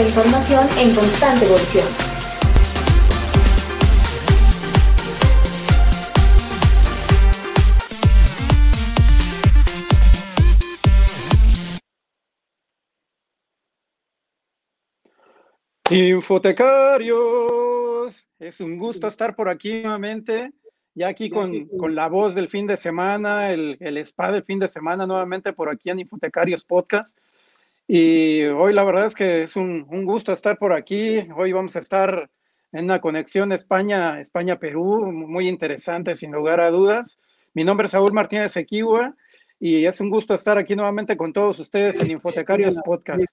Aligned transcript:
la 0.00 0.06
información 0.06 0.66
en 0.78 0.94
constante 0.94 1.44
evolución. 1.44 1.86
Infotecarios, 15.90 18.26
es 18.38 18.60
un 18.60 18.78
gusto 18.78 19.08
estar 19.08 19.36
por 19.36 19.50
aquí 19.50 19.82
nuevamente, 19.82 20.52
ya 20.94 21.08
aquí 21.08 21.28
con, 21.28 21.66
con 21.66 21.94
la 21.94 22.08
voz 22.08 22.34
del 22.34 22.48
fin 22.48 22.66
de 22.66 22.78
semana, 22.78 23.52
el, 23.52 23.76
el 23.80 23.98
spa 23.98 24.32
del 24.32 24.44
fin 24.44 24.60
de 24.60 24.68
semana 24.68 25.06
nuevamente 25.06 25.52
por 25.52 25.68
aquí 25.68 25.90
en 25.90 25.98
Infotecarios 25.98 26.64
Podcast. 26.64 27.18
Y 27.92 28.44
hoy 28.44 28.72
la 28.72 28.84
verdad 28.84 29.06
es 29.06 29.16
que 29.16 29.40
es 29.40 29.56
un, 29.56 29.84
un 29.90 30.04
gusto 30.04 30.32
estar 30.32 30.56
por 30.58 30.72
aquí. 30.72 31.26
Hoy 31.36 31.50
vamos 31.50 31.74
a 31.74 31.80
estar 31.80 32.30
en 32.70 32.84
una 32.84 33.00
conexión 33.00 33.50
España, 33.50 34.20
España-Perú, 34.20 35.10
muy 35.10 35.48
interesante 35.48 36.14
sin 36.14 36.30
lugar 36.30 36.60
a 36.60 36.70
dudas. 36.70 37.18
Mi 37.52 37.64
nombre 37.64 37.86
es 37.86 37.90
Saúl 37.90 38.12
Martínez 38.12 38.56
Equigua 38.56 39.16
y 39.58 39.86
es 39.86 40.00
un 40.00 40.08
gusto 40.08 40.34
estar 40.34 40.56
aquí 40.56 40.76
nuevamente 40.76 41.16
con 41.16 41.32
todos 41.32 41.58
ustedes 41.58 42.00
en 42.00 42.12
Infotecarios 42.12 42.76
Podcast. 42.84 43.26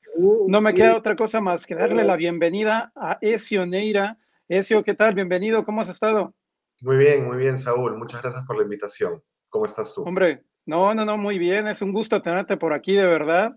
No 0.47 0.59
me 0.59 0.73
queda 0.73 0.97
otra 0.97 1.15
cosa 1.15 1.39
más 1.39 1.67
que 1.67 1.75
darle 1.75 2.03
la 2.03 2.15
bienvenida 2.15 2.91
a 2.95 3.19
Ezio 3.21 3.67
Neira. 3.67 4.17
Ezio, 4.47 4.83
¿qué 4.83 4.95
tal? 4.95 5.13
Bienvenido, 5.13 5.63
¿cómo 5.65 5.81
has 5.81 5.89
estado? 5.89 6.33
Muy 6.81 6.97
bien, 6.97 7.27
muy 7.27 7.37
bien, 7.37 7.59
Saúl. 7.59 7.95
Muchas 7.95 8.23
gracias 8.23 8.43
por 8.45 8.57
la 8.57 8.63
invitación. 8.63 9.21
¿Cómo 9.49 9.65
estás 9.65 9.93
tú? 9.93 10.01
Hombre, 10.01 10.41
no, 10.65 10.95
no, 10.95 11.05
no, 11.05 11.15
muy 11.15 11.37
bien. 11.37 11.67
Es 11.67 11.83
un 11.83 11.93
gusto 11.93 12.23
tenerte 12.23 12.57
por 12.57 12.73
aquí, 12.73 12.93
de 12.93 13.05
verdad. 13.05 13.55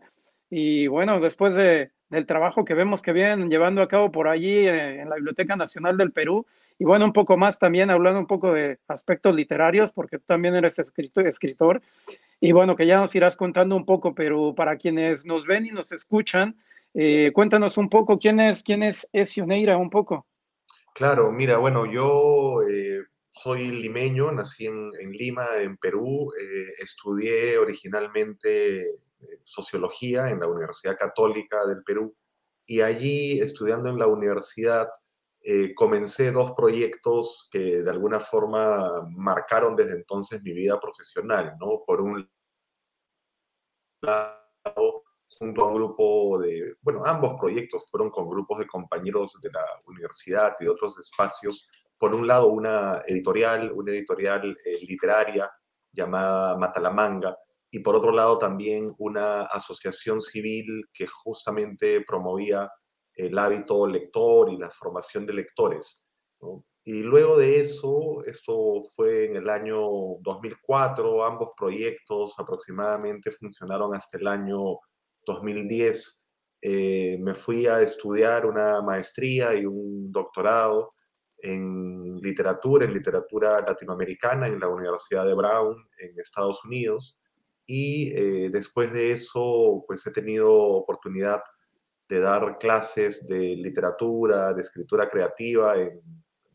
Y 0.51 0.89
bueno, 0.89 1.21
después 1.21 1.55
de, 1.55 1.93
del 2.11 2.27
trabajo 2.27 2.65
que 2.65 2.75
vemos 2.75 3.03
que 3.03 3.13
vienen 3.13 3.49
llevando 3.49 3.83
a 3.83 3.89
cabo 3.89 4.11
por 4.11 4.29
allí 4.29 4.69
eh, 4.69 5.01
en 5.01 5.09
la 5.09 5.15
Biblioteca 5.15 5.57
Nacional 5.57 5.97
del 5.97 6.13
Perú, 6.13 6.45
y 6.79 6.85
bueno, 6.85 7.05
un 7.05 7.13
poco 7.13 7.37
más 7.37 7.59
también 7.59 7.91
hablando 7.91 8.19
un 8.19 8.27
poco 8.27 8.53
de 8.53 8.79
aspectos 8.89 9.35
literarios, 9.35 9.93
porque 9.93 10.19
tú 10.19 10.25
también 10.27 10.55
eres 10.57 10.79
escritor, 10.79 11.27
escritor 11.27 11.83
y 12.41 12.53
bueno, 12.53 12.75
que 12.75 12.87
ya 12.87 12.99
nos 12.99 13.15
irás 13.15 13.37
contando 13.37 13.77
un 13.77 13.85
poco, 13.85 14.15
pero 14.15 14.55
para 14.55 14.77
quienes 14.77 15.27
nos 15.27 15.47
ven 15.47 15.67
y 15.67 15.71
nos 15.71 15.93
escuchan, 15.93 16.57
eh, 16.95 17.33
cuéntanos 17.35 17.77
un 17.77 17.91
poco 17.91 18.19
quién 18.19 18.41
es, 18.41 18.63
quién 18.63 18.83
es 18.83 19.07
Ezio 19.13 19.47
Neira, 19.47 19.77
un 19.77 19.91
poco. 19.91 20.27
Claro, 20.95 21.31
mira, 21.31 21.59
bueno, 21.59 21.85
yo 21.85 22.63
eh, 22.63 23.05
soy 23.29 23.71
limeño, 23.71 24.33
nací 24.33 24.67
en, 24.67 24.91
en 24.99 25.13
Lima, 25.13 25.49
en 25.61 25.77
Perú, 25.77 26.33
estudié 26.81 27.59
originalmente 27.59 28.87
sociología 29.45 30.29
en 30.31 30.41
la 30.41 30.47
Universidad 30.47 30.97
Católica 30.97 31.67
del 31.67 31.83
Perú 31.83 32.15
y 32.71 32.83
allí, 32.83 33.41
estudiando 33.41 33.89
en 33.89 33.99
la 33.99 34.07
universidad, 34.07 34.89
eh, 35.43 35.75
comencé 35.75 36.31
dos 36.31 36.53
proyectos 36.53 37.49
que 37.51 37.83
de 37.83 37.91
alguna 37.91 38.21
forma 38.21 39.09
marcaron 39.11 39.75
desde 39.75 39.93
entonces 39.93 40.43
mi 40.43 40.53
vida 40.53 40.79
profesional, 40.79 41.57
¿no? 41.59 41.83
Por 41.85 42.01
un 42.01 42.31
lado, 44.03 45.05
junto 45.39 45.65
a 45.65 45.69
un 45.69 45.75
grupo 45.75 46.39
de, 46.39 46.77
bueno, 46.83 47.03
ambos 47.05 47.35
proyectos 47.41 47.89
fueron 47.91 48.11
con 48.11 48.29
grupos 48.29 48.59
de 48.59 48.67
compañeros 48.67 49.37
de 49.43 49.51
la 49.51 49.65
universidad 49.87 50.55
y 50.61 50.65
de 50.65 50.71
otros 50.71 50.99
espacios. 50.99 51.69
Por 51.99 52.15
un 52.15 52.27
lado, 52.27 52.49
una 52.49 53.01
editorial, 53.07 53.73
una 53.73 53.93
editorial 53.93 54.57
eh, 54.65 54.79
literaria 54.87 55.51
llamada 55.91 56.57
Matalamanga, 56.57 57.37
y 57.71 57.81
por 57.81 57.97
otro 57.97 58.13
lado 58.13 58.39
también 58.39 58.95
una 58.99 59.43
asociación 59.43 60.21
civil 60.21 60.85
que 60.93 61.07
justamente 61.07 62.03
promovía 62.07 62.71
el 63.15 63.39
hábito 63.39 63.87
lector 63.87 64.51
y 64.51 64.57
la 64.57 64.71
formación 64.71 65.27
de 65.27 65.35
lectores. 65.35 66.05
¿no? 66.41 66.65
Y 66.85 67.03
luego 67.03 67.37
de 67.37 67.61
eso, 67.61 68.25
esto 68.25 68.83
fue 68.97 69.27
en 69.27 69.37
el 69.37 69.51
año 69.51 69.81
2004, 70.23 71.25
ambos 71.25 71.51
proyectos 71.57 72.35
aproximadamente 72.39 73.31
funcionaron 73.33 73.95
hasta 73.95 74.17
el 74.19 74.27
año 74.27 74.79
2010. 75.27 76.25
Eh, 76.63 77.19
me 77.21 77.35
fui 77.35 77.67
a 77.67 77.83
estudiar 77.83 78.47
una 78.47 78.81
maestría 78.83 79.55
y 79.55 79.67
un 79.67 80.11
doctorado 80.11 80.95
en 81.39 82.17
literatura, 82.17 82.87
en 82.87 82.95
literatura 82.95 83.61
latinoamericana 83.61 84.47
en 84.47 84.59
la 84.59 84.69
Universidad 84.69 85.27
de 85.27 85.35
Brown 85.35 85.77
en 85.99 86.19
Estados 86.19 86.65
Unidos. 86.65 87.20
Y 87.73 88.13
eh, 88.17 88.51
después 88.51 88.93
de 88.93 89.13
eso, 89.13 89.85
pues 89.87 90.05
he 90.05 90.11
tenido 90.11 90.53
oportunidad 90.53 91.41
de 92.09 92.19
dar 92.19 92.59
clases 92.59 93.29
de 93.29 93.55
literatura, 93.55 94.53
de 94.55 94.63
escritura 94.63 95.09
creativa 95.09 95.79
en 95.79 96.03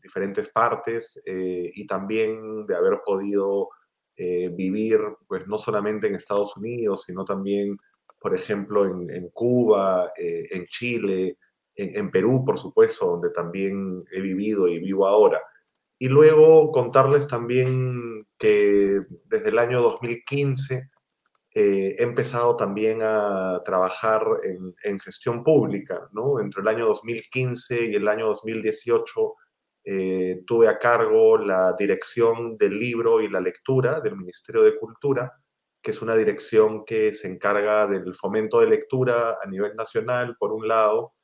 diferentes 0.02 0.50
partes 0.50 1.18
eh, 1.24 1.70
y 1.74 1.86
también 1.86 2.66
de 2.66 2.76
haber 2.76 3.00
podido 3.02 3.70
eh, 4.14 4.50
vivir, 4.50 5.00
pues 5.26 5.46
no 5.46 5.56
solamente 5.56 6.06
en 6.06 6.16
Estados 6.16 6.54
Unidos, 6.54 7.04
sino 7.06 7.24
también, 7.24 7.78
por 8.20 8.34
ejemplo, 8.34 8.84
en, 8.84 9.08
en 9.08 9.30
Cuba, 9.30 10.12
eh, 10.18 10.48
en 10.50 10.66
Chile, 10.66 11.38
en, 11.74 11.96
en, 11.96 12.10
Perú, 12.10 12.44
por 12.44 12.58
supuesto, 12.58 13.06
donde 13.06 13.30
también 13.30 14.04
he 14.12 14.20
vivido 14.20 14.68
y 14.68 14.80
vivo 14.80 15.06
ahora. 15.06 15.40
Y 15.98 16.08
luego 16.08 16.70
contarles 16.72 17.26
también 17.26 18.26
que 18.36 19.00
desde 19.24 19.48
el 19.48 19.58
año 19.58 19.80
2015 19.80 20.90
eh, 21.58 21.96
he 21.98 22.02
empezado 22.02 22.54
también 22.54 22.98
a 23.00 23.62
trabajar 23.64 24.22
en, 24.42 24.74
en, 24.82 25.00
gestión 25.00 25.42
pública, 25.42 26.06
¿no? 26.12 26.38
Entre 26.38 26.60
el 26.60 26.68
año 26.68 26.86
2015 26.86 27.86
y 27.86 27.94
el 27.94 28.06
año 28.08 28.26
2018 28.26 29.34
eh, 29.82 30.42
tuve 30.46 30.68
a 30.68 30.78
cargo 30.78 31.38
la 31.38 31.74
dirección 31.78 32.58
del 32.58 32.78
libro 32.78 33.22
y 33.22 33.30
la 33.30 33.40
lectura 33.40 34.02
del 34.02 34.16
Ministerio 34.16 34.62
de 34.62 34.76
Cultura, 34.76 35.32
que 35.80 35.92
es 35.92 36.02
una 36.02 36.14
dirección 36.14 36.84
que 36.84 37.14
se 37.14 37.28
encarga 37.28 37.86
del 37.86 38.14
fomento 38.14 38.60
de 38.60 38.66
lectura 38.66 39.38
a 39.42 39.46
nivel 39.48 39.74
nacional, 39.76 40.36
por 40.38 40.52
un 40.52 40.68
lado, 40.68 41.14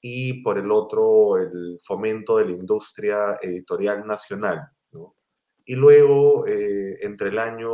y 0.00 0.42
por 0.42 0.56
el 0.56 0.72
otro, 0.72 1.36
el 1.36 1.78
fomento 1.84 2.38
de 2.38 2.46
la 2.46 2.52
industria 2.52 3.38
editorial 3.42 4.06
nacional. 4.06 4.70
Y 5.64 5.76
luego, 5.76 6.46
eh, 6.46 6.98
entre 7.02 7.28
el 7.28 7.38
año 7.38 7.70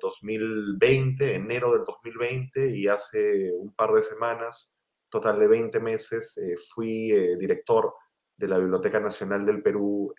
2020, 0.00 1.34
enero 1.34 1.72
del 1.72 1.84
2020 1.84 2.70
y 2.74 2.86
hace 2.86 3.52
un 3.52 3.74
par 3.74 3.92
de 3.92 4.02
semanas, 4.02 4.74
total 5.10 5.38
de 5.38 5.48
20 5.48 5.80
meses, 5.80 6.38
eh, 6.38 6.56
fui 6.74 7.12
eh, 7.12 7.36
director 7.36 7.92
de 8.36 8.48
la 8.48 8.58
Biblioteca 8.58 9.00
Nacional 9.00 9.44
del 9.44 9.62
Perú, 9.62 10.14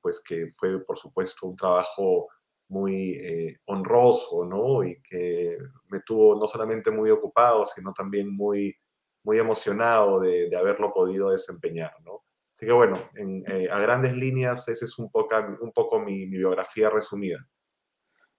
pues 0.00 0.20
que 0.26 0.50
fue, 0.58 0.84
por 0.84 0.98
supuesto, 0.98 1.46
un 1.46 1.54
trabajo 1.54 2.26
muy 2.68 3.56
honroso, 3.66 4.44
¿no? 4.44 4.82
Y 4.82 5.00
que 5.02 5.56
me 5.88 6.00
tuvo 6.00 6.36
no 6.36 6.48
solamente 6.48 6.90
muy 6.90 7.10
ocupado, 7.10 7.64
sino 7.66 7.92
también 7.92 8.34
muy, 8.34 8.74
muy 9.22 9.38
emocionado 9.38 10.18
de, 10.18 10.48
de 10.48 10.56
haberlo 10.56 10.92
podido 10.92 11.30
desempeñar, 11.30 11.92
¿no? 12.04 12.24
Así 12.60 12.66
que 12.66 12.72
bueno, 12.72 12.98
en, 13.14 13.42
eh, 13.46 13.70
a 13.72 13.78
grandes 13.78 14.14
líneas, 14.14 14.68
esa 14.68 14.84
es 14.84 14.98
un 14.98 15.10
poco, 15.10 15.34
un 15.62 15.72
poco 15.72 15.98
mi, 15.98 16.26
biografía 16.26 16.90
resumida. 16.90 17.38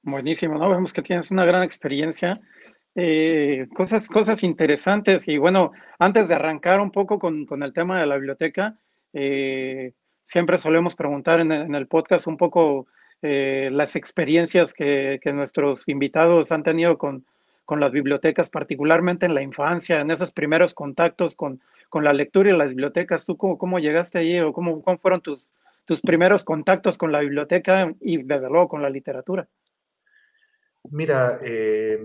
Buenísimo, 0.03 0.59
¿no? 0.59 0.69
Vemos 0.69 0.93
que 0.93 1.01
tienes 1.01 1.31
una 1.31 1.43
gran 1.43 1.63
experiencia, 1.63 2.39
eh, 2.93 3.65
cosas, 3.73 4.07
cosas 4.07 4.43
interesantes. 4.43 5.27
Y 5.27 5.39
bueno, 5.39 5.71
antes 5.97 6.27
de 6.27 6.35
arrancar 6.35 6.81
un 6.81 6.91
poco 6.91 7.17
con, 7.17 7.47
con 7.47 7.63
el 7.63 7.73
tema 7.73 7.99
de 7.99 8.05
la 8.05 8.17
biblioteca, 8.17 8.77
eh, 9.11 9.93
siempre 10.23 10.59
solemos 10.59 10.95
preguntar 10.95 11.39
en, 11.39 11.51
en, 11.51 11.73
el 11.73 11.87
podcast 11.87 12.27
un 12.27 12.37
poco 12.37 12.85
las 13.23 13.95
experiencias 13.95 14.71
que, 14.71 15.19
que, 15.21 15.33
nuestros 15.33 15.87
invitados 15.87 16.51
han 16.51 16.61
tenido 16.61 16.99
con, 16.99 17.25
con 17.71 17.79
las 17.79 17.93
bibliotecas, 17.93 18.49
particularmente 18.49 19.25
en 19.25 19.33
la 19.33 19.41
infancia, 19.41 20.01
en 20.01 20.11
esos 20.11 20.33
primeros 20.33 20.73
contactos 20.73 21.37
con, 21.37 21.61
con 21.87 22.03
la 22.03 22.11
lectura 22.11 22.49
y 22.49 22.57
las 22.57 22.67
bibliotecas. 22.67 23.25
¿Tú 23.25 23.37
cómo, 23.37 23.57
cómo 23.57 23.79
llegaste 23.79 24.17
allí 24.17 24.41
o 24.41 24.51
cómo, 24.51 24.81
cómo, 24.81 24.97
fueron 24.97 25.21
tus, 25.21 25.53
tus 25.85 26.01
primeros 26.01 26.43
contactos 26.43 26.97
con 26.97 27.13
la 27.13 27.21
biblioteca 27.21 27.95
y 28.01 28.23
desde 28.23 28.49
luego 28.49 28.67
con 28.67 28.81
la 28.81 28.89
literatura? 28.89 29.47
Mira, 30.89 31.39
eh, 31.41 32.03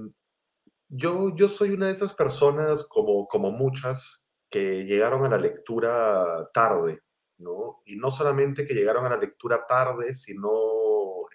yo, 0.89 1.35
yo 1.35 1.49
soy 1.49 1.71
una 1.71 1.87
de 1.87 1.95
esas 1.95 2.15
personas, 2.15 2.87
como, 2.87 3.27
como 3.27 3.51
muchas, 3.51 4.25
que 4.49 4.85
llegaron 4.85 5.25
a 5.25 5.31
la 5.31 5.39
lectura 5.39 6.49
tarde, 6.55 7.01
¿no? 7.39 7.81
Y 7.87 7.97
no 7.97 8.13
solamente 8.13 8.69
que 8.69 8.75
llegaron 8.75 9.05
a 9.05 9.11
la 9.11 9.17
lectura 9.17 9.67
tarde, 9.67 10.15
sino 10.15 10.49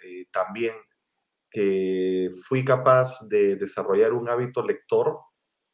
eh, 0.06 0.28
también 0.32 0.74
que 1.52 2.30
fui 2.48 2.64
capaz 2.64 3.28
de 3.28 3.58
desarrollar 3.58 4.14
un 4.14 4.30
hábito 4.30 4.64
lector 4.64 5.20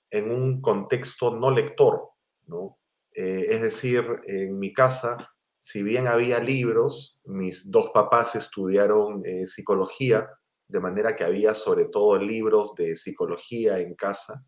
en 0.09 0.31
un 0.31 0.61
contexto 0.61 1.31
no 1.35 1.51
lector, 1.51 2.09
¿no? 2.47 2.79
Eh, 3.13 3.45
es 3.49 3.61
decir, 3.61 4.05
en 4.25 4.57
mi 4.59 4.73
casa, 4.73 5.17
si 5.59 5.83
bien 5.83 6.07
había 6.07 6.39
libros, 6.39 7.21
mis 7.25 7.69
dos 7.71 7.91
papás 7.93 8.35
estudiaron 8.35 9.23
eh, 9.25 9.45
psicología, 9.45 10.27
de 10.67 10.79
manera 10.79 11.15
que 11.15 11.23
había 11.23 11.53
sobre 11.53 11.85
todo 11.85 12.17
libros 12.17 12.73
de 12.75 12.95
psicología 12.95 13.79
en 13.79 13.95
casa, 13.95 14.43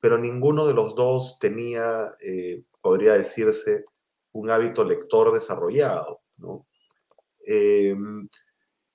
pero 0.00 0.18
ninguno 0.18 0.66
de 0.66 0.74
los 0.74 0.94
dos 0.94 1.38
tenía 1.38 2.14
eh, 2.20 2.64
podría 2.80 3.14
decirse, 3.14 3.84
un 4.32 4.50
hábito 4.50 4.84
lector 4.84 5.32
desarrollado, 5.32 6.20
¿no? 6.36 6.66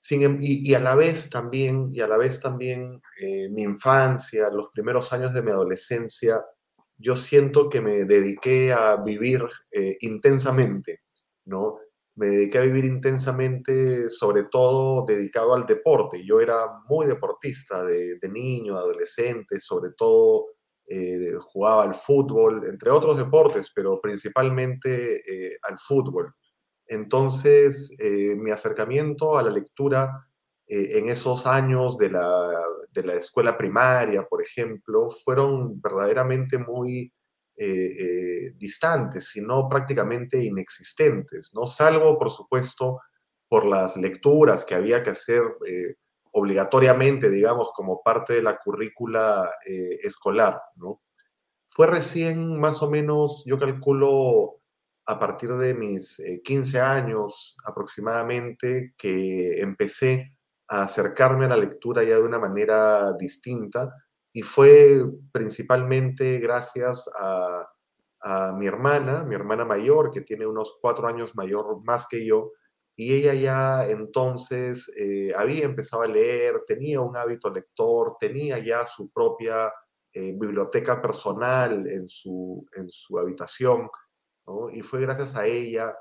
Em, 0.09 0.39
y, 0.41 0.73
a 0.73 0.79
la 0.79 0.95
vez 0.95 1.29
también, 1.29 1.89
y 1.91 1.99
a 2.01 2.07
la 2.07 2.17
vez 2.17 2.39
también 2.39 3.01
eh, 3.21 3.49
mi 3.49 3.63
infancia, 3.63 4.49
los 4.49 4.69
primeros 4.69 5.11
años 5.13 5.33
de 5.33 5.41
mi 5.41 5.51
adolescencia, 5.51 6.43
yo 6.97 7.15
siento 7.15 7.69
que 7.69 7.81
me 7.81 8.05
dediqué 8.05 8.73
a 8.73 8.95
vivir 8.97 9.43
eh, 9.71 9.97
intensamente, 10.01 11.01
¿no? 11.45 11.79
Me 12.15 12.27
dediqué 12.29 12.57
a 12.59 12.61
vivir 12.61 12.85
intensamente, 12.85 14.09
sobre 14.09 14.45
todo 14.45 15.05
dedicado 15.05 15.53
al 15.53 15.65
deporte. 15.67 16.25
Yo 16.25 16.39
era 16.41 16.55
muy 16.89 17.05
deportista 17.05 17.83
de, 17.83 18.17
niño, 18.31 18.75
adolescente, 18.77 19.59
sobre 19.59 19.91
todo 19.95 20.47
eh, 20.87 21.33
jugaba 21.39 21.83
al 21.83 21.93
fútbol, 21.93 22.67
entre 22.67 22.89
otros 22.89 23.17
deportes, 23.17 23.71
pero 23.75 24.01
principalmente 24.01 25.21
al 25.63 25.77
fútbol. 25.77 26.33
Entonces, 26.87 27.95
eh, 27.99 28.35
mi 28.35 28.51
acercamiento 28.51 29.37
a 29.37 29.43
la 29.43 29.51
lectura 29.51 30.27
eh, 30.67 30.97
en 30.97 31.09
esos 31.09 31.45
años 31.45 31.97
de 31.97 32.09
la, 32.09 32.63
escuela 33.17 33.57
primaria, 33.57 34.23
por 34.23 34.41
ejemplo, 34.41 35.09
fueron 35.09 35.79
verdaderamente 35.81 36.57
muy 36.57 37.13
eh, 37.55 38.53
distantes, 38.55 39.29
sino 39.29 39.67
prácticamente 39.69 40.43
inexistentes, 40.43 41.51
¿no? 41.53 41.65
Salvo, 41.65 42.17
por 42.17 42.31
supuesto, 42.31 43.01
por 43.47 43.65
las 43.65 43.97
lecturas 43.97 44.65
que 44.65 44.75
había 44.75 45.03
que 45.03 45.11
hacer 45.11 45.43
obligatoriamente, 46.31 47.29
digamos, 47.29 47.71
como 47.73 48.01
parte 48.03 48.33
de 48.33 48.41
la 48.41 48.57
currícula 48.57 49.51
escolar, 50.03 50.61
¿no? 50.75 51.01
Fue 51.69 51.85
recién, 51.87 52.59
más 52.59 52.81
o 52.81 52.89
menos, 52.89 53.43
yo 53.45 53.59
calculo, 53.59 54.56
a 55.07 55.17
partir 55.17 55.53
de 55.55 55.73
mis 55.73 56.21
15 56.43 56.77
eh, 56.77 56.81
años 56.81 57.55
aproximadamente 57.65 58.93
que 58.97 59.61
empecé 59.61 60.35
a 60.67 60.83
acercarme 60.83 61.45
a 61.45 61.49
la 61.49 61.57
lectura 61.57 62.03
ya 62.03 62.15
de 62.15 62.23
una 62.23 62.39
manera 62.39 63.13
distinta 63.13 63.93
y 64.33 64.41
fue 64.41 65.01
principalmente 65.31 66.39
gracias 66.39 67.09
a, 67.19 67.67
mi 68.57 68.67
hermana, 68.67 69.23
mi 69.23 69.35
hermana 69.35 69.63
mayor, 69.63 70.11
que 70.11 70.19
tiene 70.19 70.45
unos 70.45 70.77
cuatro 70.81 71.07
años 71.07 71.33
mayor 71.35 71.81
más 71.85 72.07
que 72.09 72.25
yo, 72.25 72.51
y 72.93 73.13
ella 73.13 73.33
ya 73.33 73.85
entonces 73.87 74.91
eh, 74.97 75.31
había 75.33 75.63
empezado 75.63 76.03
a 76.03 76.07
leer, 76.07 76.63
tenía 76.67 76.99
un 76.99 77.15
hábito 77.15 77.49
lector, 77.49 78.17
tenía 78.19 78.59
ya 78.59 78.85
su 78.85 79.09
propia 79.11 79.71
eh, 80.11 80.33
biblioteca 80.33 81.01
personal 81.01 81.87
en 81.87 82.09
su, 82.09 82.65
en 82.75 82.89
su 82.89 83.17
habitación, 83.17 83.87
y 84.71 84.81
fue 84.81 85.01
gracias 85.01 85.35
a 85.35 85.45
ella 85.45 85.95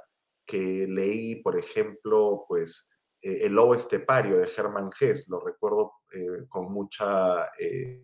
que 0.46 0.86
leí, 0.88 1.42
por 1.42 1.58
ejemplo, 1.58 2.44
pues, 2.48 2.88
eh, 3.20 3.46
El 3.46 3.54
lobo 3.54 3.74
estepario 3.74 4.36
de 4.36 4.48
Hermann 4.56 4.90
Hesse, 4.98 5.28
lo 5.28 5.40
recuerdo 5.40 5.94
eh, 6.12 6.46
con 6.48 6.72
mucha 6.72 7.50
eh, 7.58 8.02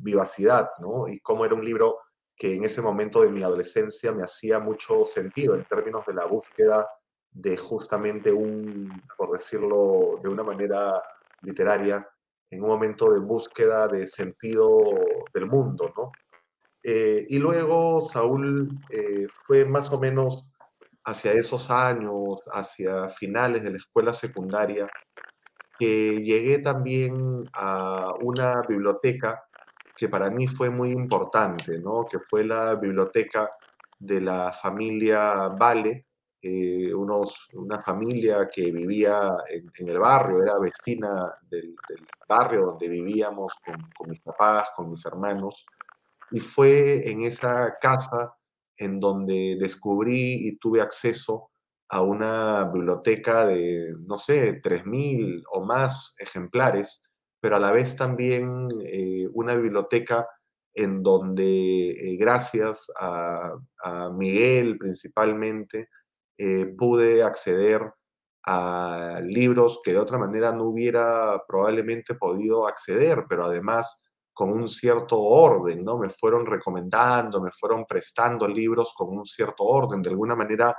vivacidad, 0.00 0.70
¿no? 0.80 1.08
Y 1.08 1.20
cómo 1.20 1.44
era 1.44 1.54
un 1.54 1.64
libro 1.64 1.98
que 2.36 2.54
en 2.54 2.64
ese 2.64 2.82
momento 2.82 3.22
de 3.22 3.30
mi 3.30 3.42
adolescencia 3.42 4.12
me 4.12 4.22
hacía 4.22 4.58
mucho 4.60 5.04
sentido 5.04 5.54
en 5.54 5.64
términos 5.64 6.04
de 6.06 6.14
la 6.14 6.26
búsqueda 6.26 6.86
de 7.30 7.56
justamente 7.56 8.32
un, 8.32 8.90
por 9.16 9.32
decirlo 9.32 10.20
de 10.22 10.28
una 10.28 10.42
manera 10.42 11.02
literaria, 11.42 12.08
en 12.50 12.62
un 12.62 12.68
momento 12.68 13.10
de 13.12 13.20
búsqueda 13.20 13.88
de 13.88 14.06
sentido 14.06 14.80
del 15.32 15.46
mundo, 15.46 15.92
¿no? 15.96 16.12
Eh, 16.90 17.26
y 17.28 17.38
luego 17.38 18.00
Saúl 18.00 18.66
eh, 18.88 19.26
fue 19.44 19.66
más 19.66 19.92
o 19.92 20.00
menos 20.00 20.46
hacia 21.04 21.32
esos 21.32 21.70
años, 21.70 22.40
hacia 22.50 23.10
finales 23.10 23.62
de 23.62 23.72
la 23.72 23.76
escuela 23.76 24.14
secundaria, 24.14 24.86
que 25.78 26.22
llegué 26.22 26.60
también 26.60 27.44
a 27.52 28.14
una 28.22 28.62
biblioteca 28.66 29.44
que 29.98 30.08
para 30.08 30.30
mí 30.30 30.46
fue 30.46 30.70
muy 30.70 30.90
importante, 30.92 31.78
¿no? 31.78 32.06
que 32.10 32.20
fue 32.20 32.42
la 32.42 32.76
biblioteca 32.76 33.50
de 33.98 34.22
la 34.22 34.50
familia 34.50 35.48
Vale, 35.48 36.06
eh, 36.40 36.94
unos, 36.94 37.48
una 37.52 37.82
familia 37.82 38.48
que 38.50 38.72
vivía 38.72 39.36
en, 39.50 39.88
el 39.88 39.98
barrio, 39.98 40.42
era 40.42 40.58
vecina 40.58 41.34
del, 41.50 41.76
barrio 42.26 42.64
donde 42.64 42.88
vivíamos 42.88 43.52
con, 43.62 43.76
con 43.94 44.08
mis 44.08 44.22
papás, 44.22 44.70
con 44.74 44.88
mis 44.88 45.04
hermanos, 45.04 45.66
y 46.30 46.40
fue 46.40 47.10
en 47.10 47.22
esa 47.22 47.76
casa 47.80 48.34
en 48.76 49.00
donde 49.00 49.56
descubrí 49.58 50.46
y 50.48 50.56
tuve 50.58 50.80
acceso 50.80 51.50
a 51.88 52.02
una 52.02 52.70
biblioteca 52.72 53.46
de, 53.46 53.94
no 54.06 54.18
sé, 54.18 54.60
3.000 54.60 55.42
o 55.52 55.64
más 55.64 56.14
ejemplares, 56.18 57.04
pero 57.40 57.56
a 57.56 57.60
la 57.60 57.72
vez 57.72 57.96
también 57.96 58.68
eh, 58.84 59.26
una 59.32 59.54
biblioteca 59.56 60.26
en 60.74 61.02
donde, 61.02 61.90
eh, 61.90 62.16
gracias 62.16 62.90
a, 63.00 63.54
Miguel 64.14 64.76
principalmente, 64.78 65.88
eh, 66.38 66.66
pude 66.76 67.22
acceder 67.22 67.80
a 68.46 69.20
libros 69.24 69.80
que 69.84 69.92
de 69.92 69.98
otra 69.98 70.18
manera 70.18 70.52
no 70.52 70.64
hubiera 70.64 71.42
probablemente 71.48 72.14
podido 72.14 72.66
acceder, 72.66 73.24
pero 73.28 73.44
además 73.44 74.04
con 74.38 74.52
un 74.52 74.68
cierto 74.68 75.20
orden, 75.20 75.82
¿no? 75.82 75.98
Me 75.98 76.10
fueron 76.10 76.46
recomendando, 76.46 77.42
me 77.42 77.50
fueron 77.50 77.84
prestando 77.84 78.46
libros 78.46 78.94
con 78.96 79.08
un 79.08 79.24
cierto 79.24 79.64
orden. 79.64 80.00
De 80.00 80.10
alguna 80.10 80.36
manera, 80.36 80.76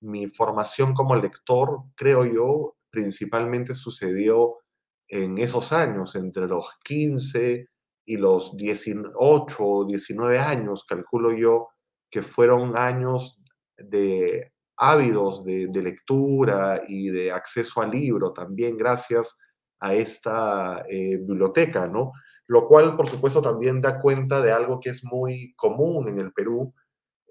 mi 0.00 0.28
formación 0.28 0.94
como 0.94 1.14
lector, 1.14 1.82
creo 1.94 2.24
yo, 2.24 2.76
principalmente 2.88 3.74
sucedió 3.74 4.60
en 5.08 5.36
esos 5.36 5.74
años, 5.74 6.16
entre 6.16 6.48
los 6.48 6.78
15 6.84 7.68
y 8.06 8.16
los 8.16 8.56
18 8.56 9.56
o 9.58 9.84
19 9.84 10.38
años, 10.38 10.86
calculo 10.88 11.36
yo, 11.36 11.68
que 12.10 12.22
fueron 12.22 12.78
años 12.78 13.42
de 13.76 14.52
ávidos 14.78 15.44
de, 15.44 15.68
lectura 15.82 16.82
y 16.88 17.10
de 17.10 17.30
acceso 17.30 17.82
al 17.82 17.90
libro, 17.90 18.32
también 18.32 18.78
gracias 18.78 19.36
a 19.80 19.92
esta 19.92 20.82
eh, 20.88 21.18
biblioteca, 21.18 21.86
¿no? 21.86 22.12
Lo 22.52 22.68
cual 22.68 22.96
por 22.96 23.08
supuesto 23.08 23.40
también 23.40 23.80
da 23.80 23.98
cuenta 23.98 24.42
de 24.42 24.52
algo 24.52 24.78
que 24.78 24.90
es 24.90 25.02
muy 25.04 25.54
común 25.56 26.06
en 26.08 26.18
el 26.18 26.34
Perú 26.34 26.74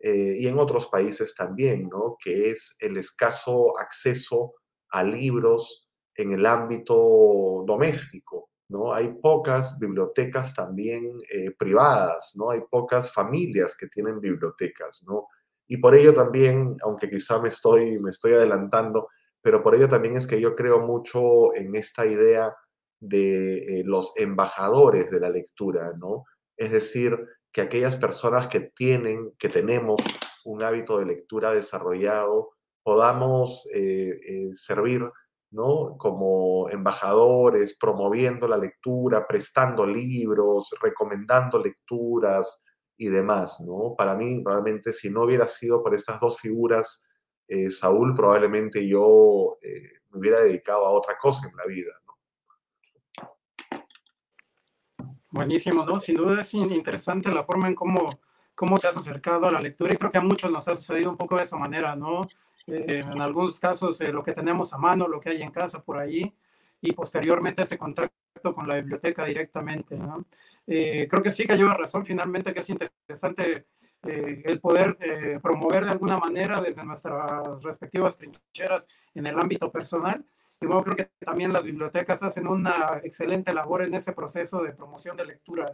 eh, 0.02 0.34
y 0.36 0.48
en 0.48 0.58
otros 0.58 0.88
países 0.88 1.36
también, 1.36 1.90
¿no? 1.90 2.18
que 2.20 2.50
es 2.50 2.76
el 2.80 2.98
escaso 2.98 3.78
acceso 3.78 4.56
a 4.90 5.04
libros 5.04 5.88
en 6.16 6.32
el 6.32 6.44
ámbito 6.48 7.64
doméstico. 7.68 8.50
¿no? 8.68 8.96
Hay 8.96 9.14
pocas 9.22 9.78
bibliotecas 9.78 10.56
también 10.56 11.20
eh, 11.32 11.52
privadas, 11.52 12.32
¿no? 12.36 12.50
hay 12.50 12.62
pocas 12.62 13.14
familias 13.14 13.78
que 13.78 13.90
tienen 13.90 14.20
bibliotecas. 14.20 15.04
¿no? 15.08 15.28
Y 15.68 15.78
por 15.78 15.94
ello 15.94 16.16
también, 16.16 16.78
aunque 16.82 17.12
quizá 17.12 17.40
me 17.40 17.50
estoy, 17.50 18.00
me 18.00 18.10
estoy 18.10 18.34
adelantando, 18.34 19.10
pero 19.40 19.62
por 19.62 19.76
ello 19.76 19.88
también 19.88 20.16
es 20.16 20.26
que 20.26 20.42
yo 20.42 20.56
creo 20.56 20.80
mucho 20.80 21.54
en 21.54 21.76
esta 21.76 22.08
idea 22.08 22.56
de 23.02 23.80
eh, 23.80 23.84
los 23.84 24.14
embajadores 24.16 25.10
de 25.10 25.20
la 25.20 25.30
lectura, 25.30 25.92
¿no? 25.98 26.26
Es 26.56 26.72
decir, 26.72 27.18
que 27.52 27.62
aquellas 27.62 27.98
personas 27.98 28.48
que 28.48 28.62
tienen, 28.62 29.34
que 29.38 29.50
tenemos 29.50 30.00
un 30.46 30.64
hábito 30.64 31.00
de 31.00 31.08
lectura 31.08 31.52
desarrollado, 31.52 32.52
podamos 32.84 33.68
eh, 33.74 34.20
eh, 34.26 34.56
servir, 34.56 35.04
¿no? 35.50 35.98
Como 35.98 36.70
embajadores, 36.70 37.76
promoviendo 37.78 38.48
la 38.48 38.58
lectura, 38.58 39.26
prestando 39.28 39.86
libros, 39.86 40.70
recomendando 40.82 41.60
lecturas 41.60 42.64
y 42.98 43.08
demás, 43.08 43.60
¿no? 43.66 43.96
Para 43.98 44.16
mí, 44.16 44.44
realmente, 44.46 44.94
si 44.94 45.10
no 45.10 45.24
hubiera 45.24 45.48
sido 45.48 45.84
por 45.84 45.96
estas 45.96 46.20
dos 46.22 46.40
figuras, 46.40 47.06
Saúl, 47.70 48.14
probablemente 48.16 48.88
yo 48.88 49.58
me 50.12 50.20
hubiera 50.20 50.40
dedicado 50.40 50.86
a 50.86 50.92
otra 50.92 51.18
cosa 51.20 51.50
en 51.50 51.56
la 51.58 51.66
vida, 51.66 51.92
Buenísimo, 55.32 55.86
¿no? 55.86 55.98
Sin 56.02 56.18
duda 56.18 56.42
es 56.42 56.54
interesante 56.54 57.32
la 57.32 57.46
forma 57.46 57.70
en 57.70 57.74
cómo, 57.74 58.10
cómo 58.54 58.78
te 58.78 58.88
has 58.88 58.98
acercado 58.98 59.48
a 59.48 59.52
la 59.52 59.62
lectura 59.62 59.94
y 59.94 59.98
creo 59.98 60.12
que 60.12 60.18
a 60.18 60.22
muchos 60.22 60.52
nos 60.52 60.68
ha 60.68 60.76
sucedido 60.76 61.10
un 61.10 61.16
poco 61.16 61.38
de 61.38 61.44
esa 61.44 61.56
manera, 61.56 61.96
¿no? 61.96 62.28
Eh, 62.68 63.02
en 63.10 63.22
algunos 63.22 63.58
casos 63.58 64.00
eh, 64.02 64.12
lo 64.12 64.24
que 64.24 64.34
tenemos 64.34 64.74
a 64.74 64.78
mano, 64.78 65.08
lo 65.08 65.22
que 65.22 65.30
hay 65.30 65.42
en 65.42 65.50
casa 65.50 65.82
por 65.82 65.98
allí 65.98 66.36
y 66.82 66.92
posteriormente 66.92 67.62
ese 67.62 67.78
contacto 67.78 68.54
con 68.54 68.68
la 68.68 68.76
biblioteca 68.76 69.24
directamente, 69.24 69.98
¿no? 69.98 70.26
Eh, 70.68 71.08
creo 71.10 71.24
que 71.24 71.32
sí 71.32 71.48
que 71.48 71.56
lleva 71.56 71.76
razón 71.76 72.06
finalmente 72.06 72.54
que 72.54 72.60
es 72.60 72.70
interesante 72.70 73.68
el 74.04 74.60
poder 74.60 74.98
promover 75.44 75.86
de 75.86 75.92
alguna 75.92 76.18
manera 76.18 76.60
desde 76.60 76.84
nuestras 76.84 77.64
respectivas 77.64 78.18
trincheras 78.18 78.88
en 79.14 79.28
el 79.28 79.40
ámbito 79.40 79.72
personal 79.72 80.26
y 80.62 80.68
bueno, 80.68 80.84
creo 80.84 80.96
que 80.96 81.10
también 81.26 81.52
las 81.52 81.64
bibliotecas 81.64 82.22
hacen 82.22 82.48
una 82.48 83.02
excelente 83.04 83.52
labor 83.52 83.84
en 83.84 83.96
ese 83.96 84.14
proceso 84.14 84.62
de 84.62 84.74
promoción 84.74 85.18
de 85.18 85.26
lectura. 85.26 85.66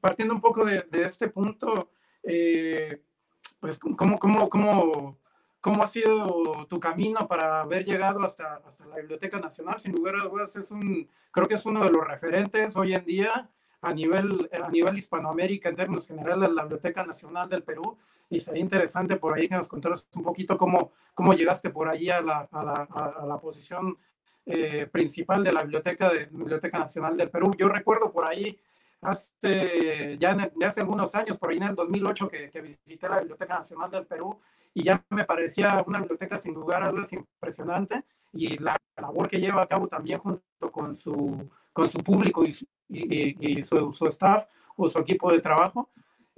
partiendo 0.00 0.34
un 0.34 0.40
poco 0.40 0.64
de, 0.64 0.84
este 0.92 1.28
punto, 1.28 1.90
pues, 2.22 3.78
¿cómo, 3.78 4.18
cómo, 4.18 4.48
cómo, 4.48 5.18
cómo 5.60 5.82
ha 5.82 5.86
sido 5.86 6.66
tu 6.68 6.80
camino 6.80 7.28
para 7.28 7.60
haber 7.60 7.84
llegado 7.84 8.20
hasta, 8.24 8.56
hasta 8.66 8.86
la 8.86 8.96
Biblioteca 8.96 9.38
Nacional? 9.38 9.78
Sin 9.78 9.92
lugar 9.92 10.16
a 10.16 10.24
dudas, 10.24 10.56
es 10.56 10.72
un, 10.72 11.08
creo 11.30 11.46
que 11.46 11.54
es 11.54 11.64
uno 11.64 11.84
de 11.84 11.90
los 11.90 12.04
referentes 12.04 12.74
hoy 12.76 12.94
en 12.94 13.04
día 13.04 13.48
a 13.80 13.94
nivel, 13.94 14.50
a 14.52 14.68
nivel 14.68 14.98
Hispanoamérica 14.98 15.68
en 15.68 15.76
términos 15.76 16.08
generales 16.08 16.48
de 16.48 16.54
la 16.54 16.62
Biblioteca 16.62 17.04
Nacional 17.04 17.48
del 17.48 17.62
Perú 17.62 17.96
y 18.30 18.40
sería 18.40 18.62
interesante 18.62 19.16
por 19.16 19.36
ahí 19.36 19.48
que 19.48 19.56
nos 19.56 19.68
contaras 19.68 20.08
un 20.14 20.22
poquito 20.22 20.56
cómo, 20.56 20.92
cómo 21.14 21.34
llegaste 21.34 21.68
por 21.70 21.88
allí 21.88 22.08
a 22.08 22.22
la, 22.22 22.48
a 22.50 22.64
la, 22.64 22.88
a 23.20 23.26
la 23.26 23.38
posición 23.38 23.98
eh, 24.46 24.86
principal 24.86 25.44
de 25.44 25.52
la 25.52 25.62
Biblioteca, 25.62 26.10
de, 26.10 26.26
Biblioteca 26.26 26.78
Nacional 26.78 27.16
del 27.16 27.30
Perú. 27.30 27.52
Yo 27.58 27.68
recuerdo 27.68 28.10
por 28.10 28.24
ahí 28.24 28.58
hace, 29.02 30.16
ya, 30.18 30.36
hace 30.66 30.80
algunos 30.80 31.14
años, 31.14 31.38
por 31.38 31.50
ahí 31.50 31.58
en 31.58 31.64
el 31.64 31.74
2008, 31.74 32.28
que, 32.28 32.50
que, 32.50 32.60
visité 32.60 33.08
la 33.08 33.18
Biblioteca 33.18 33.54
Nacional 33.58 33.90
del 33.90 34.06
Perú 34.06 34.40
y 34.72 34.84
ya 34.84 35.04
me 35.10 35.24
parecía 35.24 35.82
una 35.86 35.98
biblioteca 35.98 36.38
sin 36.38 36.54
lugar 36.54 36.82
a 36.82 36.90
dudas 36.90 37.12
impresionante 37.12 38.04
y 38.32 38.58
la 38.58 38.76
labor 38.96 39.28
que 39.28 39.40
lleva 39.40 39.62
a 39.62 39.66
cabo 39.66 39.88
también 39.88 40.18
junto 40.20 40.72
con 40.72 40.96
su, 40.96 41.50
con 41.72 41.88
su 41.88 41.98
público 41.98 42.44
y, 42.44 42.56
y, 42.88 43.64
su, 43.64 43.92
su, 43.92 44.06
staff 44.06 44.46
o 44.76 44.88
su 44.88 44.98
equipo 44.98 45.30
de 45.32 45.40
trabajo. 45.40 45.90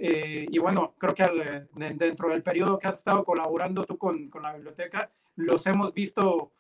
Eh, 0.04 0.48
y 0.50 0.58
bueno, 0.58 0.96
creo 0.98 1.14
que 1.14 1.68
dentro 1.76 2.30
del 2.30 2.42
periodo 2.42 2.76
que 2.76 2.88
has 2.88 2.98
estado 2.98 3.24
colaborando 3.24 3.84
tú 3.84 3.96
con, 3.96 4.28
con 4.30 4.42
la 4.42 4.52
biblioteca, 4.52 5.12
los 5.36 5.64
hemos 5.68 5.94
visto 5.94 6.50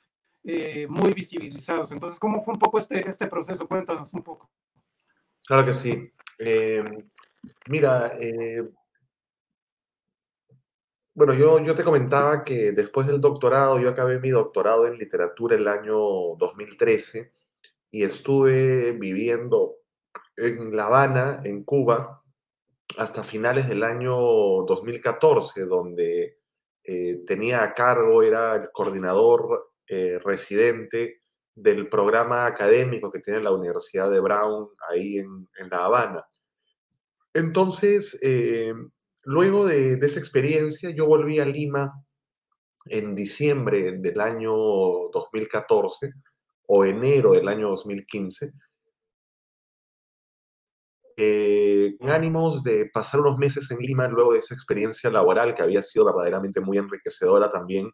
eh, 0.44 0.86
muy 0.88 1.12
visibilizados. 1.12 1.90
Entonces, 1.90 2.20
¿cómo 2.20 2.40
fue 2.44 2.54
un 2.54 2.60
poco 2.60 2.78
este, 2.78 3.00
este 3.08 3.26
proceso? 3.26 3.66
Cuéntanos 3.66 4.14
un 4.14 4.22
poco. 4.22 4.48
Claro 5.44 5.64
que 5.64 5.72
sí. 5.72 6.12
Eh, 6.38 6.84
mira, 7.68 8.12
bueno, 11.12 11.34
yo, 11.34 11.58
yo 11.64 11.74
te 11.74 11.82
comentaba 11.82 12.44
que 12.44 12.70
después 12.70 13.08
del 13.08 13.20
doctorado, 13.20 13.80
yo 13.80 13.88
acabé 13.88 14.20
mi 14.20 14.30
doctorado 14.30 14.86
en 14.86 14.98
literatura 14.98 15.56
el 15.56 15.66
año 15.66 15.96
2013 16.38 17.32
y 17.90 18.04
estuve 18.04 18.92
viviendo 18.92 19.78
en 20.36 20.76
La 20.76 20.86
Habana, 20.86 21.40
en 21.42 21.64
Cuba, 21.64 22.21
hasta 22.98 23.22
finales 23.22 23.68
del 23.68 23.84
año 23.84 24.14
2014, 24.66 25.64
donde 25.66 26.38
eh, 26.84 27.22
tenía 27.26 27.62
a 27.62 27.74
cargo, 27.74 28.22
era 28.22 28.56
el 28.56 28.70
coordinador 28.72 29.72
eh, 29.86 30.18
residente 30.24 31.22
del 31.54 31.88
programa 31.88 32.46
académico 32.46 33.10
que 33.10 33.20
tiene 33.20 33.40
la 33.40 33.52
Universidad 33.52 34.10
de 34.10 34.20
Brown 34.20 34.68
ahí 34.88 35.18
en, 35.18 35.48
La 35.70 35.84
Habana. 35.84 36.24
Entonces, 37.34 38.18
eh, 38.22 38.72
luego 39.24 39.66
de, 39.66 39.96
de, 39.96 40.06
esa 40.06 40.18
experiencia, 40.18 40.90
yo 40.90 41.06
volví 41.06 41.38
a 41.38 41.44
Lima 41.44 41.92
en 42.86 43.14
diciembre 43.14 43.98
del 43.98 44.20
año 44.20 44.52
2014 44.52 46.12
o 46.66 46.84
enero 46.84 47.32
del 47.32 47.48
año 47.48 47.68
2015, 47.70 48.52
eh, 51.16 51.96
ánimos 52.00 52.62
de 52.62 52.90
pasar 52.92 53.20
unos 53.20 53.38
meses 53.38 53.70
en 53.70 53.78
Lima 53.78 54.08
luego 54.08 54.32
de 54.32 54.40
esa 54.40 54.54
experiencia 54.54 55.10
laboral 55.10 55.54
que 55.54 55.62
había 55.62 55.82
sido 55.82 56.04
verdaderamente 56.04 56.60
muy 56.60 56.78
enriquecedora 56.78 57.50
también. 57.50 57.90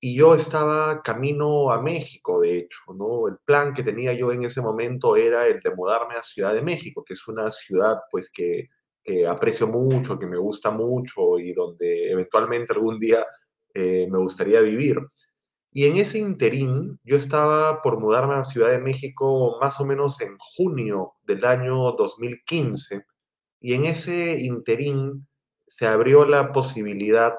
Y 0.00 0.16
yo 0.16 0.34
estaba 0.34 1.02
camino 1.02 1.70
a 1.72 1.82
México, 1.82 2.40
de 2.40 2.58
hecho, 2.58 2.80
¿no? 2.94 3.28
El 3.28 3.38
plan 3.44 3.74
que 3.74 3.82
tenía 3.82 4.12
yo 4.12 4.32
en 4.32 4.44
ese 4.44 4.60
momento 4.60 5.16
era 5.16 5.46
el 5.46 5.60
de 5.60 5.74
mudarme 5.74 6.14
a 6.14 6.22
Ciudad 6.22 6.54
de 6.54 6.62
México, 6.62 7.04
que 7.04 7.14
es 7.14 7.26
una 7.26 7.50
ciudad 7.50 7.98
pues 8.10 8.30
que, 8.30 8.68
que 9.02 9.26
aprecio 9.26 9.66
mucho, 9.66 10.18
que 10.18 10.26
me 10.26 10.38
gusta 10.38 10.70
mucho 10.70 11.38
y 11.38 11.52
donde 11.52 12.12
eventualmente 12.12 12.72
algún 12.72 12.98
día 12.98 13.26
eh, 13.74 14.06
me 14.10 14.18
gustaría 14.18 14.60
vivir. 14.60 14.98
Y 15.78 15.86
en 15.86 15.96
ese 15.96 16.18
interín, 16.18 16.98
yo 17.04 17.16
estaba 17.16 17.82
por 17.82 18.00
mudarme 18.00 18.34
a 18.34 18.42
Ciudad 18.42 18.70
de 18.70 18.80
México 18.80 19.58
más 19.60 19.78
o 19.78 19.84
menos 19.84 20.20
en 20.20 20.36
junio 20.36 21.12
del 21.22 21.44
año 21.44 21.92
2015. 21.92 23.06
Y 23.60 23.74
en 23.74 23.84
ese 23.84 24.40
interín 24.40 25.28
se 25.68 25.86
abrió 25.86 26.24
la 26.24 26.50
posibilidad 26.50 27.36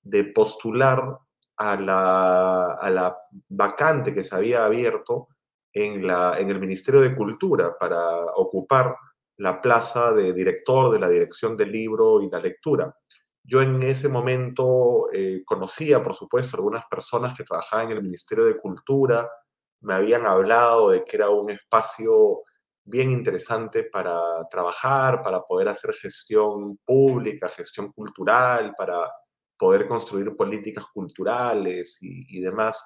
de 0.00 0.24
postular 0.24 1.18
a 1.58 1.76
la, 1.76 2.64
a 2.80 2.88
la 2.88 3.14
vacante 3.50 4.14
que 4.14 4.24
se 4.24 4.34
había 4.34 4.64
abierto 4.64 5.28
en, 5.74 6.06
la, 6.06 6.38
en 6.38 6.48
el 6.48 6.60
Ministerio 6.60 7.02
de 7.02 7.14
Cultura 7.14 7.76
para 7.78 8.24
ocupar 8.36 8.96
la 9.36 9.60
plaza 9.60 10.14
de 10.14 10.32
director 10.32 10.90
de 10.90 10.98
la 10.98 11.10
Dirección 11.10 11.58
del 11.58 11.70
Libro 11.70 12.22
y 12.22 12.30
la 12.30 12.40
Lectura. 12.40 12.96
Yo 13.44 13.60
en 13.60 13.82
ese 13.82 14.08
momento 14.08 15.08
eh, 15.12 15.42
conocía, 15.44 16.02
por 16.02 16.14
supuesto, 16.14 16.56
algunas 16.56 16.86
personas 16.86 17.34
que 17.34 17.44
trabajaban 17.44 17.90
en 17.90 17.96
el 17.98 18.02
Ministerio 18.02 18.44
de 18.44 18.58
Cultura, 18.58 19.28
me 19.80 19.94
habían 19.94 20.26
hablado 20.26 20.90
de 20.90 21.04
que 21.04 21.16
era 21.16 21.28
un 21.28 21.50
espacio 21.50 22.42
bien 22.84 23.12
interesante 23.12 23.84
para 23.84 24.20
trabajar, 24.50 25.22
para 25.22 25.42
poder 25.42 25.68
hacer 25.68 25.92
gestión 25.92 26.78
pública, 26.84 27.48
gestión 27.48 27.92
cultural, 27.92 28.74
para 28.76 29.10
poder 29.58 29.86
construir 29.86 30.34
políticas 30.36 30.86
culturales 30.92 31.98
y, 32.00 32.40
demás. 32.40 32.84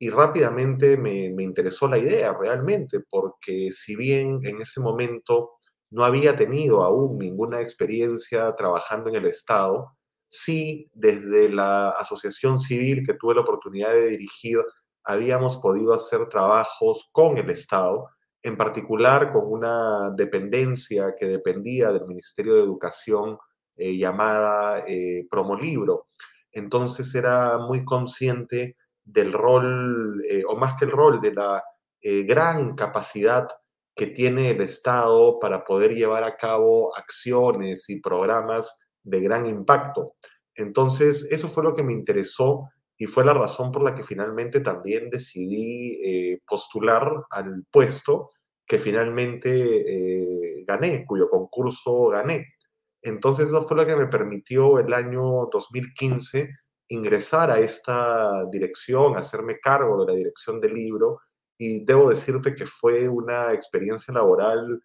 Y 0.00 0.10
rápidamente 0.10 0.96
me, 0.96 1.30
me, 1.30 1.42
interesó 1.44 1.88
la 1.88 1.98
idea 1.98 2.32
realmente, 2.32 3.00
porque 3.08 3.70
si 3.72 3.96
bien 3.96 4.40
en 4.42 4.60
ese 4.60 4.80
momento 4.80 5.57
no 5.90 6.04
había 6.04 6.36
tenido 6.36 6.82
aún 6.82 7.18
ninguna 7.18 7.60
experiencia 7.60 8.54
trabajando 8.54 9.08
en 9.08 9.16
el 9.16 9.26
Estado. 9.26 9.96
Sí, 10.28 10.90
desde 10.92 11.48
la 11.48 11.90
asociación 11.90 12.58
civil 12.58 13.02
que 13.06 13.14
tuve 13.14 13.34
la 13.34 13.40
oportunidad 13.40 13.92
de 13.92 14.08
dirigir, 14.08 14.58
habíamos 15.04 15.56
podido 15.56 15.94
hacer 15.94 16.28
trabajos 16.28 17.08
con 17.12 17.38
el 17.38 17.48
Estado, 17.48 18.08
en 18.42 18.56
particular 18.56 19.32
con 19.32 19.50
una 19.50 20.10
dependencia 20.10 21.14
que 21.18 21.26
dependía 21.26 21.92
del 21.92 22.06
Ministerio 22.06 22.54
de 22.54 22.62
Educación 22.62 23.38
eh, 23.76 23.96
llamada 23.96 24.84
eh, 24.86 25.26
Promolibro. 25.30 26.08
Entonces 26.52 27.14
era 27.14 27.58
muy 27.58 27.84
consciente 27.84 28.76
del 29.04 29.32
rol, 29.32 30.22
eh, 30.28 30.42
o 30.46 30.56
más 30.56 30.74
que 30.74 30.84
el 30.84 30.90
rol, 30.90 31.20
de 31.20 31.32
la 31.32 31.64
gran 32.00 32.76
capacidad 32.76 33.48
que 33.98 34.06
tiene 34.06 34.50
el 34.50 34.60
Estado 34.60 35.40
para 35.40 35.64
poder 35.64 35.92
llevar 35.92 36.22
a 36.22 36.36
cabo 36.36 36.96
acciones 36.96 37.90
y 37.90 38.00
programas 38.00 38.78
de 39.02 39.20
gran 39.20 39.44
impacto. 39.44 40.06
Entonces, 40.54 41.26
eso 41.32 41.48
fue 41.48 41.64
lo 41.64 41.74
que 41.74 41.82
me 41.82 41.94
interesó 41.94 42.68
y 42.96 43.06
fue 43.06 43.24
la 43.24 43.34
razón 43.34 43.72
por 43.72 43.82
la 43.82 43.96
que 43.96 44.04
finalmente 44.04 44.60
también 44.60 45.10
decidí 45.10 46.00
eh, 46.04 46.40
postular 46.46 47.10
al 47.30 47.64
puesto 47.72 48.30
que 48.64 48.78
finalmente 48.78 49.50
eh, 49.50 50.64
gané, 50.64 51.04
cuyo 51.04 51.28
concurso 51.28 52.06
gané. 52.06 52.54
Entonces, 53.02 53.48
eso 53.48 53.64
fue 53.64 53.76
lo 53.76 53.84
que 53.84 53.96
me 53.96 54.06
permitió 54.06 54.78
el 54.78 54.92
año 54.94 55.48
2015 55.50 56.50
ingresar 56.90 57.50
a 57.50 57.58
esta 57.58 58.44
dirección, 58.48 59.16
hacerme 59.16 59.58
cargo 59.58 60.04
de 60.04 60.12
la 60.12 60.16
dirección 60.16 60.60
del 60.60 60.74
libro 60.74 61.18
y 61.58 61.84
debo 61.84 62.08
decirte 62.08 62.54
que 62.54 62.66
fue 62.66 63.08
una 63.08 63.52
experiencia 63.52 64.14
laboral 64.14 64.80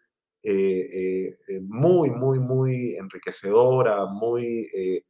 eh, 0.46 1.38
eh, 1.48 1.60
muy, 1.62 2.10
muy, 2.10 2.38
muy 2.40 2.96
enriquecedora, 2.96 4.06
muy 4.08 4.70
eh, 4.74 5.04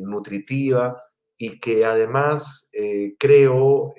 nutritiva 0.00 1.00
y 1.38 1.60
que 1.60 1.84
además 1.84 2.70
creo 3.18 3.94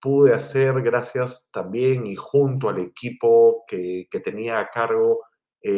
pude 0.00 0.34
hacer 0.34 0.82
gracias 0.82 1.48
también 1.52 2.06
y 2.06 2.16
junto 2.16 2.68
al 2.68 2.80
equipo 2.80 3.64
que, 3.66 4.06
que 4.10 4.20
tenía 4.20 4.58
a 4.58 4.68
cargo 4.70 5.20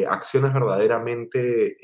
acciones 0.08 0.54
verdaderamente 0.54 1.76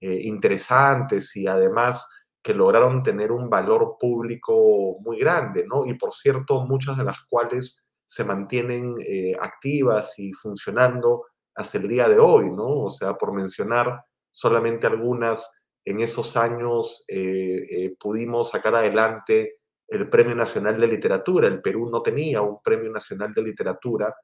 interesantes 0.00 1.34
y 1.34 1.46
además 1.46 2.06
que 2.42 2.54
lograron 2.54 3.02
tener 3.02 3.32
un 3.32 3.48
valor 3.48 3.96
público 3.98 4.98
muy 5.00 5.18
grande, 5.18 5.64
¿no? 5.66 5.86
Y 5.86 5.94
por 5.94 6.14
cierto, 6.14 6.60
muchas 6.66 6.98
de 6.98 7.04
las 7.04 7.20
cuales 7.28 7.85
se 8.06 8.24
mantienen 8.24 8.94
eh, 9.04 9.34
activas 9.40 10.18
y 10.18 10.32
funcionando 10.32 11.26
hasta 11.54 11.78
el 11.78 11.88
día 11.88 12.08
de 12.08 12.18
hoy, 12.18 12.50
¿no? 12.50 12.84
O 12.84 12.90
sea, 12.90 13.14
por 13.14 13.32
mencionar 13.32 14.04
solamente 14.30 14.86
algunas, 14.86 15.60
en 15.84 16.00
esos 16.00 16.36
años 16.36 17.04
eh, 17.08 17.66
eh, 17.70 17.96
pudimos 17.98 18.50
sacar 18.50 18.74
adelante 18.74 19.58
el 19.88 20.08
Premio 20.08 20.34
Nacional 20.34 20.80
de 20.80 20.88
Literatura. 20.88 21.48
El 21.48 21.60
Perú 21.62 21.88
no 21.90 22.02
tenía 22.02 22.42
un 22.42 22.60
Premio 22.62 22.90
Nacional 22.90 23.32
de 23.34 23.42
Literatura, 23.42 24.14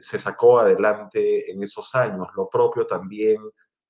se 0.00 0.18
sacó 0.18 0.58
adelante 0.58 1.48
en 1.48 1.62
esos 1.62 1.94
años. 1.94 2.26
Lo 2.34 2.48
propio 2.48 2.88
también 2.88 3.38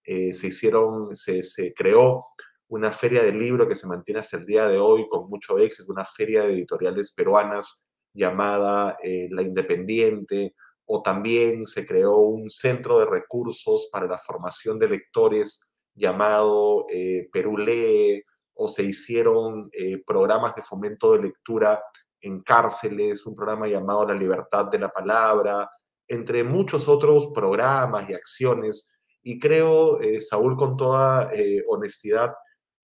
se 0.05 0.47
hicieron, 0.47 1.17
se, 1.17 1.43
se 1.43 1.73
creó 1.73 2.27
una 2.69 2.93
feria 2.93 3.23
de 3.23 3.33
libro 3.33 3.67
que 3.67 3.75
se 3.75 3.87
mantiene 3.87 4.21
hasta 4.21 4.37
el 4.37 4.45
día 4.45 4.69
de 4.69 4.79
hoy 4.79 5.09
con 5.09 5.31
mucho 5.31 5.59
éxito, 5.59 5.91
una 5.91 6.05
feria 6.05 6.43
de 6.43 6.53
editoriales 6.53 7.13
peruanas 7.15 7.83
llamada 8.13 8.97
eh, 9.03 9.29
La 9.31 9.43
Independiente 9.43 10.55
o 10.93 11.03
también 11.03 11.67
se 11.67 11.87
creó 11.87 12.17
un 12.17 12.51
centro 12.51 12.99
de 12.99 13.07
recursos 13.07 13.89
para 13.93 14.09
la 14.09 14.19
formación 14.19 14.77
de 14.77 14.89
lectores 14.89 15.71
llamado 15.95 16.87
eh, 16.89 17.29
Perú 17.33 17.57
Lee, 17.57 18.25
o 18.55 18.67
se 18.67 18.83
hicieron 18.83 19.71
eh, 19.73 20.03
programas 20.05 20.53
de 20.57 20.63
fomento 20.63 21.13
de 21.13 21.23
lectura 21.23 21.81
en 22.21 22.43
cárceles, 22.43 23.25
un 23.25 23.37
programa 23.37 23.69
llamado 23.69 24.05
La 24.05 24.15
Libertad 24.15 24.67
de 24.67 24.81
la 24.81 24.89
Palabra, 24.89 25.71
entre 26.09 26.43
muchos 26.43 26.89
otros 26.89 27.29
programas 27.33 28.11
y 28.11 28.15
acciones. 28.15 28.93
Y 29.23 29.39
creo, 29.39 30.01
eh, 30.01 30.21
Saúl, 30.21 30.57
con 30.57 30.77
toda 30.77 31.31
honestidad, 31.69 32.35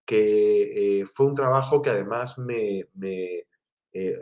que 0.06 1.02
fue 1.12 1.26
un 1.26 1.34
trabajo 1.34 1.82
que 1.82 1.90
además 1.90 2.38
me 2.38 2.86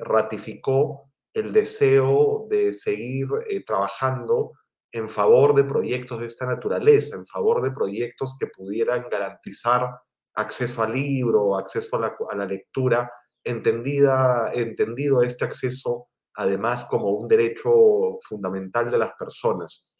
ratificó 0.00 1.10
el 1.34 1.52
deseo 1.52 2.46
de 2.48 2.72
seguir 2.72 3.26
eh, 3.48 3.64
trabajando 3.64 4.52
en 4.92 5.08
favor 5.08 5.54
de 5.54 5.64
proyectos 5.64 6.20
de 6.20 6.26
esta 6.26 6.46
naturaleza, 6.46 7.16
en 7.16 7.26
favor 7.26 7.60
de 7.60 7.72
proyectos 7.72 8.36
que 8.38 8.46
pudieran 8.46 9.06
garantizar 9.10 9.90
acceso 10.36 10.82
al 10.82 10.92
libro, 10.92 11.58
acceso 11.58 11.96
a 11.96 12.36
la, 12.36 12.46
lectura, 12.46 13.10
entendida, 13.42 14.52
entendido 14.54 15.22
este 15.22 15.44
acceso 15.44 16.08
además 16.36 16.84
como 16.84 17.10
un 17.10 17.28
derecho 17.28 18.18
fundamental 18.22 18.90
de 18.90 18.98
las 18.98 19.12
personas. 19.18 19.92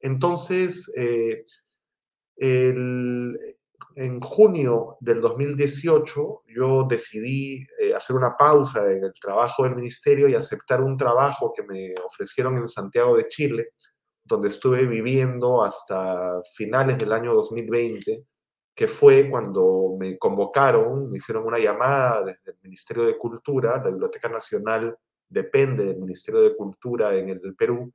Entonces, 0.00 0.90
eh, 0.96 1.44
el, 2.36 3.38
en 3.96 4.20
junio 4.20 4.96
del 5.00 5.20
2018 5.20 6.42
yo 6.46 6.84
decidí 6.84 7.66
eh, 7.78 7.94
hacer 7.94 8.16
una 8.16 8.36
pausa 8.36 8.90
en 8.90 9.04
el 9.04 9.12
trabajo 9.20 9.64
del 9.64 9.76
ministerio 9.76 10.28
y 10.28 10.34
aceptar 10.34 10.82
un 10.82 10.96
trabajo 10.96 11.52
que 11.54 11.62
me 11.62 11.94
ofrecieron 12.04 12.56
en 12.56 12.68
Santiago 12.68 13.16
de 13.16 13.28
Chile, 13.28 13.68
donde 14.24 14.48
estuve 14.48 14.86
viviendo 14.86 15.62
hasta 15.62 16.40
finales 16.54 16.98
del 16.98 17.12
año 17.12 17.34
2020, 17.34 18.24
que 18.74 18.88
fue 18.88 19.28
cuando 19.30 19.96
me 19.98 20.18
convocaron, 20.18 21.10
me 21.10 21.18
hicieron 21.18 21.44
una 21.46 21.58
llamada 21.58 22.24
desde 22.24 22.52
el 22.52 22.58
Ministerio 22.62 23.04
de 23.04 23.18
Cultura, 23.18 23.82
la 23.82 23.90
Biblioteca 23.90 24.28
Nacional 24.28 24.96
depende 25.28 25.84
del 25.84 25.98
Ministerio 25.98 26.40
de 26.40 26.56
Cultura 26.56 27.14
en 27.14 27.28
el 27.30 27.54
Perú, 27.54 27.92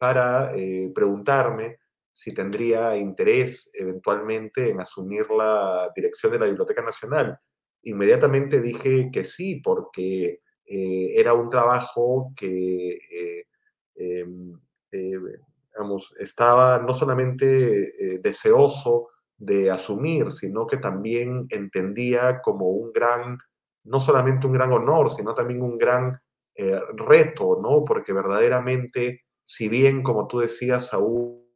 para 0.00 0.54
eh, 0.56 0.90
preguntarme 0.94 1.78
si 2.12 2.34
tendría 2.34 2.96
interés 2.96 3.70
eventualmente 3.74 4.70
en 4.70 4.80
asumir 4.80 5.30
la 5.30 5.90
dirección 5.94 6.32
de 6.32 6.38
la 6.38 6.46
Biblioteca 6.46 6.82
Nacional. 6.82 7.38
Inmediatamente 7.82 8.60
dije 8.60 9.10
que 9.12 9.24
sí, 9.24 9.60
porque 9.62 10.40
eh, 10.66 11.12
era 11.16 11.34
un 11.34 11.48
trabajo 11.48 12.32
que 12.36 12.98
eh, 13.10 13.46
em, 13.96 14.52
eh, 14.92 15.18
estaba 16.18 16.78
no 16.78 16.92
solamente 16.92 18.18
deseoso 18.20 19.08
de 19.38 19.70
asumir, 19.70 20.30
sino 20.30 20.66
que 20.66 20.76
también 20.76 21.46
entendía 21.48 22.40
como 22.42 22.68
un 22.68 22.92
gran, 22.92 23.38
no 23.84 23.98
solamente 23.98 24.46
un 24.46 24.52
gran 24.52 24.72
honor, 24.72 25.10
sino 25.10 25.34
también 25.34 25.62
un 25.62 25.78
gran 25.78 26.20
reto, 26.96 27.58
¿no? 27.62 27.84
Porque 27.86 28.12
verdaderamente, 28.12 29.22
si 29.42 29.70
bien, 29.70 30.02
como 30.02 30.26
tú 30.26 30.40
decías, 30.40 30.88
Saúl, 30.88 31.49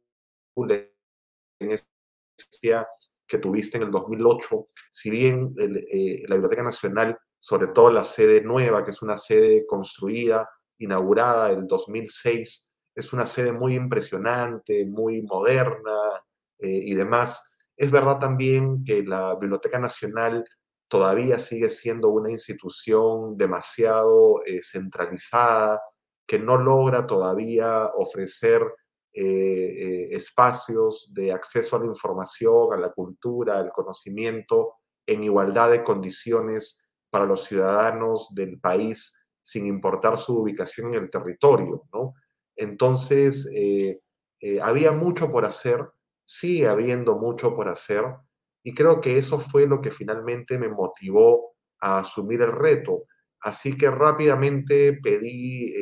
que 3.27 3.37
tuviste 3.39 3.77
en 3.77 3.83
el 3.83 3.91
2008, 3.91 4.67
si 4.91 5.09
bien 5.09 5.53
eh, 5.57 6.23
la 6.27 6.35
Biblioteca 6.35 6.63
Nacional, 6.63 7.17
sobre 7.39 7.67
todo 7.67 7.89
la 7.89 8.03
sede 8.03 8.41
nueva, 8.41 8.83
que 8.83 8.91
es 8.91 9.01
una 9.01 9.17
sede 9.17 9.65
construida, 9.65 10.49
inaugurada 10.77 11.51
en 11.51 11.59
el 11.59 11.67
2006, 11.67 12.71
es 12.95 13.13
una 13.13 13.25
sede 13.25 13.51
muy 13.51 13.75
impresionante, 13.75 14.85
muy 14.85 15.21
moderna 15.21 16.23
eh, 16.59 16.79
y 16.83 16.95
demás. 16.95 17.51
Es 17.75 17.91
verdad 17.91 18.19
también 18.19 18.83
que 18.83 19.03
la 19.03 19.35
Biblioteca 19.35 19.79
Nacional 19.79 20.45
todavía 20.87 21.39
sigue 21.39 21.69
siendo 21.69 22.09
una 22.09 22.31
institución 22.31 23.37
demasiado 23.37 24.41
eh, 24.45 24.61
centralizada, 24.63 25.81
que 26.27 26.39
no 26.39 26.57
logra 26.57 27.05
todavía 27.05 27.85
ofrecer 27.95 28.63
eh, 29.17 29.21
eh, 29.21 30.07
espacios 30.11 31.09
de 31.13 31.31
acceso 31.31 31.77
a 31.77 31.79
la 31.79 31.85
información, 31.85 32.73
a 32.73 32.77
la 32.77 32.91
cultura, 32.91 33.59
al 33.59 33.71
conocimiento, 33.71 34.73
en 35.07 35.23
igualdad 35.23 35.71
de 35.71 35.85
condiciones 35.85 36.83
para 37.09 37.25
los 37.25 37.45
ciudadanos 37.45 38.27
del 38.35 38.59
país, 38.59 39.17
sin 39.41 39.67
importar 39.67 40.17
su 40.17 40.37
ubicación 40.41 40.93
en 40.93 41.03
el 41.03 41.09
territorio. 41.09 41.83
Entonces, 42.57 43.49
eh, 43.55 44.01
había 44.61 44.91
mucho 44.91 45.31
por 45.31 45.45
hacer, 45.45 45.87
sigue 46.25 46.67
habiendo 46.67 47.15
mucho 47.15 47.55
por 47.55 47.69
hacer, 47.69 48.03
y 48.63 48.73
creo 48.73 48.99
que 48.99 49.17
eso 49.17 49.39
fue 49.39 49.65
lo 49.65 49.79
que 49.79 49.91
finalmente 49.91 50.57
me 50.57 50.67
motivó 50.67 51.55
a 51.79 51.99
asumir 51.99 52.41
el 52.41 52.51
reto. 52.51 53.05
Así 53.39 53.77
que 53.77 53.89
rápidamente 53.89 54.99
pedí 55.01 55.73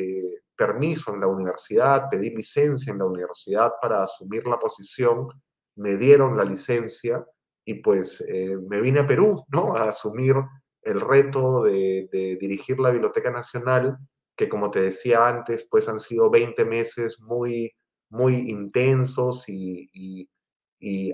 permiso 0.56 1.14
en 1.14 1.22
la 1.22 1.28
universidad, 1.28 2.10
pedí 2.10 2.30
licencia 2.30 2.92
en 2.92 3.00
la 3.00 3.06
universidad 3.06 3.74
para 3.82 4.04
asumir 4.04 4.46
la 4.48 4.58
posición, 4.58 5.28
me 5.76 5.98
dieron 5.98 6.38
la 6.38 6.46
licencia 6.46 7.26
y 7.66 7.76
pues 7.76 8.22
eh, 8.28 8.58
me 8.68 8.82
vine 8.82 9.02
a 9.02 9.08
Perú, 9.08 9.44
¿no? 9.50 9.76
A 9.76 9.90
asumir 9.90 10.36
el 10.82 11.00
reto 11.00 11.64
de, 11.64 12.38
dirigir 12.40 12.80
la 12.80 12.92
Biblioteca 12.92 13.32
Nacional, 13.32 13.98
que 14.36 14.50
como 14.50 14.70
te 14.70 14.82
decía 14.82 15.28
antes, 15.28 15.68
pues 15.70 15.88
han 15.88 16.00
sido 16.00 16.30
20 16.30 16.66
meses 16.66 17.20
muy, 17.22 17.72
muy 18.10 18.50
intensos 18.50 19.46
y, 19.48 20.30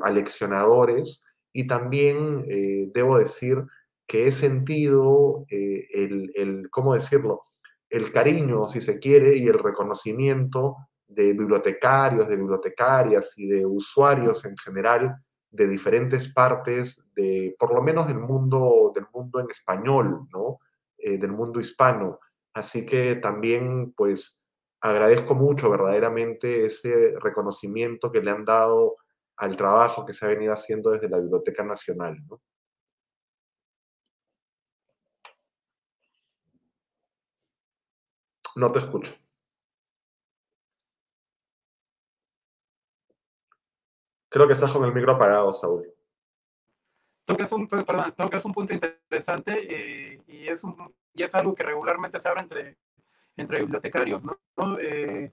aleccionadores. 0.01 1.23
Y 1.53 1.67
también 1.67 2.45
eh, 2.49 2.89
debo 2.93 3.19
decir 3.19 3.63
que 4.07 4.27
he 4.27 4.31
sentido 4.31 5.45
eh, 5.49 5.85
el, 5.93 6.31
el, 6.33 6.69
¿cómo 6.71 6.95
decirlo? 6.95 7.43
El 7.89 8.11
cariño, 8.11 8.67
si 8.67 8.81
se 8.81 8.99
quiere, 8.99 9.35
y 9.35 9.47
el 9.47 9.59
reconocimiento 9.59 10.77
de 11.07 11.33
bibliotecarios, 11.33 12.27
de 12.27 12.37
bibliotecarias 12.37 13.33
y 13.37 13.47
de 13.47 13.65
usuarios 13.65 14.45
en 14.45 14.55
general 14.57 15.15
de 15.51 15.67
diferentes 15.67 16.31
partes 16.31 17.03
de, 17.15 17.55
por 17.57 17.73
lo 17.73 17.81
menos 17.81 18.07
del 18.07 18.19
mundo, 18.19 18.91
del 18.93 19.05
mundo 19.11 19.39
en 19.39 19.49
español, 19.49 20.27
¿no? 20.31 20.59
Eh, 20.97 21.17
del 21.17 21.31
mundo 21.31 21.59
hispano. 21.59 22.19
Así 22.53 22.85
que 22.85 23.15
también, 23.15 23.93
pues, 23.93 24.41
agradezco 24.81 25.33
mucho 25.33 25.69
verdaderamente 25.69 26.65
ese 26.65 27.13
reconocimiento 27.19 28.11
que 28.11 28.21
le 28.21 28.31
han 28.31 28.45
dado 28.45 28.97
al 29.37 29.55
trabajo 29.55 30.05
que 30.05 30.13
se 30.13 30.25
ha 30.25 30.29
venido 30.29 30.53
haciendo 30.53 30.91
desde 30.91 31.09
la 31.09 31.19
Biblioteca 31.19 31.63
Nacional. 31.63 32.17
No 38.55 38.71
te 38.71 38.79
escucho. 38.79 39.13
Creo 44.29 44.45
que 44.45 44.53
estás 44.53 44.71
con 44.71 44.85
el 44.85 44.93
micro 44.93 45.13
apagado, 45.13 45.51
Saúl. 45.51 45.91
Tocas 47.25 47.51
un, 47.51 47.67
perdón, 47.67 48.13
tocas 48.15 48.45
un 48.45 48.53
punto 48.53 48.73
interesante 48.73 49.53
eh, 49.69 50.21
y, 50.27 50.47
es 50.47 50.63
un, 50.63 50.95
y 51.13 51.23
es 51.23 51.33
algo 51.35 51.53
que 51.53 51.63
regularmente 51.63 52.19
se 52.19 52.27
habla 52.27 52.41
entre, 52.41 52.77
entre 53.37 53.59
bibliotecarios, 53.59 54.23
¿no? 54.23 54.39
Eh, 54.79 55.31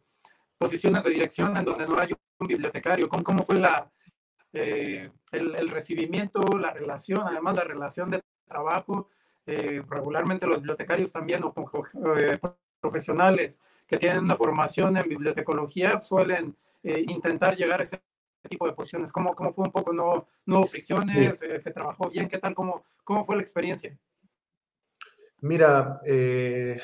posiciones 0.58 1.04
de 1.04 1.10
dirección 1.10 1.56
en 1.56 1.64
donde 1.64 1.86
no 1.86 1.98
hay 1.98 2.14
un 2.38 2.46
bibliotecario. 2.46 3.08
¿Cómo, 3.08 3.22
cómo 3.22 3.44
fue 3.44 3.56
la, 3.56 3.90
eh, 4.52 5.10
el, 5.32 5.68
recibimiento, 5.68 6.40
la 6.58 6.70
relación, 6.70 7.22
además 7.26 7.56
la 7.56 7.64
relación 7.64 8.10
de 8.10 8.22
trabajo? 8.46 9.10
regularmente 9.88 10.44
los 10.44 10.56
bibliotecarios 10.56 11.12
también, 11.12 11.44
o 11.44 11.54
profesionales 12.80 13.62
que 13.86 13.98
tienen 13.98 14.24
una 14.24 14.36
formación 14.36 14.96
en 14.96 15.08
bibliotecología 15.08 16.02
suelen 16.02 16.56
eh, 16.82 17.04
intentar 17.08 17.56
llegar 17.56 17.80
a 17.80 17.84
ese 17.84 18.00
tipo 18.48 18.66
de 18.66 18.74
posiciones. 18.74 19.12
¿Cómo, 19.12 19.34
cómo 19.34 19.52
fue 19.52 19.64
un 19.64 19.72
poco? 19.72 19.92
¿No, 19.92 20.28
no 20.44 20.58
hubo 20.58 20.66
fricciones? 20.66 21.40
Eh, 21.42 21.60
¿Se 21.60 21.70
trabajó 21.72 22.10
bien? 22.10 22.28
¿Qué 22.28 22.38
tal? 22.38 22.54
¿Cómo, 22.54 22.84
cómo 23.04 23.24
fue 23.24 23.36
la 23.36 23.42
experiencia? 23.42 23.96
Mira, 25.40 26.00
eh, 26.04 26.80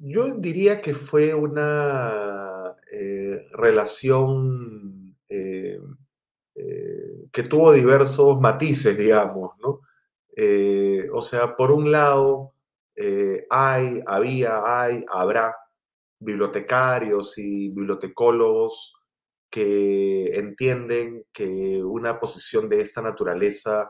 yo 0.00 0.34
diría 0.34 0.80
que 0.80 0.94
fue 0.94 1.34
una 1.34 2.76
relación 3.52 5.16
que 7.30 7.42
tuvo 7.42 7.72
diversos 7.72 8.40
matices, 8.40 8.96
digamos, 8.96 9.52
¿no? 9.58 9.80
o 11.12 11.22
sea, 11.22 11.54
por 11.54 11.70
un 11.70 11.92
lado, 11.92 12.54
eh, 13.00 13.46
hay, 13.48 14.00
había, 14.06 14.60
hay, 14.64 15.04
habrá 15.08 15.54
bibliotecarios 16.18 17.38
y 17.38 17.68
bibliotecólogos 17.68 18.92
que 19.48 20.36
entienden 20.36 21.24
que 21.32 21.80
una 21.84 22.18
posición 22.18 22.68
de 22.68 22.80
esta 22.80 23.00
naturaleza, 23.00 23.88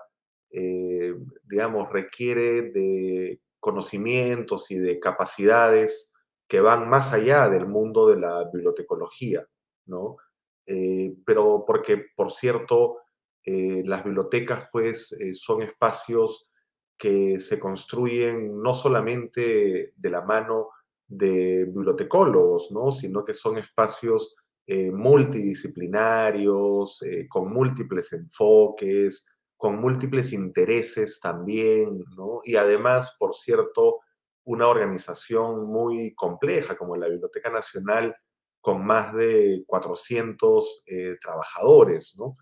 eh, 0.50 1.14
digamos, 1.44 1.90
requiere 1.90 2.70
de 2.70 3.40
conocimientos 3.58 4.70
y 4.70 4.76
de 4.76 5.00
capacidades 5.00 6.12
que 6.46 6.60
van 6.60 6.90
más 6.90 7.14
allá 7.14 7.48
del 7.48 7.66
mundo 7.66 8.08
de 8.08 8.20
la 8.20 8.44
bibliotecología, 8.52 9.42
¿no? 9.86 10.18
Eh, 10.66 11.14
pero 11.24 11.64
porque, 11.66 12.04
por 12.14 12.30
cierto, 12.30 12.98
las 13.46 14.04
bibliotecas 14.04 14.68
pues 14.70 15.16
son 15.32 15.62
espacios 15.62 16.47
que 16.98 17.38
se 17.38 17.58
construyen 17.58 18.60
no 18.60 18.74
solamente 18.74 19.94
de 19.96 20.10
la 20.10 20.20
mano 20.22 20.68
de 21.06 21.64
bibliotecólogos, 21.64 22.70
¿no? 22.72 22.90
sino 22.90 23.24
que 23.24 23.34
son 23.34 23.58
espacios 23.58 24.34
multidisciplinarios, 24.92 27.02
con 27.30 27.50
múltiples 27.50 28.12
enfoques, 28.12 29.26
con 29.56 29.80
múltiples 29.80 30.34
intereses 30.34 31.20
también, 31.20 32.04
¿no? 32.14 32.40
y 32.44 32.56
además, 32.56 33.16
por 33.18 33.34
cierto, 33.34 34.00
una 34.44 34.68
organización 34.68 35.66
muy 35.66 36.14
compleja 36.14 36.76
como 36.76 36.96
la 36.96 37.08
Biblioteca 37.08 37.48
Nacional, 37.50 38.14
con 38.60 38.84
más 38.84 39.14
de 39.14 39.64
400 39.66 40.84
trabajadores, 41.20 42.14
¿no? 42.18 42.34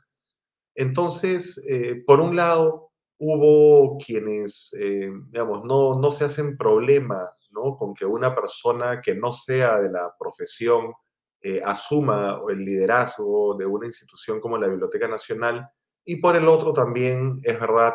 Entonces, 0.77 1.65
eh, 1.67 2.03
por 2.07 2.21
un 2.21 2.37
lado, 2.37 2.86
hubo 3.19 3.99
quienes, 3.99 4.75
eh, 4.79 5.11
digamos, 5.31 5.65
no, 5.65 5.99
no, 5.99 6.11
se 6.11 6.25
hacen 6.25 6.57
problema 6.57 7.29
¿no? 7.51 7.77
con 7.77 7.95
que 7.95 8.05
una 8.05 8.35
persona 8.35 9.01
que 9.01 9.15
no 9.15 9.33
sea 9.33 9.81
de 9.81 9.91
la 9.91 10.15
profesión 10.19 10.93
eh, 11.41 11.61
asuma 11.65 12.41
el 12.49 12.65
liderazgo 12.65 13.57
de 13.57 13.67
una 13.67 13.87
institución 13.87 14.41
como 14.41 14.59
la 14.59 14.69
Biblioteca 14.69 15.09
Nacional. 15.09 15.69
Y 16.05 16.21
por 16.21 16.37
el 16.37 16.49
otro 16.49 16.73
también 16.73 17.41
es 17.43 17.59
verdad 17.59 17.95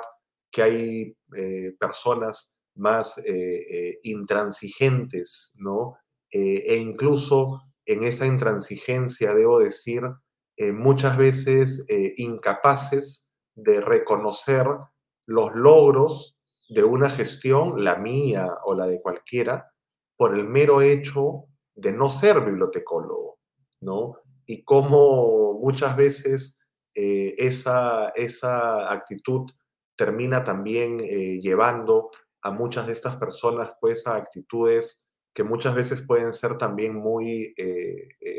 que 0.51 0.63
hay 0.63 1.17
personas 1.79 2.57
más 2.75 3.23
intransigentes, 4.03 5.55
¿no? 5.59 5.95
e 6.29 6.75
incluso 6.75 7.61
en 7.85 8.03
esa 8.03 8.25
intransigencia, 8.25 9.33
debo 9.33 9.59
decir, 9.59 10.03
eh, 10.57 10.71
muchas 10.71 11.17
veces 11.17 11.85
eh, 11.87 12.13
incapaces 12.17 13.31
de 13.55 13.81
reconocer 13.81 14.67
los 15.31 15.53
logros 15.55 16.37
de 16.69 16.83
una 16.83 17.09
gestión, 17.09 17.83
la 17.83 17.95
mía 17.95 18.47
o 18.65 18.73
la 18.73 18.87
de 18.87 19.01
cualquiera, 19.01 19.71
por 20.17 20.35
el 20.35 20.47
mero 20.47 20.81
hecho 20.81 21.45
de 21.75 21.91
no 21.91 22.09
ser 22.09 22.41
bibliotecólogo, 22.41 23.39
¿no? 23.81 24.17
Y 24.45 24.63
cómo 24.63 25.59
muchas 25.59 25.95
veces 25.95 26.59
eh, 26.93 27.35
esa, 27.37 28.09
esa 28.09 28.91
actitud 28.91 29.49
termina 29.97 30.43
también 30.43 30.97
llevando 30.97 32.09
a 32.41 32.51
muchas 32.51 32.87
de 32.87 32.93
estas 32.93 33.17
personas 33.17 33.75
pues 33.79 34.07
a 34.07 34.15
actitudes 34.15 35.07
que 35.33 35.43
muchas 35.43 35.75
veces 35.75 36.01
pueden 36.01 36.33
ser 36.33 36.57
también 36.57 36.95
muy 36.95 37.53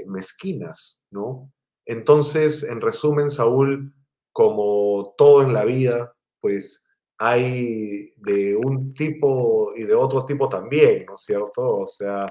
mezquinas, 0.06 1.06
¿no? 1.10 1.52
Entonces, 1.84 2.62
en 2.62 2.80
resumen, 2.80 3.30
Saúl, 3.30 3.94
como 4.32 5.14
todo 5.16 5.42
en 5.42 5.52
la 5.52 5.64
vida, 5.64 6.14
pues 6.42 6.86
hay 7.18 8.12
de 8.16 8.56
un 8.56 8.92
tipo 8.94 9.72
y 9.76 9.84
de 9.84 9.94
otro 9.94 10.26
tipo 10.26 10.48
también, 10.48 11.06
¿no 11.06 11.14
es 11.14 11.20
cierto? 11.20 11.78
O 11.78 11.86
sea, 11.86 12.26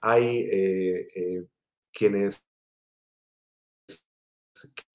hay 0.00 0.48
eh, 0.48 1.08
eh, 1.12 1.44
quienes, 1.92 2.40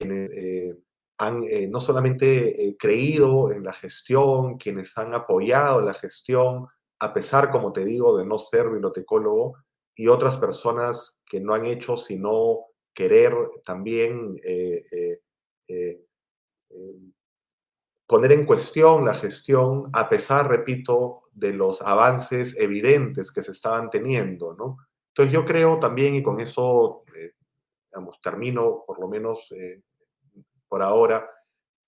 eh, 0.00 0.74
han 1.18 1.44
no 1.70 1.78
solamente 1.78 2.74
creído 2.78 3.52
en 3.52 3.64
la 3.64 3.74
gestión, 3.74 4.56
quienes 4.56 4.96
han 4.96 5.12
apoyado 5.12 5.82
la 5.82 5.92
gestión, 5.92 6.66
a 6.98 7.12
pesar, 7.12 7.50
como 7.50 7.70
te 7.70 7.84
digo, 7.84 8.16
de 8.16 8.24
no 8.24 8.38
ser 8.38 8.70
bibliotecólogo, 8.70 9.58
y 9.94 10.08
otras 10.08 10.38
personas 10.38 11.20
que 11.26 11.38
no 11.38 11.54
han 11.54 11.66
hecho 11.66 11.96
sino 11.98 12.64
querer 12.94 13.34
también 13.64 14.40
poner 18.06 18.32
en 18.32 18.44
cuestión 18.46 19.04
la 19.04 19.14
gestión, 19.14 19.90
a 19.92 20.08
pesar, 20.08 20.48
repito, 20.48 21.22
de 21.32 21.52
los 21.52 21.82
avances 21.82 22.56
evidentes 22.58 23.32
que 23.32 23.42
se 23.42 23.52
estaban 23.52 23.90
teniendo, 23.90 24.54
¿no? 24.54 24.78
Entonces 25.08 25.32
yo 25.32 25.44
creo 25.44 25.78
también, 25.78 26.14
y 26.14 26.22
con 26.22 26.40
eso, 26.40 27.04
digamos, 27.90 28.20
termino 28.20 28.84
por 28.86 29.00
lo 29.00 29.08
menos 29.08 29.54
por 30.68 30.82
ahora, 30.82 31.30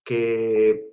que 0.05 0.93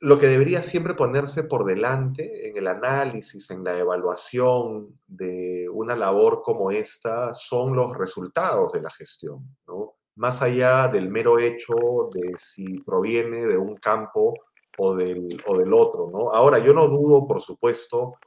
lo 0.00 0.18
que 0.18 0.26
debería 0.26 0.62
siempre 0.62 0.92
ponerse 0.92 1.44
por 1.44 1.64
delante 1.64 2.48
en 2.48 2.58
el 2.58 2.68
análisis, 2.68 3.50
en 3.50 3.64
la 3.64 3.78
evaluación 3.78 5.00
de 5.06 5.66
una 5.70 5.96
labor 5.96 6.42
como 6.42 6.70
esta 6.70 7.32
son 7.32 7.74
los 7.74 7.96
resultados 7.96 8.74
de 8.74 8.82
la 8.82 8.90
gestión, 8.90 9.56
¿no? 9.66 9.96
Más 10.16 10.42
allá 10.42 10.88
del 10.88 11.08
mero 11.08 11.38
hecho 11.38 11.74
de 12.12 12.34
si 12.36 12.80
proviene 12.80 13.46
de 13.46 13.56
un 13.56 13.76
campo 13.76 14.34
o 14.78 14.94
del, 14.94 15.28
o 15.46 15.58
del 15.58 15.72
otro, 15.72 16.10
¿no? 16.12 16.30
Ahora, 16.32 16.58
yo 16.58 16.72
no 16.72 16.88
dudo, 16.88 17.26
por 17.26 17.40
supuesto, 17.40 18.18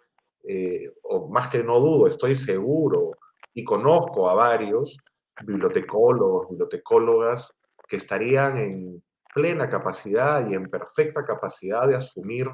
eh, 0.44 0.92
o 1.04 1.28
más 1.30 1.50
que 1.50 1.64
no 1.64 1.80
dudo, 1.80 2.08
estoy 2.08 2.36
seguro 2.36 3.12
y 3.54 3.64
conozco 3.64 4.30
a 4.30 4.34
varios 4.34 4.98
bibliotecólogos, 5.44 6.50
bibliotecólogas 6.50 7.54
que 7.88 7.98
estarían 7.98 8.58
en 8.58 9.04
plena 9.34 9.70
capacidad 9.70 10.50
y 10.50 10.54
en 10.54 10.70
perfecta 10.70 11.26
capacidad 11.26 11.88
de 11.88 11.96
asumir 11.96 12.50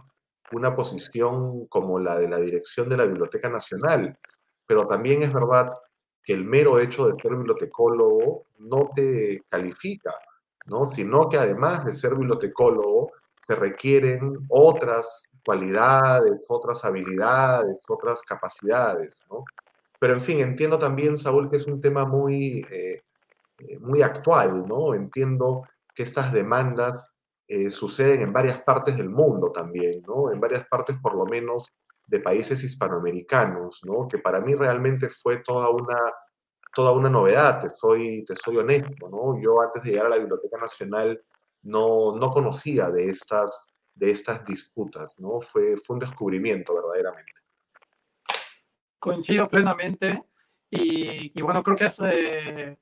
una 0.51 0.75
posición 0.75 1.67
como 1.67 1.99
la 1.99 2.17
de 2.17 2.27
la 2.27 2.39
dirección 2.39 2.89
de 2.89 2.97
la 2.97 3.05
Biblioteca 3.05 3.49
Nacional. 3.49 4.17
Pero 4.65 4.87
también 4.87 5.23
es 5.23 5.33
verdad 5.33 5.71
que 6.23 6.33
el 6.33 6.45
mero 6.45 6.79
hecho 6.79 7.07
de 7.07 7.21
ser 7.21 7.35
bibliotecólogo 7.35 8.45
no 8.59 8.91
te 8.95 9.43
califica, 9.49 10.13
¿no? 10.65 10.89
sino 10.91 11.27
que 11.29 11.37
además 11.37 11.85
de 11.85 11.93
ser 11.93 12.15
bibliotecólogo, 12.15 13.11
se 13.45 13.55
requieren 13.55 14.37
otras 14.47 15.27
cualidades, 15.45 16.41
otras 16.47 16.85
habilidades, 16.85 17.77
otras 17.87 18.21
capacidades. 18.21 19.19
¿no? 19.29 19.43
Pero 19.99 20.13
en 20.13 20.21
fin, 20.21 20.39
entiendo 20.39 20.77
también, 20.77 21.17
Saúl, 21.17 21.49
que 21.49 21.57
es 21.57 21.67
un 21.67 21.79
tema 21.79 22.05
muy, 22.05 22.65
eh, 22.71 23.03
eh, 23.59 23.79
muy 23.79 24.01
actual, 24.01 24.65
¿no? 24.67 24.93
Entiendo 24.93 25.63
que 25.95 26.03
estas 26.03 26.33
demandas 26.33 27.09
eh, 27.47 27.71
suceden 27.71 28.21
en 28.21 28.33
varias 28.33 28.61
partes 28.63 28.97
del 28.97 29.09
mundo 29.09 29.51
también, 29.53 30.01
¿no? 30.05 30.29
En 30.31 30.41
varias 30.41 30.65
partes, 30.67 30.97
por 31.01 31.15
lo 31.15 31.25
menos, 31.25 31.71
de 32.05 32.19
países 32.19 32.63
hispanoamericanos, 32.63 33.81
¿no? 33.83 34.07
Que 34.07 34.17
para 34.17 34.39
mí 34.39 34.55
realmente 34.55 35.09
fue 35.09 35.37
toda 35.37 35.69
una, 35.69 35.97
toda 36.73 36.91
una 36.91 37.09
novedad, 37.09 37.61
te 37.61 37.69
soy, 37.69 38.25
te 38.25 38.35
soy 38.35 38.57
honesto, 38.57 39.09
¿no? 39.09 39.39
Yo 39.41 39.61
antes 39.61 39.83
de 39.83 39.91
llegar 39.91 40.07
a 40.07 40.09
la 40.09 40.17
Biblioteca 40.17 40.57
Nacional 40.57 41.21
no, 41.63 42.15
no 42.15 42.31
conocía 42.31 42.89
de 42.91 43.09
estas, 43.09 43.73
de 43.93 44.11
estas 44.11 44.43
disputas, 44.45 45.13
¿no? 45.17 45.39
Fue, 45.39 45.77
fue 45.77 45.95
un 45.95 45.99
descubrimiento 45.99 46.75
verdaderamente. 46.75 47.41
Coincido 48.99 49.47
plenamente 49.47 50.23
y, 50.69 51.37
y 51.37 51.41
bueno, 51.41 51.63
creo 51.63 51.75
que 51.75 51.85
es... 51.85 51.99
Eh 52.03 52.77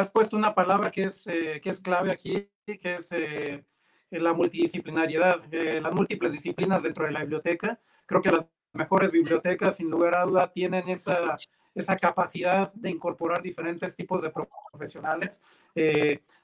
has 0.00 0.10
puesto 0.10 0.36
una 0.36 0.54
palabra 0.54 0.90
que 0.90 1.02
es, 1.02 1.26
eh, 1.26 1.60
que 1.62 1.70
es 1.70 1.80
clave 1.80 2.10
aquí, 2.10 2.48
que 2.64 2.94
es 2.96 3.10
eh, 3.12 3.64
la 4.10 4.32
multidisciplinariedad, 4.32 5.42
eh, 5.52 5.80
las 5.80 5.94
múltiples 5.94 6.32
disciplinas 6.32 6.82
dentro 6.82 7.04
de 7.04 7.12
la 7.12 7.20
biblioteca. 7.20 7.80
Creo 8.06 8.22
que 8.22 8.30
las 8.30 8.46
mejores 8.72 9.10
bibliotecas, 9.10 9.76
sin 9.76 9.90
lugar 9.90 10.16
a 10.16 10.24
duda, 10.24 10.50
tienen 10.52 10.88
esa, 10.88 11.38
esa 11.74 11.96
capacidad 11.96 12.72
de 12.74 12.90
incorporar 12.90 13.42
diferentes 13.42 13.96
tipos 13.96 14.22
de 14.22 14.32
profesionales. 14.70 15.40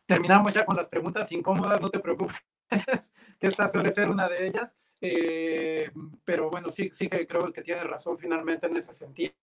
terminamos 0.07 0.53
ya 0.53 0.65
con 0.65 0.77
las 0.77 0.89
preguntas 0.89 1.31
incómodas, 1.33 1.81
no 1.81 1.91
te 1.91 2.01
preocupes, 2.01 2.43
que 3.41 3.47
esta 3.47 3.69
suele 3.69 3.93
ser 3.93 4.09
una 4.09 4.29
de 4.29 4.47
ellas. 4.47 4.75
pero 6.25 6.51
bueno, 6.51 6.71
sí, 6.71 6.91
sí 6.93 7.09
que 7.09 7.27
creo 7.27 7.53
que 7.53 7.63
tiene 7.63 7.85
razón 7.85 8.19
finalmente 8.19 8.67
en 8.67 8.77
ese 8.77 8.95
sentido. 8.95 9.35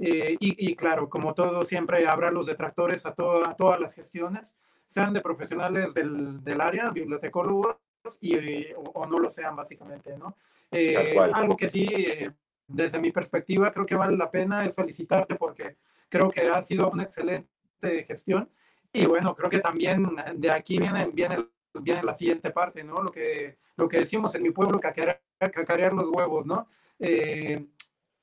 Eh, 0.00 0.36
y, 0.38 0.76
claro, 0.76 1.08
como 1.10 1.34
todo, 1.34 1.64
siempre 1.64 2.06
habrá 2.06 2.30
los 2.30 2.46
detractores 2.46 3.04
a, 3.04 3.10
a 3.10 3.54
todas 3.56 3.80
las 3.80 3.94
gestiones, 3.94 4.56
sean 4.86 5.12
de 5.12 5.20
profesionales 5.20 5.92
del, 5.92 6.42
del 6.44 6.60
área, 6.60 6.90
bibliotecólogos, 6.90 7.76
y, 8.20 8.72
o, 8.76 9.06
no 9.06 9.18
lo 9.18 9.28
sean 9.28 9.56
básicamente, 9.56 10.16
¿no? 10.16 10.36
Eh, 10.70 11.16
algo 11.32 11.56
que 11.56 11.68
sí, 11.68 11.86
eh, 11.88 12.30
desde 12.66 13.00
mi 13.00 13.10
perspectiva, 13.10 13.72
creo 13.72 13.86
que 13.86 13.94
vale 13.94 14.16
la 14.16 14.30
pena 14.30 14.64
es 14.64 14.74
felicitarte 14.74 15.34
porque 15.36 15.76
creo 16.08 16.30
que 16.30 16.42
ha 16.42 16.60
sido 16.62 16.90
una 16.90 17.04
excelente 17.04 18.04
gestión. 18.06 18.50
Y 18.92 19.06
bueno, 19.06 19.34
creo 19.34 19.50
que 19.50 19.58
también 19.58 20.04
de 20.36 20.50
aquí 20.50 20.78
viene, 20.78 21.10
viene, 21.12 21.46
viene 21.74 22.02
la 22.02 22.14
siguiente 22.14 22.50
parte, 22.50 22.82
¿no? 22.84 23.02
Lo 23.02 23.10
que, 23.10 23.58
lo 23.76 23.88
que 23.88 23.98
decimos 23.98 24.34
en 24.34 24.42
mi 24.42 24.50
pueblo, 24.50 24.80
cacarear, 24.80 25.20
cacarear 25.38 25.92
los 25.92 26.08
huevos, 26.08 26.46
¿no? 26.46 26.68
Eh, 26.98 27.66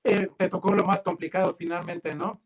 eh, 0.04 0.30
te 0.38 0.50
tocó 0.50 0.76
lo 0.76 0.84
más 0.84 1.02
complicado 1.02 1.56
finalmente, 1.58 2.14
¿no? 2.14 2.42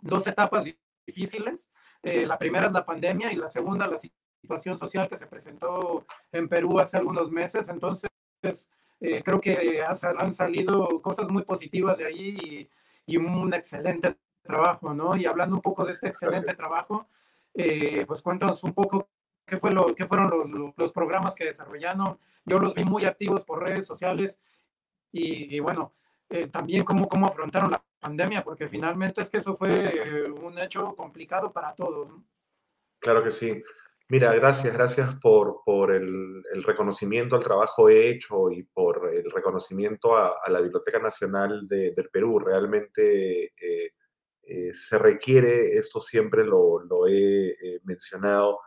Dos 0.00 0.26
etapas 0.26 0.64
difíciles. 1.06 1.70
Eh, 2.02 2.26
la 2.26 2.38
primera 2.38 2.66
es 2.66 2.72
la 2.72 2.84
pandemia 2.84 3.32
y 3.32 3.36
la 3.36 3.48
segunda 3.48 3.86
la 3.86 3.98
situación 4.42 4.78
social 4.78 5.08
que 5.08 5.16
se 5.16 5.26
presentó 5.26 6.06
en 6.32 6.48
Perú 6.48 6.78
hace 6.80 6.96
algunos 6.96 7.30
meses. 7.30 7.68
Entonces, 7.68 8.10
eh, 9.00 9.22
creo 9.22 9.40
que 9.40 9.82
han 9.82 10.32
salido 10.32 11.00
cosas 11.00 11.28
muy 11.28 11.42
positivas 11.44 11.96
de 11.96 12.06
allí 12.06 12.68
y 13.06 13.16
un 13.16 13.52
excelente 13.54 14.16
trabajo, 14.42 14.94
¿no? 14.94 15.16
Y 15.16 15.26
hablando 15.26 15.56
un 15.56 15.62
poco 15.62 15.84
de 15.84 15.92
este 15.92 16.08
excelente 16.08 16.54
trabajo, 16.54 17.06
eh, 17.54 18.04
pues 18.06 18.22
cuéntanos 18.22 18.62
un 18.64 18.72
poco 18.72 19.08
qué, 19.44 19.58
fue 19.58 19.70
lo, 19.70 19.94
qué 19.94 20.06
fueron 20.06 20.72
los, 20.76 20.92
programas 20.92 21.34
que 21.34 21.44
desarrollaron. 21.44 22.18
Yo 22.44 22.58
los 22.58 22.74
vi 22.74 22.84
muy 22.84 23.04
activos 23.04 23.44
por 23.44 23.62
redes 23.62 23.86
sociales 23.86 24.38
y, 25.12 25.58
bueno, 25.60 25.92
eh, 26.28 26.48
también 26.48 26.84
cómo, 26.84 27.08
cómo 27.08 27.26
afrontaron 27.26 27.70
la 27.70 27.82
pandemia, 27.98 28.42
porque 28.42 28.68
finalmente 28.68 29.22
es 29.22 29.30
que 29.30 29.38
eso 29.38 29.56
fue 29.56 29.70
eh, 29.70 30.30
un 30.30 30.58
hecho 30.58 30.94
complicado 30.94 31.52
para 31.52 31.74
todos. 31.74 32.08
¿no? 32.08 32.24
Claro 32.98 33.22
que 33.22 33.32
sí. 33.32 33.62
Mira, 34.10 34.34
gracias, 34.34 34.72
gracias 34.72 35.14
por, 35.16 35.60
por 35.66 35.92
el, 35.92 36.42
reconocimiento 36.64 37.36
al 37.36 37.42
trabajo 37.42 37.90
hecho 37.90 38.50
y 38.50 38.62
por 38.62 39.10
el 39.14 39.30
reconocimiento 39.30 40.16
a, 40.16 40.34
la 40.48 40.62
Biblioteca 40.62 40.98
Nacional 40.98 41.68
de, 41.68 41.92
del 41.92 42.08
Perú. 42.08 42.38
Realmente 42.38 43.52
eh, 43.54 43.92
eh, 44.44 44.72
se 44.72 44.98
requiere, 44.98 45.74
esto 45.74 46.00
siempre 46.00 46.42
lo, 46.42 46.80
lo 46.84 47.06
he 47.06 47.48
eh, 47.50 47.80
mencionado, 47.84 48.60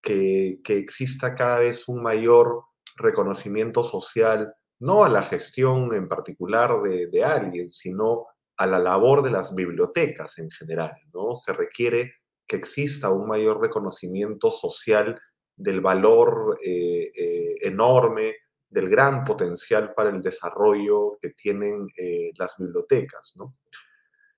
que, 0.00 0.60
que, 0.64 0.78
exista 0.78 1.34
cada 1.34 1.58
vez 1.58 1.86
un 1.88 2.02
mayor 2.02 2.64
reconocimiento 2.96 3.84
social, 3.84 4.54
no 4.78 5.04
a 5.04 5.10
la 5.10 5.22
gestión 5.22 5.92
en 5.92 6.08
particular 6.08 6.80
de, 6.82 7.08
de 7.08 7.24
alguien, 7.24 7.70
sino 7.70 8.26
a 8.56 8.66
la 8.66 8.78
labor 8.78 9.22
de 9.22 9.32
las 9.32 9.54
bibliotecas 9.54 10.38
en 10.38 10.50
general, 10.50 10.94
¿no? 11.12 11.34
Se 11.34 11.52
requiere 11.52 12.14
que 12.48 12.56
exista 12.56 13.10
un 13.10 13.28
mayor 13.28 13.60
reconocimiento 13.60 14.50
social 14.50 15.20
del 15.54 15.80
valor 15.80 16.58
eh, 16.64 17.12
eh, 17.14 17.54
enorme, 17.60 18.36
del 18.70 18.88
gran 18.88 19.24
potencial 19.24 19.92
para 19.94 20.10
el 20.10 20.22
desarrollo 20.22 21.18
que 21.20 21.30
tienen 21.30 21.88
eh, 21.96 22.30
las 22.38 22.56
bibliotecas. 22.58 23.34
¿no? 23.36 23.56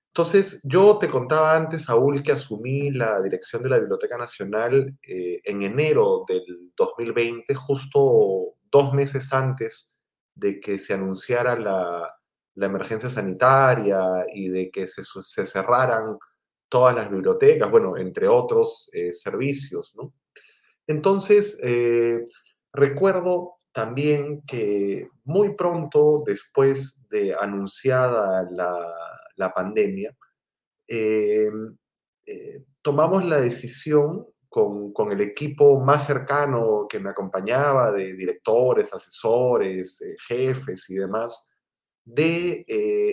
Entonces, 0.07 0.61
yo 0.63 0.97
te 0.97 1.09
contaba 1.09 1.55
antes, 1.55 1.85
Saúl, 1.85 2.21
que 2.21 2.33
asumí 2.33 2.91
la 2.91 3.21
dirección 3.21 3.63
de 3.63 3.69
la 3.69 3.79
Biblioteca 3.79 4.17
Nacional 4.17 4.97
en 5.01 5.63
enero 5.63 6.25
del 6.27 6.71
2020, 6.75 7.55
justo 7.55 8.55
dos 8.69 8.93
meses 8.93 9.31
antes 9.31 9.95
de 10.35 10.59
que 10.59 10.77
se 10.79 10.93
anunciara 10.93 11.55
la, 11.55 12.13
emergencia 12.57 13.09
sanitaria 13.09 14.25
y 14.33 14.49
de 14.49 14.69
que 14.69 14.85
se 14.85 15.45
cerraran 15.45 16.17
todas 16.71 16.95
las 16.95 17.11
bibliotecas, 17.11 17.69
bueno, 17.69 17.97
entre 17.97 18.29
otros 18.29 18.89
eh, 18.93 19.11
servicios, 19.11 19.93
¿no? 19.97 20.13
Entonces, 20.87 21.59
eh, 21.61 22.25
recuerdo 22.71 23.55
también 23.73 24.41
que 24.47 25.09
muy 25.25 25.53
pronto 25.55 26.23
después 26.25 27.01
de 27.09 27.35
anunciada 27.35 28.47
la, 28.49 28.87
la 29.35 29.53
pandemia, 29.53 30.15
eh, 30.87 31.49
tomamos 32.81 33.25
la 33.25 33.41
decisión 33.41 34.25
con, 34.47 34.93
con, 34.93 35.11
el 35.11 35.19
equipo 35.19 35.77
más 35.81 36.07
cercano 36.07 36.85
que 36.87 36.99
me 36.99 37.09
acompañaba, 37.09 37.91
de 37.91 38.13
directores, 38.13 38.93
asesores, 38.93 40.01
jefes 40.25 40.89
y 40.89 40.95
demás, 40.95 41.49
de 42.05 42.65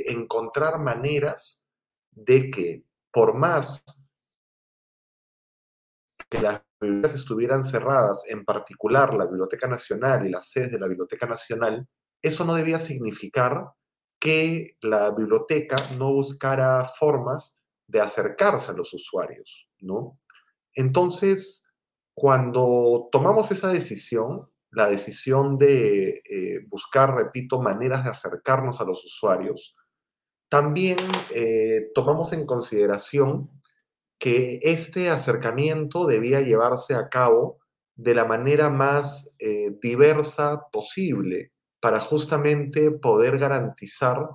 encontrar 0.06 0.78
maneras 0.78 1.66
de 2.12 2.50
que 2.50 2.87
por 3.12 3.34
más 3.34 3.82
que 6.28 6.40
las 6.40 6.62
bibliotecas 6.80 7.14
estuvieran 7.16 7.64
cerradas, 7.64 8.24
en 8.28 8.44
particular 8.44 9.14
la 9.14 9.26
Biblioteca 9.26 9.66
Nacional 9.66 10.26
y 10.26 10.30
las 10.30 10.50
sedes 10.50 10.72
de 10.72 10.78
la 10.78 10.86
Biblioteca 10.86 11.26
Nacional, 11.26 11.86
eso 12.22 12.44
no 12.44 12.54
debía 12.54 12.78
significar 12.78 13.72
que 14.20 14.76
la 14.80 15.10
biblioteca 15.12 15.76
no 15.96 16.12
buscara 16.12 16.84
formas 16.84 17.60
de 17.86 18.00
acercarse 18.00 18.72
a 18.72 18.74
los 18.74 18.92
usuarios, 18.92 19.70
¿no? 19.80 20.18
Entonces, 20.74 21.68
cuando 22.14 23.08
tomamos 23.10 23.50
esa 23.52 23.72
decisión, 23.72 24.50
la 24.70 24.90
decisión 24.90 25.56
de 25.56 26.20
eh, 26.28 26.60
buscar, 26.68 27.14
repito, 27.14 27.62
maneras 27.62 28.04
de 28.04 28.10
acercarnos 28.10 28.80
a 28.80 28.84
los 28.84 29.04
usuarios, 29.04 29.76
también 30.48 30.98
eh, 31.34 31.90
tomamos 31.94 32.32
en 32.32 32.46
consideración 32.46 33.50
que 34.18 34.58
este 34.62 35.10
acercamiento 35.10 36.06
debía 36.06 36.40
llevarse 36.40 36.94
a 36.94 37.08
cabo 37.08 37.58
de 37.94 38.14
la 38.14 38.24
manera 38.24 38.70
más 38.70 39.32
eh, 39.38 39.76
diversa 39.80 40.62
posible 40.72 41.52
para 41.80 42.00
justamente 42.00 42.90
poder 42.90 43.38
garantizar 43.38 44.28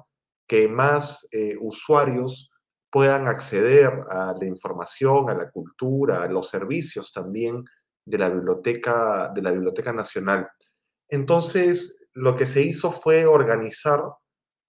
que 0.48 0.68
más 0.68 1.28
eh, 1.32 1.56
usuarios 1.60 2.52
puedan 2.92 3.28
acceder 3.28 3.92
a 4.10 4.34
la 4.40 4.46
información, 4.46 5.30
a 5.30 5.34
la 5.34 5.50
cultura, 5.50 6.24
a 6.24 6.28
los 6.28 6.50
servicios 6.50 7.12
también 7.12 7.64
de 8.06 8.18
la 8.18 8.30
biblioteca, 8.30 9.32
de 9.34 9.42
la 9.42 9.52
biblioteca 9.52 9.92
nacional. 9.92 10.48
Entonces, 11.10 12.00
lo 12.14 12.36
que 12.36 12.46
se 12.46 12.62
hizo 12.62 12.92
fue 12.92 13.26
organizar 13.26 14.02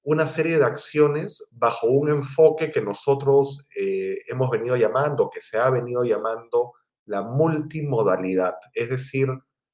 una 0.04 0.26
serie 0.26 0.58
de 0.58 0.64
acciones 0.64 1.46
bajo 1.50 1.86
un 1.86 2.10
enfoque 2.10 2.70
que 2.70 2.82
nosotros 2.82 3.66
eh, 3.74 4.18
hemos 4.28 4.50
venido 4.50 4.76
llamando, 4.76 5.30
que 5.32 5.40
se 5.40 5.58
ha 5.58 5.70
venido 5.70 6.04
llamando 6.04 6.72
la 7.06 7.22
multimodalidad, 7.22 8.54
es 8.74 8.90
decir, 8.90 9.28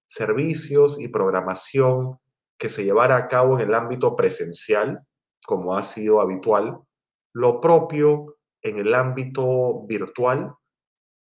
servicios 0.08 1.00
y 1.00 1.08
programación 1.08 2.18
que 2.58 2.68
se 2.68 2.84
llevara 2.84 3.16
a 3.16 3.28
cabo 3.28 3.58
en 3.58 3.68
el 3.68 3.74
ámbito 3.74 4.14
presencial, 4.14 5.00
como 5.44 5.76
ha 5.76 5.82
sido 5.82 6.20
habitual, 6.20 6.78
lo 7.32 7.60
propio 7.60 8.36
en 8.62 8.78
el 8.78 8.94
ámbito 8.94 9.84
virtual, 9.86 10.54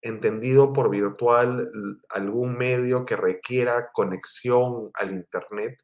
entendido 0.02 0.74
por 0.74 0.90
virtual 0.90 1.72
algún 2.10 2.56
medio 2.56 3.06
que 3.06 3.16
requiera 3.16 3.90
conexión 3.94 4.92
al 4.94 5.12
Internet 5.12 5.82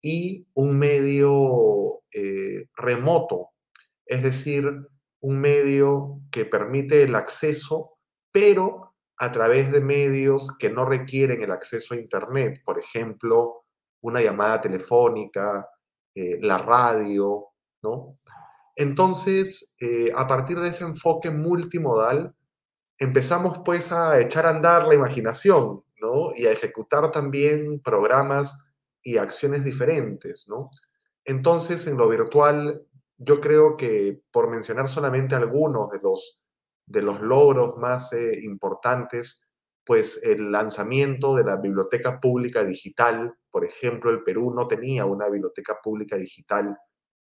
y 0.00 0.46
un 0.54 0.78
medio 0.78 2.02
eh, 2.12 2.66
remoto, 2.76 3.50
es 4.06 4.22
decir, 4.22 4.70
un 5.20 5.40
medio 5.40 6.20
que 6.30 6.44
permite 6.44 7.02
el 7.02 7.14
acceso, 7.14 7.98
pero 8.32 8.94
a 9.18 9.32
través 9.32 9.72
de 9.72 9.80
medios 9.80 10.56
que 10.58 10.70
no 10.70 10.84
requieren 10.84 11.42
el 11.42 11.50
acceso 11.50 11.94
a 11.94 11.98
Internet, 11.98 12.62
por 12.64 12.78
ejemplo, 12.78 13.64
una 14.00 14.22
llamada 14.22 14.60
telefónica, 14.60 15.68
eh, 16.14 16.38
la 16.40 16.58
radio, 16.58 17.48
¿no? 17.82 18.18
Entonces, 18.76 19.74
eh, 19.80 20.12
a 20.14 20.26
partir 20.28 20.60
de 20.60 20.68
ese 20.68 20.84
enfoque 20.84 21.30
multimodal, 21.30 22.32
empezamos 22.96 23.58
pues 23.64 23.90
a 23.90 24.20
echar 24.20 24.46
a 24.46 24.50
andar 24.50 24.86
la 24.86 24.94
imaginación, 24.94 25.82
¿no? 26.00 26.32
Y 26.36 26.46
a 26.46 26.52
ejecutar 26.52 27.10
también 27.10 27.80
programas 27.80 28.64
y 29.08 29.16
acciones 29.16 29.64
diferentes, 29.64 30.46
¿no? 30.48 30.70
Entonces, 31.24 31.86
en 31.86 31.96
lo 31.96 32.08
virtual, 32.08 32.82
yo 33.16 33.40
creo 33.40 33.76
que 33.76 34.20
por 34.30 34.50
mencionar 34.50 34.86
solamente 34.88 35.34
algunos 35.34 35.88
de 35.90 35.98
los, 36.02 36.42
de 36.86 37.00
los 37.00 37.22
logros 37.22 37.76
más 37.78 38.12
eh, 38.12 38.38
importantes, 38.42 39.46
pues 39.84 40.20
el 40.22 40.52
lanzamiento 40.52 41.34
de 41.34 41.44
la 41.44 41.56
biblioteca 41.56 42.20
pública 42.20 42.62
digital, 42.62 43.34
por 43.50 43.64
ejemplo, 43.64 44.10
el 44.10 44.22
Perú 44.22 44.52
no 44.54 44.68
tenía 44.68 45.06
una 45.06 45.30
biblioteca 45.30 45.78
pública 45.82 46.16
digital 46.16 46.76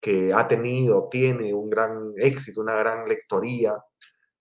que 0.01 0.33
ha 0.33 0.49
tenido, 0.49 1.07
tiene 1.09 1.53
un 1.53 1.69
gran 1.69 2.11
éxito, 2.17 2.59
una 2.59 2.75
gran 2.75 3.07
lectoría, 3.07 3.77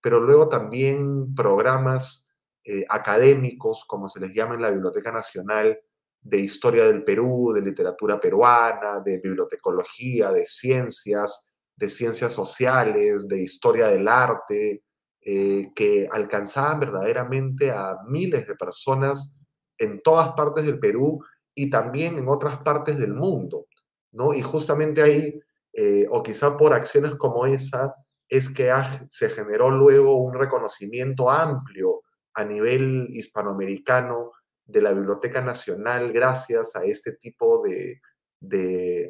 pero 0.00 0.18
luego 0.18 0.48
también 0.48 1.34
programas 1.36 2.28
eh, 2.64 2.84
académicos, 2.88 3.84
como 3.86 4.08
se 4.08 4.18
les 4.18 4.34
llama 4.34 4.56
en 4.56 4.62
la 4.62 4.70
Biblioteca 4.70 5.12
Nacional, 5.12 5.78
de 6.20 6.40
historia 6.40 6.84
del 6.84 7.04
Perú, 7.04 7.52
de 7.54 7.62
literatura 7.62 8.20
peruana, 8.20 9.00
de 9.00 9.18
bibliotecología, 9.18 10.32
de 10.32 10.44
ciencias, 10.44 11.50
de 11.76 11.88
ciencias 11.88 12.32
sociales, 12.32 13.26
de 13.28 13.42
historia 13.42 13.88
del 13.88 14.08
arte, 14.08 14.82
eh, 15.20 15.70
que 15.74 16.08
alcanzaban 16.10 16.80
verdaderamente 16.80 17.70
a 17.70 17.96
miles 18.06 18.46
de 18.46 18.56
personas 18.56 19.36
en 19.78 20.00
todas 20.02 20.32
partes 20.32 20.64
del 20.64 20.78
Perú 20.78 21.24
y 21.54 21.70
también 21.70 22.18
en 22.18 22.28
otras 22.28 22.58
partes 22.58 22.98
del 22.98 23.14
mundo, 23.14 23.66
¿no? 24.12 24.32
Y 24.34 24.42
justamente 24.42 25.02
ahí, 25.02 25.40
eh, 25.72 26.06
o 26.10 26.22
quizá 26.22 26.56
por 26.56 26.72
acciones 26.72 27.14
como 27.16 27.46
esa, 27.46 27.94
es 28.28 28.48
que 28.48 28.72
se 29.08 29.28
generó 29.28 29.70
luego 29.70 30.16
un 30.16 30.34
reconocimiento 30.34 31.30
amplio 31.30 32.02
a 32.34 32.44
nivel 32.44 33.08
hispanoamericano 33.10 34.32
de 34.68 34.82
la 34.82 34.92
Biblioteca 34.92 35.40
Nacional 35.40 36.12
gracias 36.12 36.76
a 36.76 36.84
este 36.84 37.12
tipo 37.12 37.62
de, 37.66 38.00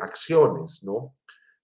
acciones, 0.00 0.82
¿no? 0.84 1.16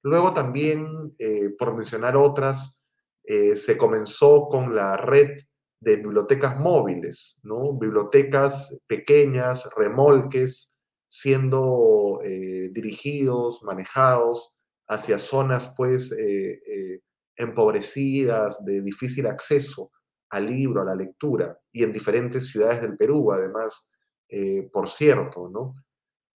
Luego 0.02 0.34
también, 0.34 1.14
eh, 1.18 1.50
por 1.58 1.74
mencionar 1.74 2.14
otras, 2.14 2.84
eh, 3.22 3.56
se 3.56 3.78
comenzó 3.78 4.48
con 4.50 4.74
la 4.74 4.98
red 4.98 5.38
de 5.80 5.96
bibliotecas 5.96 6.58
móviles, 6.58 7.40
¿no? 7.42 7.72
Bibliotecas 7.78 8.78
pequeñas, 8.86 9.66
remolques, 9.74 10.76
siendo 11.08 12.20
eh, 12.22 12.68
dirigidos, 12.72 13.62
manejados 13.62 14.54
hacia 14.88 15.18
zonas, 15.18 15.72
pues, 15.74 16.14
empobrecidas, 17.36 18.62
de 18.64 18.82
difícil 18.82 19.26
acceso 19.26 19.90
al 20.30 20.46
libro, 20.46 20.80
a 20.80 20.84
la 20.84 20.94
lectura, 20.94 21.58
y 21.72 21.82
en 21.82 21.92
diferentes 21.92 22.48
ciudades 22.48 22.80
del 22.82 22.96
Perú, 22.96 23.32
además, 23.32 23.90
eh, 24.28 24.68
por 24.72 24.88
cierto, 24.88 25.48
¿no? 25.48 25.74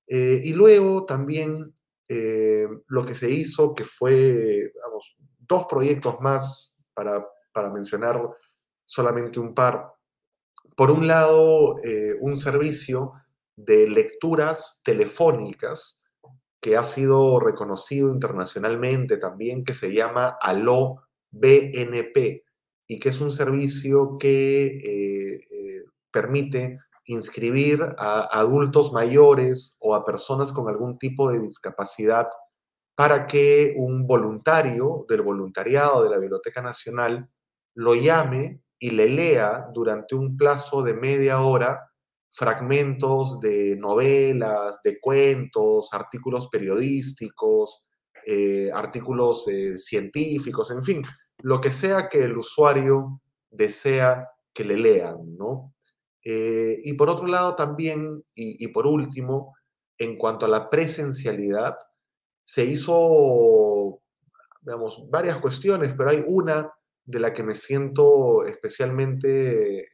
Eh, 0.07 0.41
y 0.45 0.53
luego 0.53 1.05
también 1.05 1.73
eh, 2.09 2.67
lo 2.87 3.05
que 3.05 3.15
se 3.15 3.31
hizo, 3.31 3.75
que 3.75 3.85
fue, 3.85 4.73
dos 5.41 5.65
proyectos 5.69 6.21
más 6.21 6.79
para, 6.93 7.27
para 7.53 7.71
mencionar 7.71 8.21
solamente 8.85 9.41
un 9.41 9.55
par. 9.55 9.93
Por 10.77 10.91
un 10.91 11.07
lado, 11.07 11.77
un 12.21 12.37
servicio 12.37 13.15
de 13.57 13.89
lecturas 13.89 14.83
telefónicas 14.85 16.05
que 16.61 16.77
ha 16.77 16.85
sido 16.85 17.41
reconocido 17.41 18.11
internacionalmente 18.11 19.17
también, 19.17 19.65
que 19.65 19.75
se 19.75 19.93
llama 19.93 20.37
Aló 20.41 21.03
BNP 21.31 22.45
y 22.89 22.99
que 22.99 23.11
es 23.11 23.21
un 23.21 23.31
servicio 23.31 24.17
que 24.19 24.65
eh, 24.65 25.47
eh, 25.51 25.85
permite 26.11 26.81
inscribir 27.05 27.83
a 27.99 28.23
adultos 28.39 28.93
mayores 28.93 29.77
o 29.81 29.95
a 29.95 30.05
personas 30.05 30.53
con 30.53 30.69
algún 30.69 30.99
tipo 30.99 31.31
de 31.31 31.39
discapacidad 31.39 32.29
para 32.97 33.27
que 33.27 33.75
un 33.77 34.07
voluntario 34.07 35.05
del 35.09 35.23
voluntariado 35.23 36.03
de 36.03 36.11
la 36.11 36.19
Biblioteca 36.19 36.63
Nacional 36.63 37.29
lo 37.75 37.95
llame 37.95 38.63
y 38.79 38.91
le 38.91 39.09
lea 39.09 39.69
durante 39.73 40.15
un 40.15 40.37
plazo 40.37 40.83
de 40.83 40.95
media 40.95 41.43
hora 41.43 41.91
fragmentos 42.31 43.41
de 43.41 43.77
novelas, 43.77 44.81
de 44.83 44.99
cuentos, 45.01 45.93
artículos 45.93 46.49
periodísticos, 46.49 47.89
eh, 48.27 48.71
artículos 48.73 49.47
científicos, 49.77 50.71
en 50.71 50.83
fin, 50.83 51.03
lo 51.43 51.61
que 51.61 51.71
sea 51.71 52.09
que 52.09 52.23
el 52.23 52.37
usuario 52.37 53.21
desea 53.51 54.29
que 54.53 54.65
le 54.65 54.77
lean, 54.77 55.37
¿no? 55.37 55.75
Eh, 56.25 56.81
y 56.83 56.95
por 56.95 57.09
otro 57.09 57.27
lado 57.27 57.55
también, 57.55 58.25
y, 58.35 58.69
por 58.69 58.87
último, 58.87 59.57
en 59.99 60.17
cuanto 60.19 60.47
a 60.47 60.49
la 60.49 60.69
presencialidad, 60.69 61.77
se 62.45 62.65
hizo, 62.65 64.01
digamos, 64.61 65.09
varias 65.11 65.39
cuestiones, 65.39 65.95
pero 65.97 66.11
hay 66.11 66.25
una 66.27 66.73
de 67.05 67.21
la 67.21 67.33
que 67.33 67.43
me 67.43 67.55
siento 67.55 68.45
especialmente 68.45 69.89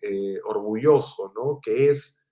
orgulloso, 0.44 1.32
¿no? 1.36 1.60
Que 1.62 1.90
es 1.90 2.24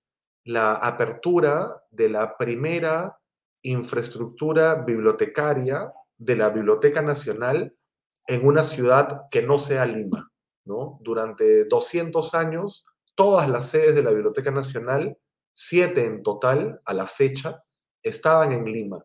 la 0.44 0.74
apertura 0.74 1.84
de 1.90 2.08
la 2.08 2.36
primera 2.36 3.16
infraestructura 3.62 4.74
bibliotecaria 4.74 5.92
de 6.16 6.36
la 6.36 6.50
Biblioteca 6.50 7.02
Nacional 7.02 7.76
en 8.26 8.46
una 8.46 8.62
ciudad 8.62 9.22
que 9.30 9.42
no 9.42 9.58
sea 9.58 9.86
Lima. 9.86 10.30
¿no? 10.64 10.98
Durante 11.02 11.64
200 11.64 12.34
años, 12.34 12.84
todas 13.14 13.48
las 13.48 13.68
sedes 13.68 13.94
de 13.94 14.02
la 14.02 14.12
Biblioteca 14.12 14.50
Nacional, 14.50 15.18
siete 15.52 16.06
en 16.06 16.22
total 16.22 16.80
a 16.84 16.94
la 16.94 17.06
fecha, 17.06 17.62
estaban 18.02 18.52
en 18.52 18.64
Lima. 18.64 19.04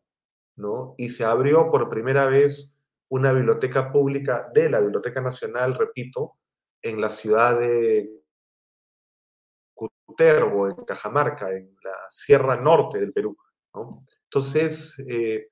¿no? 0.55 0.95
Y 0.97 1.09
se 1.09 1.23
abrió 1.23 1.69
por 1.71 1.89
primera 1.89 2.25
vez 2.25 2.77
una 3.09 3.31
biblioteca 3.31 3.91
pública 3.91 4.49
de 4.53 4.69
la 4.69 4.79
Biblioteca 4.81 5.21
Nacional, 5.21 5.75
repito, 5.75 6.37
en 6.81 6.99
la 6.99 7.09
ciudad 7.09 7.59
de 7.59 8.09
Cutervo, 9.73 10.67
en 10.67 10.75
Cajamarca, 10.85 11.51
en 11.51 11.75
la 11.83 11.95
Sierra 12.09 12.55
Norte 12.55 12.99
del 12.99 13.13
Perú. 13.13 13.37
Entonces, 14.23 14.97
eh, 15.07 15.49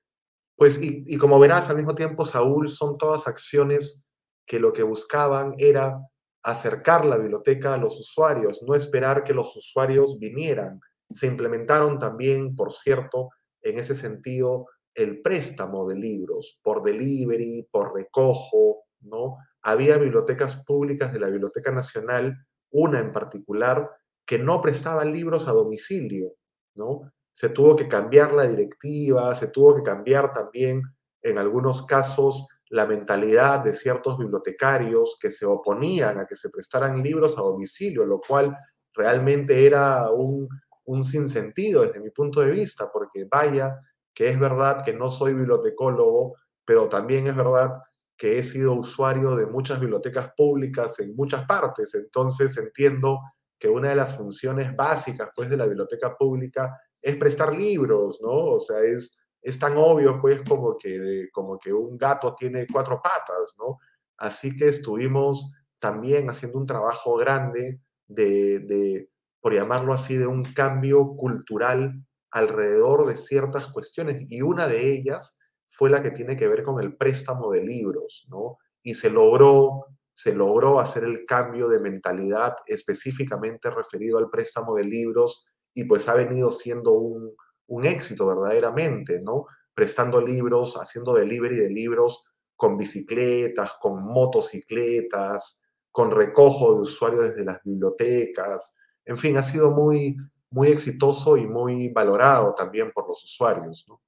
pues, 0.56 0.80
y, 0.80 1.16
como 1.18 1.38
verás, 1.38 1.68
al 1.68 1.76
mismo 1.76 1.94
tiempo, 1.94 2.24
Saúl, 2.24 2.68
son 2.70 2.96
todas 2.96 3.28
acciones 3.28 4.06
que 4.46 4.58
lo 4.58 4.72
que 4.72 4.82
buscaban 4.82 5.54
era 5.58 6.00
acercar 6.42 7.04
la 7.04 7.18
biblioteca 7.18 7.74
a 7.74 7.78
los 7.78 7.98
usuarios, 8.00 8.62
no 8.62 8.74
esperar 8.74 9.24
que 9.24 9.34
los 9.34 9.54
usuarios 9.54 10.18
vinieran. 10.18 10.80
Se 11.10 11.26
implementaron 11.26 11.98
también, 11.98 12.56
por 12.56 12.72
cierto, 12.72 13.30
en 13.60 13.78
ese 13.78 13.94
sentido, 13.94 14.66
el 14.94 15.20
préstamo 15.20 15.86
de 15.86 15.96
libros 15.96 16.58
por 16.62 16.82
delivery, 16.82 17.68
por 17.70 17.94
recojo, 17.94 18.84
¿no? 19.00 19.36
Había 19.62 19.98
bibliotecas 19.98 20.64
públicas 20.64 21.12
de 21.12 21.20
la 21.20 21.28
Biblioteca 21.28 21.70
Nacional, 21.70 22.46
una 22.70 23.00
en 23.00 23.12
particular, 23.12 23.90
que 24.24 24.38
no 24.38 24.60
prestaban 24.60 25.12
libros 25.12 25.48
a 25.48 25.52
domicilio, 25.52 26.32
¿no? 26.76 27.12
Se 27.36 27.50
tuvo 27.50 27.76
que 27.76 27.86
cambiar 27.86 28.32
la 28.32 28.44
directiva, 28.44 29.34
se 29.34 29.48
tuvo 29.48 29.74
que 29.74 29.82
cambiar 29.82 30.32
también, 30.32 30.80
en 31.20 31.36
algunos 31.36 31.84
casos, 31.84 32.48
la 32.70 32.86
mentalidad 32.86 33.62
de 33.62 33.74
ciertos 33.74 34.16
bibliotecarios 34.16 35.18
que 35.20 35.30
se 35.30 35.44
oponían 35.44 36.18
a 36.18 36.24
que 36.24 36.34
se 36.34 36.48
prestaran 36.48 37.02
libros 37.02 37.36
a 37.36 37.42
domicilio, 37.42 38.06
lo 38.06 38.22
cual 38.26 38.56
realmente 38.94 39.66
era 39.66 40.10
un, 40.10 40.48
un 40.86 41.04
sinsentido 41.04 41.82
desde 41.82 42.00
mi 42.00 42.08
punto 42.08 42.40
de 42.40 42.52
vista, 42.52 42.90
porque 42.90 43.26
vaya 43.30 43.80
que 44.14 44.30
es 44.30 44.40
verdad 44.40 44.82
que 44.82 44.94
no 44.94 45.10
soy 45.10 45.34
bibliotecólogo, 45.34 46.36
pero 46.64 46.88
también 46.88 47.26
es 47.26 47.36
verdad 47.36 47.82
que 48.16 48.38
he 48.38 48.42
sido 48.42 48.72
usuario 48.72 49.36
de 49.36 49.44
muchas 49.44 49.78
bibliotecas 49.78 50.30
públicas 50.34 50.98
en 51.00 51.14
muchas 51.14 51.44
partes, 51.44 51.94
entonces 51.94 52.56
entiendo 52.56 53.20
que 53.58 53.68
una 53.68 53.90
de 53.90 53.96
las 53.96 54.16
funciones 54.16 54.74
básicas 54.74 55.28
pues, 55.36 55.50
de 55.50 55.58
la 55.58 55.66
biblioteca 55.66 56.16
pública 56.16 56.74
es 57.06 57.14
prestar 57.16 57.56
libros, 57.56 58.18
¿no? 58.20 58.54
O 58.54 58.58
sea, 58.58 58.80
es, 58.80 59.16
es 59.40 59.56
tan 59.60 59.76
obvio 59.76 60.20
pues 60.20 60.42
como 60.42 60.76
que, 60.76 61.28
como 61.32 61.56
que 61.56 61.72
un 61.72 61.96
gato 61.96 62.34
tiene 62.34 62.66
cuatro 62.66 63.00
patas, 63.00 63.54
¿no? 63.58 63.78
Así 64.18 64.56
que 64.56 64.66
estuvimos 64.66 65.52
también 65.78 66.28
haciendo 66.28 66.58
un 66.58 66.66
trabajo 66.66 67.14
grande 67.16 67.80
de, 68.08 68.58
de, 68.58 69.06
por 69.40 69.54
llamarlo 69.54 69.92
así, 69.92 70.16
de 70.16 70.26
un 70.26 70.52
cambio 70.52 71.14
cultural 71.14 72.04
alrededor 72.32 73.06
de 73.06 73.14
ciertas 73.14 73.68
cuestiones 73.68 74.24
y 74.28 74.42
una 74.42 74.66
de 74.66 74.90
ellas 74.90 75.38
fue 75.68 75.90
la 75.90 76.02
que 76.02 76.10
tiene 76.10 76.36
que 76.36 76.48
ver 76.48 76.64
con 76.64 76.82
el 76.82 76.96
préstamo 76.96 77.52
de 77.52 77.62
libros, 77.62 78.26
¿no? 78.28 78.58
Y 78.82 78.94
se 78.94 79.10
logró 79.10 79.86
se 80.12 80.34
logró 80.34 80.80
hacer 80.80 81.04
el 81.04 81.26
cambio 81.26 81.68
de 81.68 81.78
mentalidad 81.78 82.56
específicamente 82.66 83.70
referido 83.70 84.16
al 84.16 84.30
préstamo 84.30 84.74
de 84.74 84.84
libros 84.84 85.44
y 85.76 85.84
pues 85.84 86.08
ha 86.08 86.14
venido 86.14 86.50
siendo 86.50 86.92
un, 86.92 87.36
éxito 87.84 88.26
verdaderamente, 88.26 89.20
¿no? 89.20 89.44
Prestando 89.74 90.22
libros, 90.22 90.76
haciendo 90.76 91.12
delivery 91.12 91.56
de 91.56 91.68
libros 91.68 92.24
con 92.56 92.78
bicicletas, 92.78 93.74
con 93.78 94.02
motocicletas, 94.02 95.62
con 95.92 96.10
recojo 96.10 96.72
de 96.74 96.80
usuarios 96.80 97.28
desde 97.28 97.44
las 97.44 97.62
bibliotecas. 97.62 98.74
En 99.04 99.18
fin, 99.18 99.36
ha 99.36 99.42
sido 99.42 99.70
muy, 99.70 100.16
muy 100.48 100.68
exitoso 100.68 101.36
y 101.36 101.46
muy 101.46 101.90
valorado 101.90 102.54
también 102.54 102.90
por 102.90 103.06
los 103.06 103.22
usuarios. 103.22 103.84
¿no? 103.86 104.00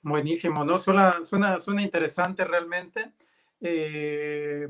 Buenísimo, 0.00 0.64
¿no? 0.64 0.78
Suena, 0.78 1.24
suena, 1.24 1.58
suena 1.58 1.82
interesante 1.82 2.44
realmente. 2.44 3.14
Eh, 3.60 4.68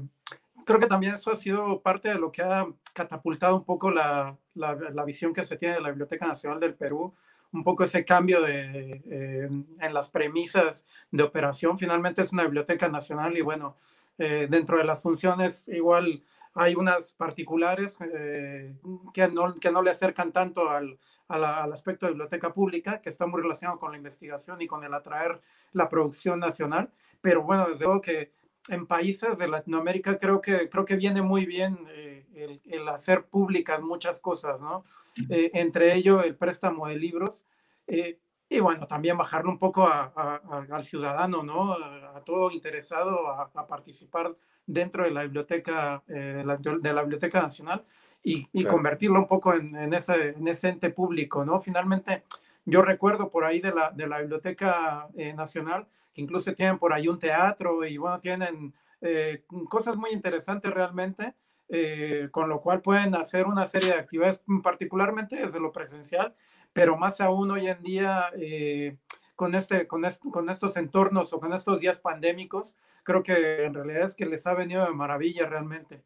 creo 0.68 0.78
que 0.78 0.86
también 0.86 1.14
eso 1.14 1.32
ha 1.32 1.36
sido 1.36 1.80
parte 1.80 2.10
de 2.10 2.18
lo 2.18 2.30
que 2.30 2.42
ha 2.42 2.66
catapultado 2.92 3.56
un 3.56 3.64
poco 3.64 3.90
la, 3.90 4.36
la, 4.54 5.04
visión 5.06 5.32
que 5.32 5.42
se 5.42 5.56
tiene 5.56 5.76
de 5.76 5.80
la 5.80 5.88
Biblioteca 5.88 6.26
Nacional 6.26 6.60
del 6.60 6.74
Perú, 6.74 7.14
un 7.52 7.64
poco 7.64 7.84
ese 7.84 8.04
cambio 8.04 8.42
de, 8.42 9.02
eh, 9.10 9.48
en 9.80 9.94
las 9.94 10.10
premisas 10.10 10.84
de 11.10 11.22
operación. 11.22 11.78
Finalmente 11.78 12.20
es 12.20 12.34
una 12.34 12.42
biblioteca 12.42 12.86
nacional 12.86 13.38
y 13.38 13.40
bueno, 13.40 13.76
eh, 14.18 14.46
dentro 14.50 14.76
de 14.76 14.84
las 14.84 15.00
funciones 15.00 15.66
igual 15.68 16.22
hay 16.52 16.74
unas 16.74 17.14
particulares 17.14 17.96
que, 17.96 19.28
no, 19.28 19.54
que 19.54 19.72
no 19.72 19.80
le 19.80 19.90
acercan 19.90 20.32
tanto 20.32 20.68
al, 20.68 20.98
al, 21.28 21.72
aspecto 21.72 22.04
de 22.04 22.12
biblioteca 22.12 22.52
pública, 22.52 23.00
que 23.00 23.08
está 23.08 23.26
muy 23.26 23.40
relacionado 23.40 23.78
con 23.78 23.92
la 23.92 23.96
investigación 23.96 24.60
y 24.60 24.66
con 24.66 24.84
el 24.84 24.92
atraer 24.92 25.40
la 25.72 25.88
producción 25.88 26.40
nacional. 26.40 26.90
Pero 27.22 27.42
bueno, 27.42 27.68
desde 27.70 27.86
luego 27.86 28.02
que 28.02 28.32
en 28.68 28.86
países 28.86 29.38
de 29.38 29.48
Latinoamérica 29.48 30.18
creo 30.18 30.40
que, 30.40 30.68
creo 30.68 30.84
que 30.84 30.96
viene 30.96 31.22
muy 31.22 31.46
bien 31.46 31.78
eh, 31.90 32.60
el, 32.64 32.88
hacer 32.88 33.26
públicas 33.26 33.80
muchas 33.80 34.20
cosas, 34.20 34.60
¿no? 34.60 34.84
Eh, 35.28 35.50
entre 35.54 35.94
ello 35.94 36.22
el 36.22 36.36
préstamo 36.36 36.86
de 36.86 36.96
libros 36.96 37.44
eh, 37.86 38.18
y 38.48 38.60
bueno, 38.60 38.86
también 38.86 39.18
bajarlo 39.18 39.50
un 39.50 39.58
poco 39.58 39.86
al 39.86 40.84
ciudadano, 40.84 41.42
¿no? 41.42 41.72
A, 41.74 42.22
todo 42.24 42.50
interesado 42.50 43.28
a, 43.28 43.66
participar 43.66 44.34
dentro 44.66 45.04
de 45.04 45.10
la 45.10 45.22
biblioteca, 45.22 46.02
de 46.06 46.44
la, 46.44 47.02
Biblioteca 47.02 47.42
Nacional 47.42 47.84
y, 48.22 48.64
convertirlo 48.64 49.18
un 49.18 49.26
poco 49.26 49.52
en, 49.52 49.76
en, 49.76 49.92
ese, 49.92 50.30
en 50.30 50.48
ese 50.48 50.68
ente 50.68 50.88
público, 50.88 51.44
¿no? 51.44 51.60
Finalmente, 51.60 52.24
yo 52.64 52.80
recuerdo 52.80 53.30
por 53.30 53.44
ahí 53.44 53.60
de 53.60 53.72
la, 53.72 53.90
de 53.90 54.06
la 54.06 54.20
Biblioteca 54.20 55.08
Nacional, 55.36 55.86
incluso 56.18 56.54
tienen 56.54 56.78
por 56.78 56.92
ahí 56.92 57.08
un 57.08 57.18
teatro 57.18 57.84
y 57.84 57.96
bueno, 57.96 58.20
tienen 58.20 58.74
eh, 59.00 59.44
cosas 59.68 59.96
muy 59.96 60.10
interesantes 60.10 60.72
realmente, 60.72 61.34
eh, 61.68 62.28
con 62.30 62.48
lo 62.48 62.60
cual 62.60 62.82
pueden 62.82 63.14
hacer 63.14 63.46
una 63.46 63.66
serie 63.66 63.90
de 63.90 63.98
actividades, 63.98 64.40
particularmente 64.62 65.36
desde 65.36 65.60
lo 65.60 65.72
presencial, 65.72 66.34
pero 66.72 66.96
más 66.96 67.20
aún 67.20 67.50
hoy 67.50 67.68
en 67.68 67.82
día 67.82 68.30
eh, 68.36 68.96
con, 69.36 69.54
este, 69.54 69.86
con, 69.86 70.02
con 70.30 70.50
estos 70.50 70.76
entornos 70.76 71.32
o 71.32 71.40
con 71.40 71.52
estos 71.52 71.80
días 71.80 72.00
pandémicos, 72.00 72.76
creo 73.04 73.22
que 73.22 73.64
en 73.64 73.74
realidad 73.74 74.02
es 74.02 74.16
que 74.16 74.26
les 74.26 74.46
ha 74.46 74.54
venido 74.54 74.84
de 74.84 74.92
maravilla 74.92 75.46
realmente. 75.46 76.02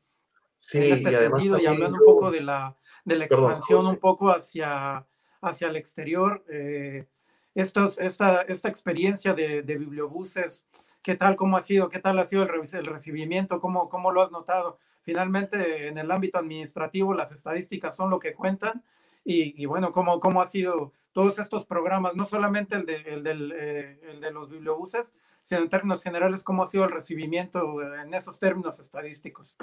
Sí, 0.58 0.78
en 0.78 0.92
este 0.92 1.10
sentido, 1.10 1.58
y 1.58 1.66
hablando 1.66 1.98
un 1.98 2.04
poco 2.04 2.30
de 2.30 2.40
la, 2.40 2.76
de 3.04 3.16
la 3.16 3.24
expansión 3.24 3.86
un 3.86 3.96
poco 3.96 4.30
hacia, 4.30 5.06
hacia 5.40 5.68
el 5.68 5.76
exterior, 5.76 6.44
eh, 6.48 7.06
estos, 7.55 7.98
esta, 7.98 8.42
esta 8.42 8.68
experiencia 8.68 9.34
de, 9.34 9.62
bibliobuses, 9.62 10.66
¿qué 11.03 11.14
tal, 11.16 11.36
cómo 11.36 11.57
ha 11.57 11.61
sido, 11.61 11.88
qué 11.88 11.98
tal 11.98 12.18
ha 12.18 12.24
sido 12.24 12.42
el, 12.42 12.86
recibimiento, 12.86 13.61
cómo, 13.61 13.88
cómo 13.88 14.12
lo 14.12 14.22
has 14.22 14.30
notado? 14.30 14.78
Finalmente, 15.03 15.88
en 15.88 15.98
el 15.98 16.11
ámbito 16.11 16.38
administrativo, 16.38 17.14
las 17.14 17.32
estadísticas 17.32 17.96
son 17.96 18.11
lo 18.11 18.18
que 18.18 18.34
cuentan, 18.34 18.82
y, 19.24 19.66
bueno, 19.66 19.92
¿cómo, 19.92 20.18
¿cómo 20.18 20.42
ha 20.42 20.46
sido 20.46 20.92
todos 21.12 21.38
estos 21.38 21.64
programas, 21.64 22.16
no 22.16 22.26
solamente 22.26 22.74
el 22.74 22.86
de, 22.86 22.96
el, 22.96 23.53
eh, 23.57 24.18
de 24.20 24.30
los 24.32 24.50
bibliobuses, 24.50 25.14
sino 25.42 25.61
en 25.61 25.68
términos 25.68 26.03
generales, 26.03 26.42
cómo 26.42 26.64
ha 26.64 26.66
sido 26.66 26.84
el 26.84 26.90
recibimiento 26.90 27.82
en 27.82 28.14
esos 28.14 28.40
términos 28.40 28.80
estadísticos? 28.80 29.57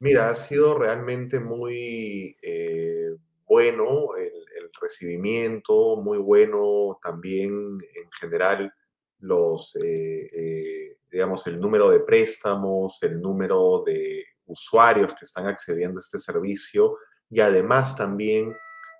Mira, 0.00 0.30
ha 0.30 0.34
sido 0.34 0.76
realmente 0.76 1.38
muy 1.38 2.36
eh, 2.42 3.16
bueno 3.46 4.16
el, 4.16 4.32
recibimiento, 4.80 5.96
muy 5.96 6.16
bueno 6.16 6.98
también 7.02 7.50
en 7.94 8.10
general 8.18 8.72
los, 9.18 9.76
eh, 9.82 10.96
digamos, 11.10 11.46
el 11.46 11.60
número 11.60 11.90
de 11.90 12.00
préstamos, 12.00 13.02
el 13.02 13.20
número 13.20 13.82
de 13.84 14.24
usuarios 14.46 15.12
que 15.12 15.26
están 15.26 15.46
accediendo 15.46 15.98
a 15.98 16.00
este 16.00 16.18
servicio 16.18 16.96
y 17.28 17.40
además 17.40 17.96
también 17.96 18.54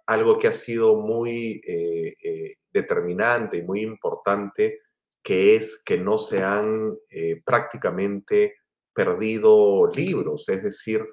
algo 0.07 0.39
que 0.39 0.49
ha 0.49 0.53
sido 0.53 0.97
muy 0.97 1.61
eh, 1.67 2.15
eh, 2.23 2.57
determinante 2.73 3.59
y 3.59 3.63
muy 3.63 3.81
importante, 3.81 4.81
que 5.23 5.55
es 5.57 5.83
que 5.85 5.99
no 5.99 6.19
se 6.19 6.43
han 6.43 6.97
eh, 7.11 7.41
prácticamente 7.45 8.57
perdido 8.93 9.89
libros, 9.95 10.49
es 10.49 10.63
decir, 10.63 11.07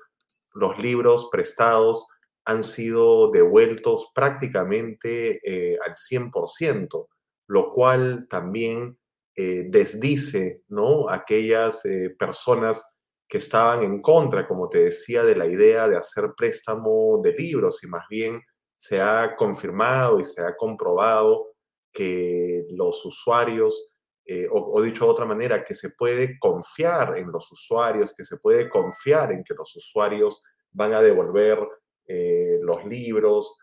los 0.53 0.77
libros 0.79 1.29
prestados 1.31 2.07
han 2.49 2.63
sido 2.63 3.31
devueltos 3.31 4.11
prácticamente 4.13 5.41
al 5.85 5.95
100%, 5.95 7.07
lo 7.47 7.69
cual 7.69 8.27
también 8.29 8.97
desdice 9.35 10.63
¿no? 10.67 11.09
aquellas 11.09 11.83
personas 12.17 12.83
que 13.29 13.37
estaban 13.37 13.83
en 13.83 14.01
contra, 14.01 14.47
como 14.47 14.67
te 14.67 14.79
decía, 14.85 15.23
de 15.23 15.35
la 15.35 15.45
idea 15.45 15.87
de 15.87 15.95
hacer 15.95 16.33
préstamo 16.35 17.21
de 17.23 17.33
libros 17.33 17.83
y 17.83 17.87
más 17.87 18.05
bien 18.09 18.41
se 18.75 18.99
ha 18.99 19.35
confirmado 19.35 20.19
y 20.19 20.25
se 20.25 20.41
ha 20.41 20.55
comprobado 20.55 21.49
que 21.93 22.65
los 22.71 23.05
usuarios, 23.05 23.91
eh, 24.25 24.47
o, 24.51 24.81
dicho 24.81 25.05
de 25.05 25.11
otra 25.11 25.25
manera, 25.25 25.63
que 25.63 25.75
se 25.75 25.91
puede 25.91 26.39
confiar 26.39 27.17
en 27.19 27.31
los 27.31 27.51
usuarios, 27.51 28.15
que 28.15 28.23
se 28.23 28.37
puede 28.37 28.67
confiar 28.67 29.31
en 29.31 29.43
que 29.43 29.53
los 29.53 29.75
usuarios 29.75 30.41
van 30.71 30.93
a 30.93 31.01
devolver 31.01 31.59
eh, 32.09 32.59
los 32.61 32.83
libros. 32.85 33.57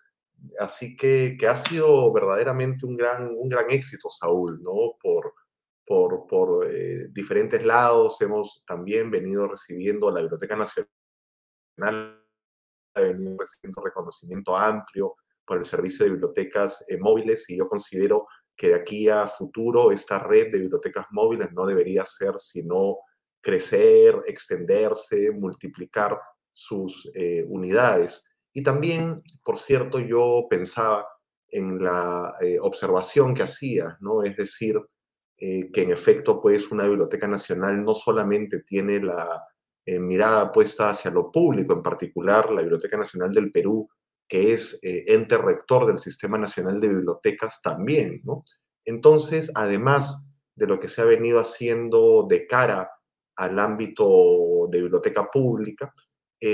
Así 0.60 0.96
que, 0.96 1.36
que, 1.38 1.48
ha 1.48 1.56
sido 1.56 2.12
verdaderamente 2.12 2.86
un 2.86 2.96
gran, 2.96 3.28
un 3.36 3.48
gran 3.48 3.70
éxito, 3.70 4.08
Saúl, 4.08 4.62
¿no? 4.62 4.96
Por, 5.02 5.34
por, 5.84 6.26
por 6.26 6.70
eh, 6.70 7.08
diferentes 7.10 7.64
lados. 7.64 8.20
Hemos 8.22 8.64
también 8.66 9.10
venido 9.10 9.48
recibiendo 9.48 10.10
la 10.10 10.20
Biblioteca 10.20 10.56
Nacional, 10.56 12.22
ha 12.94 13.00
venido 13.00 13.36
recibiendo 13.38 13.82
reconocimiento 13.82 14.56
amplio 14.56 15.16
por 15.44 15.58
el 15.58 15.64
servicio 15.64 16.04
de 16.04 16.12
bibliotecas 16.12 16.84
eh, 16.88 16.98
móviles 16.98 17.48
y 17.50 17.58
yo 17.58 17.68
considero 17.68 18.26
que 18.56 18.68
de 18.68 18.74
aquí 18.74 19.08
a 19.08 19.28
futuro 19.28 19.92
esta 19.92 20.18
red 20.18 20.50
de 20.50 20.60
bibliotecas 20.60 21.06
móviles 21.10 21.52
no 21.52 21.66
debería 21.66 22.04
ser 22.04 22.38
sino 22.38 22.98
crecer, 23.40 24.20
extenderse, 24.26 25.30
multiplicar 25.30 26.18
sus 26.52 27.08
eh, 27.14 27.44
unidades. 27.46 28.25
Y 28.56 28.62
también, 28.62 29.22
por 29.44 29.58
cierto, 29.58 29.98
yo 29.98 30.46
pensaba 30.48 31.06
en 31.46 31.78
la 31.78 32.34
observación 32.62 33.34
que 33.34 33.42
hacía, 33.42 33.98
¿no? 34.00 34.22
Es 34.22 34.34
decir, 34.34 34.80
eh, 35.36 35.70
que 35.70 35.82
en 35.82 35.90
efecto, 35.90 36.40
pues, 36.40 36.72
una 36.72 36.88
biblioteca 36.88 37.28
nacional 37.28 37.84
no 37.84 37.94
solamente 37.94 38.60
tiene 38.62 38.98
la 39.00 39.44
eh, 39.84 39.98
mirada 39.98 40.50
puesta 40.52 40.88
hacia 40.88 41.10
lo 41.10 41.30
público, 41.30 41.74
en 41.74 41.82
particular 41.82 42.50
la 42.50 42.62
Biblioteca 42.62 42.96
Nacional 42.96 43.30
del 43.34 43.52
Perú, 43.52 43.90
que 44.26 44.54
es 44.54 44.78
eh, 44.82 45.02
ente 45.06 45.36
rector 45.36 45.84
del 45.84 45.98
Sistema 45.98 46.38
Nacional 46.38 46.80
de 46.80 46.88
Bibliotecas 46.88 47.60
también, 47.60 48.22
¿no? 48.24 48.42
Entonces, 48.86 49.52
además 49.54 50.26
de 50.54 50.66
lo 50.66 50.80
que 50.80 50.88
se 50.88 51.02
ha 51.02 51.04
venido 51.04 51.40
haciendo 51.40 52.26
de 52.26 52.46
cara 52.46 52.90
al 53.36 53.58
ámbito 53.58 54.66
de 54.70 54.80
biblioteca 54.80 55.30
pública, 55.30 55.92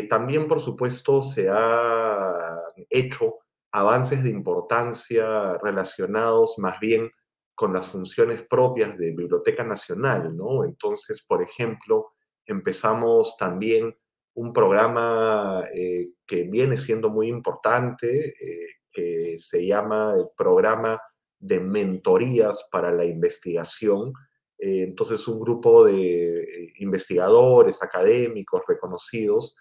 también, 0.08 0.46
por 0.48 0.60
supuesto, 0.60 1.20
se 1.20 1.50
han 1.50 2.56
hecho 2.88 3.40
avances 3.72 4.22
de 4.22 4.30
importancia 4.30 5.58
relacionados 5.58 6.58
más 6.58 6.78
bien 6.78 7.10
con 7.54 7.72
las 7.72 7.86
funciones 7.90 8.44
propias 8.44 8.96
de 8.98 9.12
Biblioteca 9.12 9.64
Nacional, 9.64 10.36
¿no? 10.36 10.64
Entonces, 10.64 11.22
por 11.22 11.42
ejemplo, 11.42 12.12
empezamos 12.46 13.36
también 13.38 13.96
un 14.34 14.52
programa 14.52 15.64
eh, 15.74 16.10
que 16.26 16.44
viene 16.44 16.76
siendo 16.76 17.10
muy 17.10 17.28
importante, 17.28 18.28
eh, 18.28 18.66
que 18.90 19.36
se 19.38 19.66
llama 19.66 20.14
el 20.16 20.26
Programa 20.36 21.00
de 21.38 21.60
Mentorías 21.60 22.68
para 22.70 22.90
la 22.90 23.04
Investigación. 23.04 24.12
Eh, 24.58 24.84
entonces, 24.84 25.26
un 25.28 25.40
grupo 25.40 25.84
de 25.84 26.72
investigadores, 26.78 27.82
académicos 27.82 28.62
reconocidos, 28.66 29.56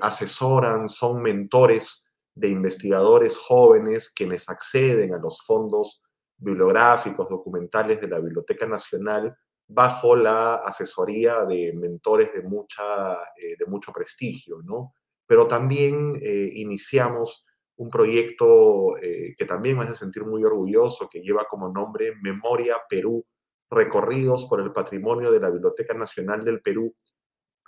asesoran, 0.00 0.88
son 0.88 1.22
mentores 1.22 2.12
de 2.34 2.48
investigadores 2.48 3.36
jóvenes 3.36 4.10
quienes 4.10 4.48
acceden 4.48 5.14
a 5.14 5.18
los 5.18 5.42
fondos 5.44 6.02
bibliográficos, 6.36 7.28
documentales 7.28 8.00
de 8.00 8.08
la 8.08 8.18
Biblioteca 8.18 8.66
Nacional 8.66 9.36
bajo 9.68 10.16
la 10.16 10.56
asesoría 10.56 11.44
de 11.44 11.72
mentores 11.74 12.32
de, 12.32 12.42
mucha, 12.42 13.14
eh, 13.36 13.56
de 13.58 13.66
mucho 13.66 13.92
prestigio, 13.92 14.60
¿no? 14.62 14.94
Pero 15.26 15.46
también 15.46 16.18
eh, 16.20 16.50
iniciamos 16.54 17.46
un 17.76 17.88
proyecto 17.88 18.98
eh, 18.98 19.34
que 19.36 19.46
también 19.46 19.78
me 19.78 19.84
hace 19.84 19.96
sentir 19.96 20.24
muy 20.24 20.44
orgulloso, 20.44 21.08
que 21.08 21.22
lleva 21.22 21.46
como 21.48 21.72
nombre 21.72 22.14
Memoria 22.20 22.76
Perú, 22.88 23.24
recorridos 23.70 24.46
por 24.46 24.60
el 24.60 24.72
patrimonio 24.72 25.30
de 25.30 25.40
la 25.40 25.50
Biblioteca 25.50 25.94
Nacional 25.94 26.44
del 26.44 26.60
Perú, 26.60 26.94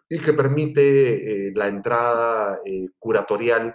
y 0.09 0.19
que 0.19 0.33
permite 0.33 1.53
la 1.55 1.69
entrada 1.69 2.61
curatorial 2.99 3.75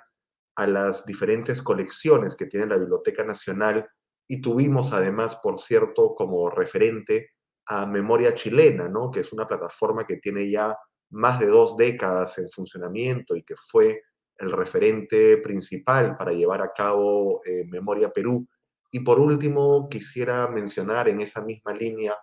a 0.55 0.67
las 0.67 1.05
diferentes 1.05 1.61
colecciones 1.61 2.35
que 2.35 2.45
tiene 2.45 2.67
la 2.67 2.77
Biblioteca 2.77 3.23
Nacional 3.23 3.87
y 4.27 4.41
tuvimos 4.41 4.93
además, 4.93 5.37
por 5.41 5.59
cierto, 5.59 6.13
como 6.15 6.49
referente 6.49 7.31
a 7.65 7.85
Memoria 7.85 8.35
Chilena, 8.35 8.87
¿no? 8.87 9.09
que 9.09 9.21
es 9.21 9.33
una 9.33 9.47
plataforma 9.47 10.05
que 10.05 10.17
tiene 10.17 10.49
ya 10.49 10.77
más 11.11 11.39
de 11.39 11.47
dos 11.47 11.77
décadas 11.77 12.37
en 12.37 12.49
funcionamiento 12.49 13.35
y 13.35 13.43
que 13.43 13.55
fue 13.55 14.01
el 14.37 14.51
referente 14.51 15.37
principal 15.37 16.15
para 16.17 16.31
llevar 16.31 16.61
a 16.61 16.71
cabo 16.73 17.41
eh, 17.45 17.65
Memoria 17.67 18.09
Perú. 18.09 18.47
Y 18.91 19.01
por 19.01 19.19
último, 19.19 19.87
quisiera 19.89 20.47
mencionar 20.47 21.09
en 21.09 21.21
esa 21.21 21.43
misma 21.43 21.73
línea 21.73 22.15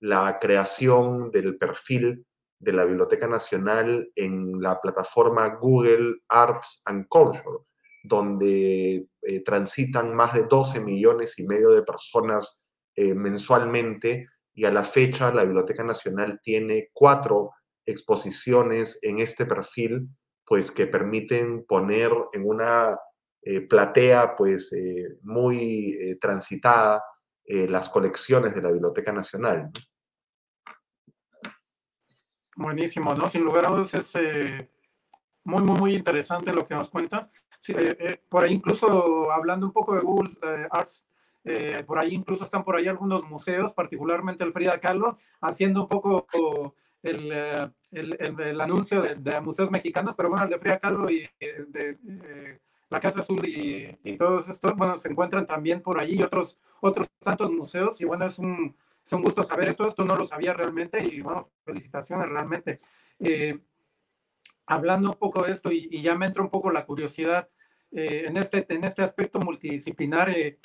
la 0.00 0.38
creación 0.40 1.30
del 1.30 1.56
perfil 1.56 2.24
de 2.62 2.72
la 2.72 2.84
Biblioteca 2.84 3.26
Nacional 3.26 4.08
en 4.14 4.62
la 4.62 4.80
plataforma 4.80 5.48
Google 5.60 6.20
Arts 6.28 6.82
and 6.86 7.08
Culture, 7.08 7.58
donde 8.04 9.08
eh, 9.20 9.40
transitan 9.44 10.14
más 10.14 10.32
de 10.34 10.44
12 10.44 10.80
millones 10.80 11.36
y 11.40 11.46
medio 11.46 11.70
de 11.70 11.82
personas 11.82 12.62
eh, 12.94 13.14
mensualmente 13.14 14.28
y 14.54 14.64
a 14.64 14.70
la 14.70 14.84
fecha 14.84 15.32
la 15.32 15.42
Biblioteca 15.42 15.82
Nacional 15.82 16.38
tiene 16.40 16.90
cuatro 16.92 17.50
exposiciones 17.84 19.00
en 19.02 19.18
este 19.18 19.44
perfil, 19.44 20.08
pues 20.46 20.70
que 20.70 20.86
permiten 20.86 21.64
poner 21.64 22.12
en 22.32 22.46
una 22.46 22.96
eh, 23.42 23.62
platea 23.62 24.36
pues 24.36 24.70
muy 25.22 26.16
transitada 26.20 27.02
las 27.44 27.88
colecciones 27.88 28.54
de 28.54 28.62
la 28.62 28.70
Biblioteca 28.70 29.12
Nacional. 29.12 29.68
Buenísimo, 32.56 33.14
¿no? 33.14 33.28
Sin 33.28 33.42
lugar 33.42 33.66
a 33.66 33.70
dudas 33.70 33.94
es 33.94 34.14
muy, 35.44 35.62
muy, 35.62 35.78
muy 35.78 35.94
interesante 35.94 36.52
lo 36.52 36.66
que 36.66 36.74
nos 36.74 36.90
cuentas. 36.90 37.30
Eh, 37.68 37.96
eh, 37.98 38.20
por 38.28 38.44
ahí 38.44 38.54
incluso 38.54 39.30
hablando 39.30 39.66
un 39.66 39.72
poco 39.72 39.94
de 39.94 40.00
Google 40.00 40.32
eh, 40.42 40.66
Arts, 40.70 41.06
por 41.86 41.98
ahí 41.98 42.14
incluso 42.14 42.44
están 42.44 42.64
por 42.64 42.76
ahí 42.76 42.86
algunos 42.86 43.24
museos, 43.24 43.72
particularmente 43.72 44.44
el 44.44 44.52
Frida 44.52 44.78
Kahlo, 44.78 45.16
haciendo 45.40 45.82
un 45.82 45.88
poco 45.88 46.26
el, 47.02 47.32
el, 47.90 48.16
el, 48.20 48.60
anuncio 48.60 49.02
de, 49.02 49.40
museos 49.40 49.68
mexicanos, 49.68 50.14
pero 50.16 50.28
bueno, 50.28 50.44
el 50.44 50.50
de 50.50 50.58
Frida 50.60 50.78
Kahlo 50.78 51.10
y 51.10 51.28
de, 51.40 52.58
la 52.90 53.00
Casa 53.00 53.20
Azul 53.20 53.44
y, 53.44 53.98
y, 54.04 54.16
todos 54.16 54.48
estos, 54.50 54.76
bueno, 54.76 54.96
se 54.98 55.08
encuentran 55.08 55.46
también 55.46 55.82
por 55.82 55.98
ahí 55.98 56.14
y 56.14 56.22
otros, 56.22 56.60
otros 56.80 57.08
tantos 57.18 57.50
museos 57.50 58.00
y 58.00 58.04
bueno, 58.04 58.24
es 58.24 58.38
un, 58.38 58.76
es 59.04 59.12
un 59.12 59.22
gusto 59.22 59.42
saber 59.42 59.68
esto, 59.68 59.86
esto 59.86 60.04
no 60.04 60.16
lo 60.16 60.26
sabía 60.26 60.52
realmente 60.52 61.04
y 61.04 61.20
bueno, 61.20 61.50
felicitaciones 61.64 62.28
realmente. 62.28 62.80
Eh, 63.18 63.58
hablando 64.66 65.10
un 65.10 65.18
poco 65.18 65.42
de 65.42 65.52
esto 65.52 65.72
y, 65.72 66.00
ya 66.00 66.14
me 66.14 66.26
entra 66.26 66.42
un 66.42 66.50
poco 66.50 66.70
la 66.70 66.86
curiosidad 66.86 67.48
eh, 67.90 68.24
en, 68.26 68.36
este, 68.36 68.64
en 68.72 68.84
este 68.84 69.02
aspecto 69.02 69.40
multidisciplinar, 69.40 70.30
eh, 70.30 70.58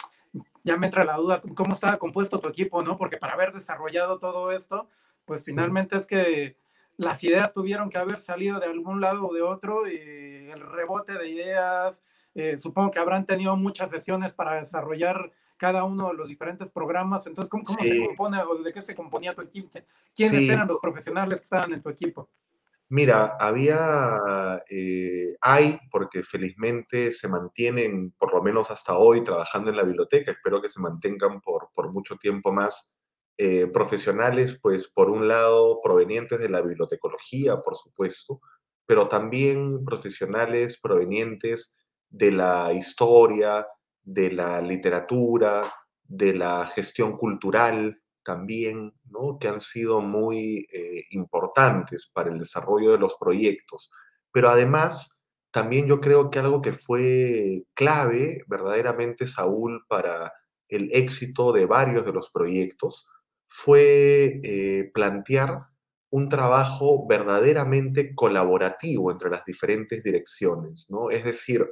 ya 0.63 0.77
me 0.77 0.85
entra 0.85 1.03
la 1.03 1.17
duda, 1.17 1.41
¿cómo 1.55 1.73
estaba 1.73 1.97
compuesto 1.97 2.39
tu 2.39 2.47
equipo, 2.47 2.81
no? 2.83 2.97
Porque 2.97 3.17
para 3.17 3.33
haber 3.33 3.53
desarrollado 3.53 4.19
todo 4.19 4.51
esto, 4.51 4.87
pues 5.25 5.43
finalmente 5.43 5.97
es 5.97 6.05
que 6.05 6.57
las 6.95 7.23
ideas 7.23 7.53
tuvieron 7.53 7.89
que 7.89 7.97
haber 7.97 8.19
salido 8.19 8.59
de 8.59 8.67
algún 8.67 9.01
lado 9.01 9.27
o 9.27 9.33
de 9.33 9.41
otro, 9.41 9.87
y 9.87 10.49
el 10.49 10.59
rebote 10.59 11.13
de 11.13 11.29
ideas, 11.29 12.03
supongo 12.57 12.91
que 12.91 12.99
habrán 12.99 13.25
tenido 13.25 13.55
muchas 13.55 13.89
sesiones 13.91 14.33
para 14.33 14.55
desarrollar 14.55 15.31
cada 15.57 15.83
uno 15.83 16.09
de 16.09 16.13
los 16.13 16.29
diferentes 16.29 16.71
programas. 16.71 17.27
Entonces, 17.27 17.49
¿cómo, 17.49 17.63
se 17.67 18.05
compone 18.05 18.39
o 18.41 18.55
de 18.63 18.73
qué 18.73 18.81
se 18.81 18.95
componía 18.95 19.33
tu 19.33 19.41
equipo? 19.41 19.69
¿Quiénes 20.15 20.49
eran 20.49 20.67
los 20.67 20.79
profesionales 20.79 21.39
que 21.39 21.43
estaban 21.43 21.73
en 21.73 21.81
tu 21.81 21.89
equipo? 21.89 22.29
Mira, 22.89 23.35
había, 23.37 24.63
eh, 24.69 25.33
hay, 25.41 25.77
porque 25.91 26.23
felizmente 26.23 27.11
se 27.11 27.27
mantienen, 27.27 28.11
por 28.11 28.33
lo 28.33 28.41
menos 28.41 28.71
hasta 28.71 28.97
hoy, 28.97 29.25
trabajando 29.25 29.69
en 29.69 29.75
la 29.75 29.83
biblioteca, 29.83 30.31
espero 30.31 30.61
que 30.61 30.69
se 30.69 30.79
mantengan 30.79 31.41
por, 31.41 31.69
por 31.73 31.91
mucho 31.91 32.15
tiempo 32.15 32.53
más, 32.53 32.93
eh, 33.39 33.67
profesionales, 33.67 34.57
pues 34.59 34.87
por 34.87 35.11
un 35.11 35.27
lado, 35.27 35.79
provenientes 35.79 36.39
de 36.39 36.49
la 36.49 36.61
bibliotecología, 36.61 37.61
por 37.61 37.77
supuesto, 37.77 38.41
pero 38.87 39.07
también 39.07 39.85
profesionales 39.85 40.79
provenientes 40.81 41.75
de 42.09 42.31
la 42.31 42.73
historia, 42.73 43.67
de 44.07 44.31
la 44.31 44.61
literatura, 44.61 45.73
de 46.05 46.33
la 46.33 46.65
gestión 46.65 47.17
cultural 47.17 48.01
también, 48.23 48.93
¿no? 49.05 49.37
que 49.37 49.49
han 49.49 49.59
sido 49.59 49.99
muy 50.01 50.65
eh, 50.71 51.03
importantes 51.11 52.09
para 52.13 52.31
el 52.31 52.39
desarrollo 52.39 52.93
de 52.93 52.99
los 52.99 53.17
proyectos. 53.19 53.91
Pero 54.31 54.47
además, 54.49 55.21
también 55.51 55.87
yo 55.87 55.99
creo 55.99 56.29
que 56.29 56.39
algo 56.39 56.61
que 56.61 56.71
fue 56.71 57.65
clave 57.73 58.43
verdaderamente, 58.47 59.27
Saúl, 59.27 59.83
para 59.89 60.31
el 60.69 60.89
éxito 60.93 61.51
de 61.51 61.65
varios 61.65 62.05
de 62.05 62.13
los 62.13 62.31
proyectos 62.31 63.07
fue 63.49 64.39
eh, 64.43 64.89
plantear 64.93 65.63
un 66.09 66.29
trabajo 66.29 67.05
verdaderamente 67.07 68.15
colaborativo 68.15 69.11
entre 69.11 69.29
las 69.29 69.43
diferentes 69.43 70.01
direcciones, 70.01 70.87
¿no? 70.89 71.09
Es 71.09 71.25
decir, 71.25 71.65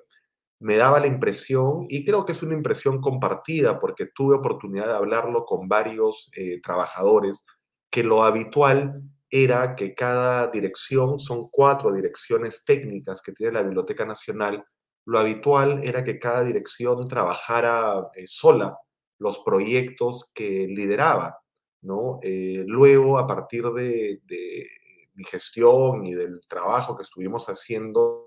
me 0.60 0.78
daba 0.78 1.00
la 1.00 1.08
impresión, 1.08 1.86
y 1.90 2.06
creo 2.06 2.26
que 2.26 2.32
es 2.32 2.44
una 2.44 2.54
impresión 2.54 3.02
compartida 3.02 3.80
porque 3.80 4.08
tuve 4.14 4.36
oportunidad 4.36 4.88
de 4.88 4.94
hablarlo 4.94 5.46
con 5.46 5.68
varios 5.68 6.30
eh, 6.36 6.62
trabajadores, 6.62 7.46
que 7.90 8.04
lo 8.04 8.24
habitual 8.24 9.02
era 9.30 9.76
que 9.76 9.94
cada 9.94 10.48
dirección, 10.48 11.20
son 11.20 11.50
cuatro 11.50 11.94
direcciones 11.94 12.64
técnicas 12.66 13.22
que 13.22 13.34
tiene 13.34 13.54
la 13.54 13.64
Biblioteca 13.64 14.06
Nacional, 14.06 14.64
lo 15.06 15.20
habitual 15.20 15.82
era 15.84 16.04
que 16.04 16.18
cada 16.20 16.44
dirección 16.44 17.08
trabajara 17.08 18.10
eh, 18.16 18.26
sola 18.28 18.78
los 19.20 19.40
proyectos 19.40 20.32
que 20.34 20.68
lideraba. 20.68 21.38
¿no? 21.82 22.20
Eh, 22.24 22.64
luego, 22.66 23.20
a 23.20 23.28
partir 23.28 23.66
de, 23.66 24.22
de 24.24 24.68
mi 25.14 25.24
gestión 25.24 26.06
y 26.06 26.14
del 26.14 26.42
trabajo 26.48 26.96
que 26.96 27.04
estuvimos 27.04 27.48
haciendo 27.48 28.25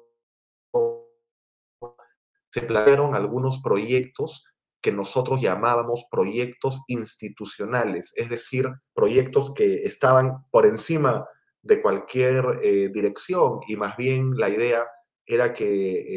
se 2.51 2.63
plantearon 2.63 3.15
algunos 3.15 3.61
proyectos 3.63 4.47
que 4.81 4.93
nosotros 4.93 5.41
llamábamos 5.41 6.07
proyectos 6.11 6.81
institucionales, 6.87 8.13
es 8.17 8.29
decir, 8.29 8.69
proyectos 8.95 9.53
que 9.55 9.85
estaban 9.85 10.45
por 10.51 10.67
encima 10.67 11.27
de 11.63 11.83
cualquier 11.83 12.61
eh, 12.63 12.89
dirección 12.89 13.61
y 13.67 13.77
más 13.77 13.97
bien 13.97 14.37
la 14.37 14.49
idea 14.49 14.87
era 15.27 15.53
que 15.53 15.67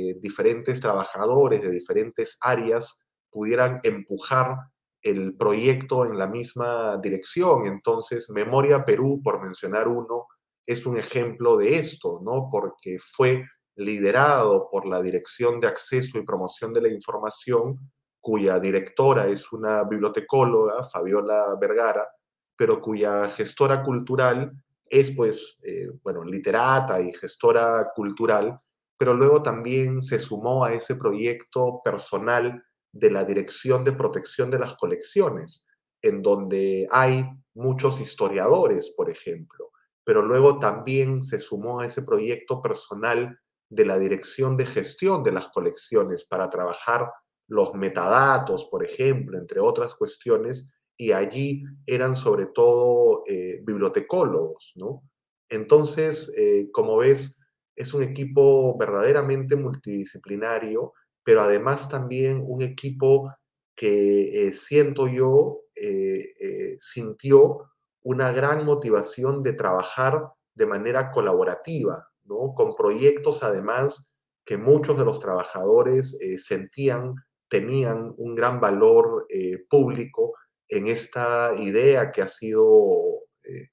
eh, 0.09 0.17
diferentes 0.21 0.79
trabajadores 0.79 1.61
de 1.61 1.71
diferentes 1.71 2.37
áreas 2.39 3.05
pudieran 3.29 3.79
empujar 3.83 4.55
el 5.01 5.35
proyecto 5.35 6.05
en 6.05 6.17
la 6.17 6.27
misma 6.27 6.97
dirección. 6.97 7.65
Entonces, 7.65 8.29
Memoria 8.29 8.85
Perú, 8.85 9.19
por 9.23 9.41
mencionar 9.41 9.87
uno, 9.87 10.27
es 10.65 10.85
un 10.85 10.97
ejemplo 10.97 11.57
de 11.57 11.75
esto, 11.75 12.21
¿no? 12.23 12.47
Porque 12.51 12.97
fue 12.99 13.43
liderado 13.75 14.69
por 14.69 14.85
la 14.85 15.01
Dirección 15.01 15.59
de 15.59 15.67
Acceso 15.67 16.17
y 16.17 16.25
Promoción 16.25 16.73
de 16.73 16.81
la 16.81 16.89
Información, 16.89 17.91
cuya 18.19 18.59
directora 18.59 19.27
es 19.27 19.51
una 19.51 19.83
bibliotecóloga, 19.83 20.83
Fabiola 20.83 21.55
Vergara, 21.59 22.07
pero 22.55 22.79
cuya 22.79 23.27
gestora 23.29 23.83
cultural 23.83 24.51
es, 24.85 25.11
pues, 25.15 25.59
eh, 25.63 25.89
bueno, 26.03 26.23
literata 26.23 27.01
y 27.01 27.13
gestora 27.13 27.91
cultural, 27.95 28.59
pero 28.97 29.13
luego 29.13 29.41
también 29.41 30.03
se 30.03 30.19
sumó 30.19 30.63
a 30.63 30.73
ese 30.73 30.95
proyecto 30.95 31.81
personal 31.83 32.63
de 32.91 33.09
la 33.09 33.23
Dirección 33.23 33.83
de 33.83 33.93
Protección 33.93 34.51
de 34.51 34.59
las 34.59 34.75
Colecciones, 34.75 35.67
en 36.01 36.21
donde 36.21 36.87
hay 36.91 37.25
muchos 37.53 37.99
historiadores, 37.99 38.93
por 38.95 39.09
ejemplo, 39.09 39.71
pero 40.03 40.21
luego 40.21 40.59
también 40.59 41.23
se 41.23 41.39
sumó 41.39 41.79
a 41.79 41.85
ese 41.85 42.03
proyecto 42.03 42.61
personal 42.61 43.39
de 43.71 43.85
la 43.85 43.97
dirección 43.97 44.57
de 44.57 44.65
gestión 44.65 45.23
de 45.23 45.31
las 45.31 45.47
colecciones 45.47 46.25
para 46.25 46.49
trabajar 46.49 47.09
los 47.47 47.73
metadatos, 47.73 48.67
por 48.69 48.85
ejemplo, 48.85 49.37
entre 49.37 49.61
otras 49.61 49.95
cuestiones, 49.95 50.69
y 50.97 51.13
allí 51.13 51.63
eran 51.87 52.15
sobre 52.15 52.47
todo 52.47 53.23
eh, 53.25 53.61
bibliotecólogos, 53.63 54.73
¿no? 54.75 55.03
Entonces, 55.49 56.31
eh, 56.37 56.69
como 56.71 56.97
ves, 56.97 57.39
es 57.75 57.93
un 57.93 58.03
equipo 58.03 58.77
verdaderamente 58.77 59.55
multidisciplinario, 59.55 60.93
pero 61.23 61.41
además 61.41 61.89
también 61.89 62.43
un 62.45 62.61
equipo 62.61 63.33
que 63.75 64.47
eh, 64.47 64.53
siento 64.53 65.07
yo 65.07 65.59
sintió 66.79 67.71
una 68.03 68.31
gran 68.31 68.65
motivación 68.65 69.41
de 69.41 69.53
trabajar 69.53 70.29
de 70.53 70.67
manera 70.67 71.09
colaborativa, 71.09 72.10
con 72.55 72.75
proyectos 72.75 73.43
además 73.43 74.11
que 74.45 74.57
muchos 74.57 74.97
de 74.97 75.05
los 75.05 75.19
trabajadores 75.19 76.17
eh, 76.19 76.37
sentían 76.37 77.15
tenían 77.49 78.13
un 78.17 78.33
gran 78.33 78.61
valor 78.61 79.25
eh, 79.29 79.65
público 79.69 80.33
en 80.69 80.87
esta 80.87 81.53
idea 81.57 82.11
que 82.11 82.21
ha 82.21 82.27
sido 82.27 83.25
eh, 83.43 83.67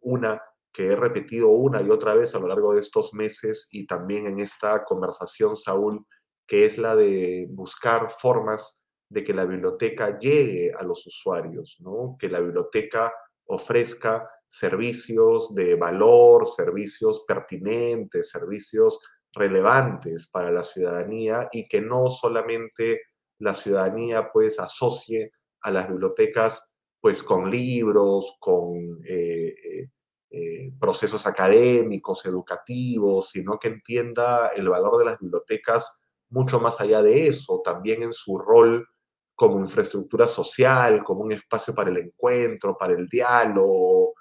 una 0.00 0.40
que 0.72 0.86
he 0.86 0.96
repetido 0.96 1.48
una 1.48 1.82
y 1.82 1.90
otra 1.90 2.14
vez 2.14 2.34
a 2.34 2.38
lo 2.38 2.48
largo 2.48 2.72
de 2.72 2.80
estos 2.80 3.12
meses 3.12 3.68
y 3.70 3.86
también 3.86 4.26
en 4.26 4.38
esta 4.38 4.84
conversación, 4.84 5.56
Saúl, 5.56 6.06
que 6.46 6.64
es 6.64 6.78
la 6.78 6.96
de 6.96 7.46
buscar 7.50 8.10
formas 8.10 8.82
de 9.10 9.24
que 9.24 9.34
la 9.34 9.44
biblioteca 9.44 10.18
llegue 10.18 10.72
a 10.72 10.82
los 10.84 11.06
usuarios, 11.06 11.76
¿no? 11.80 12.16
que 12.18 12.28
la 12.28 12.40
biblioteca 12.40 13.12
ofrezca 13.46 14.30
servicios 14.48 15.54
de 15.54 15.74
valor, 15.76 16.46
servicios 16.48 17.24
pertinentes, 17.26 18.30
servicios 18.30 19.00
relevantes 19.32 20.28
para 20.30 20.50
la 20.50 20.62
ciudadanía 20.62 21.48
y 21.52 21.68
que 21.68 21.80
no 21.80 22.08
solamente 22.08 23.02
la 23.38 23.54
ciudadanía 23.54 24.30
pues 24.32 24.58
asocie 24.58 25.32
a 25.60 25.70
las 25.70 25.88
bibliotecas 25.88 26.72
pues 27.00 27.22
con 27.22 27.50
libros, 27.50 28.36
con 28.40 29.00
eh, 29.06 29.54
eh, 29.64 29.90
eh, 30.30 30.72
procesos 30.78 31.26
académicos, 31.26 32.26
educativos, 32.26 33.30
sino 33.30 33.58
que 33.58 33.68
entienda 33.68 34.48
el 34.48 34.68
valor 34.68 34.98
de 34.98 35.04
las 35.04 35.18
bibliotecas 35.18 36.02
mucho 36.30 36.60
más 36.60 36.80
allá 36.80 37.02
de 37.02 37.28
eso, 37.28 37.62
también 37.64 38.02
en 38.02 38.12
su 38.12 38.36
rol 38.38 38.86
como 39.34 39.60
infraestructura 39.60 40.26
social, 40.26 41.04
como 41.04 41.22
un 41.22 41.32
espacio 41.32 41.74
para 41.74 41.90
el 41.90 41.98
encuentro, 41.98 42.76
para 42.76 42.92
el 42.92 43.08
diálogo, 43.08 44.14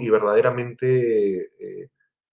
y 0.00 0.10
verdaderamente, 0.10 1.52
eh, 1.58 1.90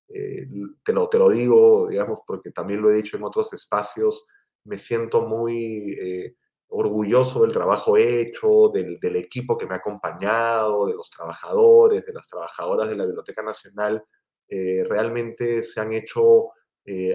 eh, 0.10 0.48
te, 0.84 0.94
lo, 0.94 1.08
te 1.08 1.18
lo 1.18 1.30
digo, 1.30 1.88
digamos, 1.88 2.20
porque 2.26 2.52
también 2.52 2.82
lo 2.82 2.90
he 2.90 2.96
dicho 2.96 3.18
en 3.18 3.24
otros 3.24 3.54
espacios, 3.54 4.26
me 4.66 4.78
siento 4.78 5.22
muy 5.22 5.98
eh, 6.00 6.36
orgulloso 6.68 7.42
del 7.42 7.54
trabajo 7.54 7.98
hecho, 7.98 8.70
del, 8.74 9.00
del, 9.00 9.16
equipo 9.16 9.58
que 9.58 9.66
me 9.66 9.76
ha 9.76 9.78
acompañado, 9.78 10.88
de 10.88 10.96
los 10.96 11.10
trabajadores, 11.10 12.06
de 12.06 12.14
las 12.14 12.28
trabajadoras 12.28 12.90
de 12.90 12.96
la 12.96 13.06
Biblioteca 13.06 13.42
Nacional. 13.42 14.04
realmente 14.50 15.62
se 15.62 15.80
han 15.80 15.94
hecho 15.94 16.50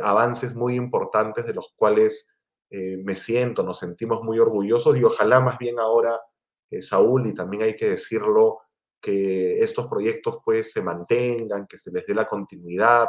avances 0.02 0.54
muy 0.54 0.76
importantes 0.76 1.44
de 1.44 1.52
los 1.52 1.72
cuales 1.76 2.28
me 2.70 3.16
siento, 3.16 3.62
nos 3.64 3.78
sentimos 3.78 4.22
muy 4.22 4.38
orgullosos 4.38 4.96
y 4.96 5.04
ojalá 5.04 5.40
más 5.40 5.58
bien 5.58 5.78
ahora, 5.78 6.20
Saúl, 6.80 7.26
y 7.26 7.34
también 7.34 7.64
hay 7.64 7.76
que 7.76 7.90
decirlo, 7.90 8.63
que 9.04 9.58
estos 9.58 9.86
proyectos 9.86 10.38
pues 10.42 10.72
se 10.72 10.82
mantengan, 10.82 11.66
que 11.66 11.76
se 11.76 11.90
les 11.90 12.06
dé 12.06 12.14
la 12.14 12.26
continuidad, 12.26 13.06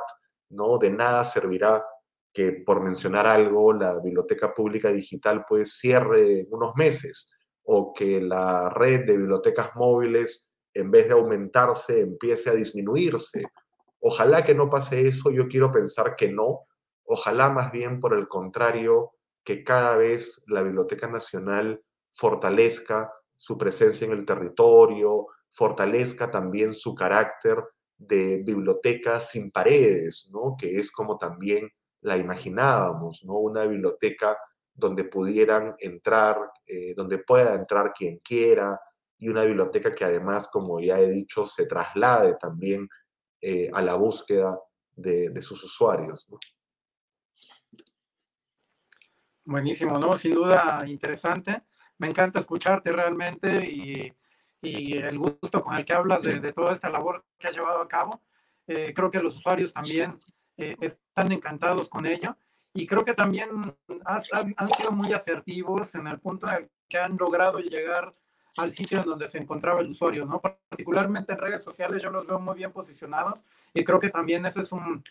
¿no? 0.50 0.78
De 0.78 0.90
nada 0.90 1.24
servirá 1.24 1.86
que, 2.34 2.52
por 2.66 2.82
mencionar 2.82 3.26
algo, 3.26 3.72
la 3.72 3.98
biblioteca 4.02 4.54
pública 4.54 4.92
digital 4.92 5.46
pues 5.48 5.78
cierre 5.78 6.42
en 6.42 6.48
unos 6.52 6.76
meses 6.76 7.32
o 7.64 7.94
que 7.94 8.20
la 8.20 8.70
red 8.70 9.06
de 9.06 9.16
bibliotecas 9.16 9.70
móviles, 9.76 10.50
en 10.74 10.92
vez 10.92 11.08
de 11.08 11.14
aumentarse, 11.14 12.02
empiece 12.02 12.50
a 12.50 12.56
disminuirse. 12.56 13.46
Ojalá 14.02 14.44
que 14.44 14.54
no 14.54 14.70
pase 14.70 15.08
eso, 15.08 15.32
yo 15.32 15.48
quiero 15.48 15.72
pensar 15.72 16.18
que 16.18 16.30
no. 16.30 16.66
Ojalá 17.06 17.50
más 17.50 17.72
bien, 17.72 18.02
por 18.02 18.14
el 18.14 18.28
contrario, 18.28 19.14
que 19.46 19.64
cada 19.64 19.96
vez 19.96 20.44
la 20.48 20.62
Biblioteca 20.62 21.08
Nacional 21.08 21.82
fortalezca 22.12 23.14
su 23.38 23.58
presencia 23.58 24.06
en 24.06 24.12
el 24.12 24.26
territorio, 24.26 25.28
fortalezca 25.56 26.30
también 26.30 26.74
su 26.74 26.94
carácter 26.94 27.58
de 27.98 28.44
biblioteca 28.44 29.20
sin 29.20 29.52
paredes, 29.52 30.30
¿no? 30.34 30.56
que 30.60 30.80
es 30.80 30.92
como 30.92 31.18
también 31.18 31.70
la 32.02 32.18
imaginábamos, 32.18 33.24
¿no? 33.24 33.36
una 33.36 33.66
biblioteca 33.66 34.38
donde 34.74 35.06
pudieran 35.06 35.76
entrar, 35.80 36.38
eh, 36.68 36.94
donde 36.96 37.20
pueda 37.20 37.54
entrar 37.54 37.94
quien 37.94 38.20
quiera, 38.20 38.80
y 39.18 39.30
una 39.30 39.46
biblioteca 39.46 39.96
que 39.96 40.04
además, 40.04 40.48
como 40.48 40.82
ya 40.82 41.00
he 41.00 41.10
dicho, 41.10 41.46
se 41.46 41.66
traslade 41.66 42.36
también 42.36 42.88
eh, 43.42 43.70
a 43.74 43.82
la 43.82 43.96
búsqueda 43.96 44.60
de, 44.94 45.42
sus 45.42 45.64
usuarios. 45.64 46.28
Buenísimo, 49.46 49.98
¿no? 49.98 50.18
Sin 50.18 50.34
duda 50.34 50.84
interesante. 50.86 51.64
Me 51.98 52.08
encanta 52.08 52.40
escucharte 52.40 52.92
realmente 52.92 53.66
y 53.66 54.14
y 54.66 54.98
el 54.98 55.18
gusto 55.18 55.64
con 55.64 55.76
el 55.76 55.86
que 55.86 55.94
hablas 55.94 56.24
de, 56.24 56.54
toda 56.54 56.74
esta 56.74 56.90
labor 56.90 57.24
que 57.38 57.48
has 57.48 57.56
llevado 57.56 57.82
a 57.82 57.88
cabo. 57.88 58.22
Eh, 58.68 58.94
creo 58.96 59.12
que 59.12 59.22
los 59.22 59.38
usuarios 59.38 59.74
también 59.74 60.20
eh, 60.58 60.76
están 60.82 61.32
encantados 61.32 61.88
con 61.88 62.06
ello 62.06 62.36
y 62.74 62.88
creo 62.88 63.06
que 63.06 63.14
también 63.14 63.50
han, 64.06 64.70
sido 64.70 64.92
muy 64.92 65.14
asertivos 65.14 65.96
en 65.96 66.08
el 66.08 66.20
punto 66.20 66.50
en 66.52 66.70
que 66.90 66.98
han 66.98 67.16
logrado 67.18 67.60
llegar 67.60 68.14
al 68.58 68.72
sitio 68.72 69.00
en 69.00 69.06
donde 69.06 69.28
se 69.28 69.38
encontraba 69.38 69.82
el 69.82 69.90
usuario, 69.90 70.26
¿no? 70.26 70.42
Particularmente 70.42 71.34
en 71.34 71.40
redes 71.40 71.64
sociales 71.64 72.02
yo 72.02 72.10
los 72.10 72.26
veo 72.26 72.40
muy 72.40 72.56
bien 72.56 72.72
posicionados 72.72 73.44
y 73.74 73.84
creo 73.84 74.00
que 74.00 74.10
también 74.10 74.46
ese 74.46 74.62
es 74.62 74.72
un, 74.72 75.04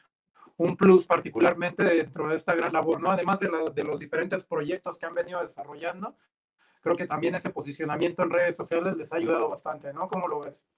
un 0.56 0.76
plus 0.76 1.06
particularmente 1.06 1.84
dentro 1.84 2.28
de 2.28 2.36
esta 2.36 2.54
gran 2.54 2.72
labor, 2.72 3.00
¿no? 3.00 3.10
Además 3.10 3.40
de, 3.40 3.50
de 3.74 3.84
los 3.84 4.00
diferentes 4.00 4.44
proyectos 4.44 4.98
que 4.98 5.06
han 5.06 5.14
venido 5.14 5.40
desarrollando, 5.40 6.16
creo 6.84 6.94
que 6.94 7.06
también 7.06 7.34
ese 7.34 7.48
posicionamiento 7.48 8.22
en 8.22 8.30
redes 8.30 8.56
sociales 8.56 8.94
les 8.94 9.10
ha 9.12 9.16
ayudado 9.16 9.48
bastante, 9.48 9.92
¿no? 9.94 10.06
¿Cómo 10.06 10.28
lo 10.28 10.40
ves? 10.40 10.68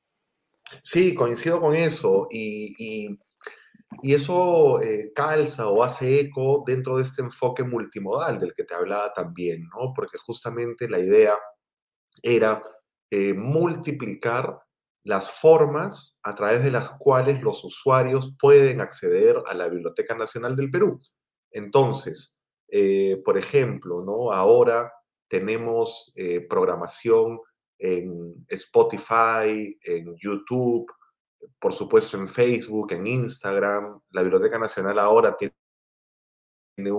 Sí, 0.83 1.15
coincido 1.17 1.61
con 1.61 1.75
eso 1.75 2.29
y, 2.31 2.75
y, 2.79 3.19
eso 4.03 4.81
eh, 4.83 5.13
calza 5.15 5.69
o 5.69 5.83
hace 5.83 6.21
eco 6.21 6.63
dentro 6.65 6.97
de 6.97 7.03
este 7.03 7.23
enfoque 7.23 7.65
multimodal 7.65 8.39
del 8.39 8.55
que 8.55 8.65
te 8.65 8.75
hablaba 8.75 9.13
también, 9.13 9.69
¿no? 9.69 9.93
Porque 9.95 10.17
justamente 10.19 10.89
la 10.89 11.01
idea 11.01 11.37
era 12.23 12.63
eh, 13.11 13.35
multiplicar 13.35 14.61
las 15.03 15.31
formas 15.31 16.21
a 16.23 16.35
través 16.35 16.63
de 16.63 16.71
las 16.71 16.91
cuales 16.99 17.43
los 17.43 17.65
usuarios 17.65 18.37
pueden 18.39 18.81
acceder 18.81 19.43
a 19.47 19.55
la 19.55 19.69
Biblioteca 19.69 20.15
Nacional 20.17 20.55
del 20.55 20.71
Perú. 20.71 21.01
Entonces, 21.51 22.39
eh, 22.69 23.21
por 23.25 23.39
ejemplo, 23.39 24.03
¿no? 24.05 24.33
Ahora 24.33 24.93
tenemos 25.29 26.13
eh, 26.15 26.41
programación 26.41 27.41
en 27.79 28.47
Spotify, 28.49 29.79
en 29.83 30.17
YouTube, 30.17 30.91
por 31.59 31.73
supuesto 31.73 32.17
en 32.17 32.29
Facebook, 32.29 32.93
en 32.93 33.07
Instagram. 33.07 34.01
La 34.11 34.23
Biblioteca 34.23 34.59
Nacional 34.59 34.99
ahora 34.99 35.37
tiene 35.37 36.93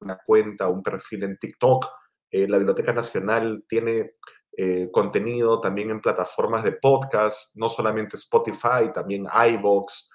una 0.00 0.18
cuenta, 0.24 0.68
un 0.68 0.82
perfil 0.82 1.24
en 1.24 1.38
TikTok. 1.38 1.86
Eh, 2.30 2.48
la 2.48 2.58
Biblioteca 2.58 2.92
Nacional 2.92 3.64
tiene 3.68 4.14
eh, 4.56 4.88
contenido 4.90 5.60
también 5.60 5.90
en 5.90 6.00
plataformas 6.00 6.64
de 6.64 6.72
podcast, 6.72 7.56
no 7.56 7.68
solamente 7.68 8.16
Spotify, 8.16 8.92
también 8.94 9.26
iBox. 9.54 10.10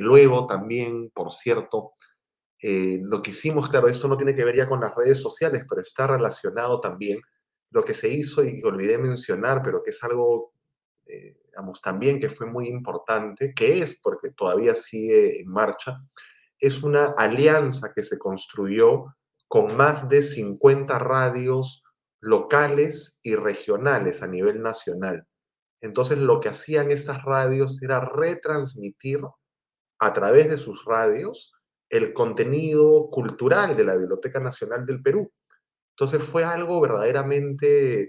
luego 0.00 0.46
también, 0.46 1.10
por 1.10 1.30
cierto, 1.30 1.94
eh, 2.64 3.00
lo 3.02 3.20
que 3.20 3.32
hicimos, 3.32 3.68
claro, 3.68 3.88
esto 3.88 4.06
no 4.06 4.16
tiene 4.16 4.36
que 4.36 4.44
ver 4.44 4.54
ya 4.54 4.68
con 4.68 4.80
las 4.80 4.94
redes 4.94 5.20
sociales, 5.20 5.66
pero 5.68 5.82
está 5.82 6.06
relacionado 6.06 6.80
también. 6.80 7.20
Lo 7.70 7.84
que 7.84 7.92
se 7.92 8.08
hizo 8.08 8.44
y 8.44 8.62
olvidé 8.62 8.98
mencionar, 8.98 9.62
pero 9.64 9.82
que 9.82 9.90
es 9.90 10.02
algo, 10.04 10.54
eh, 11.06 11.36
también 11.82 12.20
que 12.20 12.30
fue 12.30 12.46
muy 12.46 12.68
importante, 12.68 13.52
que 13.52 13.80
es, 13.80 13.98
porque 14.00 14.30
todavía 14.30 14.76
sigue 14.76 15.40
en 15.40 15.48
marcha, 15.48 15.98
es 16.60 16.84
una 16.84 17.06
alianza 17.18 17.92
que 17.92 18.04
se 18.04 18.16
construyó 18.16 19.06
con 19.48 19.76
más 19.76 20.08
de 20.08 20.22
50 20.22 20.98
radios 21.00 21.82
locales 22.20 23.18
y 23.22 23.34
regionales 23.34 24.22
a 24.22 24.28
nivel 24.28 24.62
nacional. 24.62 25.26
Entonces, 25.80 26.18
lo 26.18 26.38
que 26.38 26.50
hacían 26.50 26.92
estas 26.92 27.24
radios 27.24 27.82
era 27.82 27.98
retransmitir 27.98 29.20
a 29.98 30.12
través 30.12 30.48
de 30.48 30.56
sus 30.56 30.84
radios 30.84 31.52
el 31.92 32.14
contenido 32.14 33.10
cultural 33.10 33.76
de 33.76 33.84
la 33.84 33.96
Biblioteca 33.96 34.40
Nacional 34.40 34.86
del 34.86 35.02
Perú. 35.02 35.30
Entonces 35.90 36.22
fue 36.22 36.42
algo 36.42 36.80
verdaderamente 36.80 38.04
eh, 38.04 38.08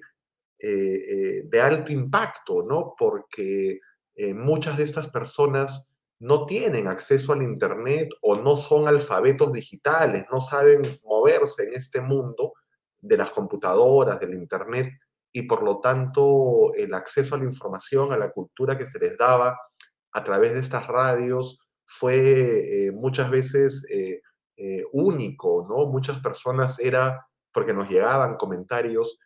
eh, 0.60 1.42
de 1.44 1.62
alto 1.62 1.92
impacto, 1.92 2.64
¿no? 2.64 2.96
Porque 2.98 3.82
eh, 4.16 4.34
muchas 4.34 4.78
de 4.78 4.86
estas 4.86 5.10
personas 5.10 5.90
no 6.20 6.46
tienen 6.46 6.88
acceso 6.88 7.34
al 7.34 7.44
Internet 7.44 8.08
o 8.22 8.38
no 8.38 8.56
son 8.56 8.88
alfabetos 8.88 9.52
digitales, 9.52 10.24
no 10.32 10.40
saben 10.40 10.82
moverse 11.04 11.66
en 11.66 11.74
este 11.74 12.00
mundo 12.00 12.54
de 13.02 13.18
las 13.18 13.32
computadoras, 13.32 14.18
del 14.18 14.34
Internet, 14.34 14.94
y 15.34 15.42
por 15.42 15.62
lo 15.62 15.82
tanto 15.82 16.74
el 16.74 16.94
acceso 16.94 17.36
a 17.36 17.40
la 17.40 17.44
información, 17.44 18.14
a 18.14 18.18
la 18.18 18.32
cultura 18.32 18.78
que 18.78 18.86
se 18.86 18.98
les 18.98 19.18
daba 19.18 19.60
a 20.14 20.24
través 20.24 20.54
de 20.54 20.62
estas 20.62 20.88
radios, 20.88 21.60
fue 21.86 22.88
eh, 22.88 22.92
muchas 22.92 23.30
veces 23.30 23.86
eh, 23.90 24.22
eh, 24.58 24.84
único, 24.92 25.66
¿no? 25.68 25.86
Muchas 25.86 26.20
personas 26.20 26.80
era, 26.80 27.26
porque 27.52 27.74
nos 27.74 27.90
llegaban 27.90 28.36
comentarios, 28.36 29.20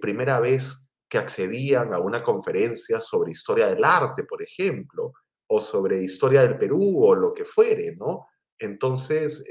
primera 0.00 0.40
vez 0.40 0.90
que 1.08 1.18
accedían 1.18 1.94
a 1.94 2.00
una 2.00 2.20
conferencia 2.24 3.00
sobre 3.00 3.30
historia 3.30 3.68
del 3.68 3.84
arte, 3.84 4.24
por 4.24 4.42
ejemplo, 4.42 5.12
o 5.46 5.60
sobre 5.60 6.02
historia 6.02 6.42
del 6.42 6.58
Perú 6.58 7.04
o 7.04 7.14
lo 7.14 7.32
que 7.32 7.44
fuere, 7.44 7.94
¿no? 7.94 8.26
Entonces, 8.58 9.44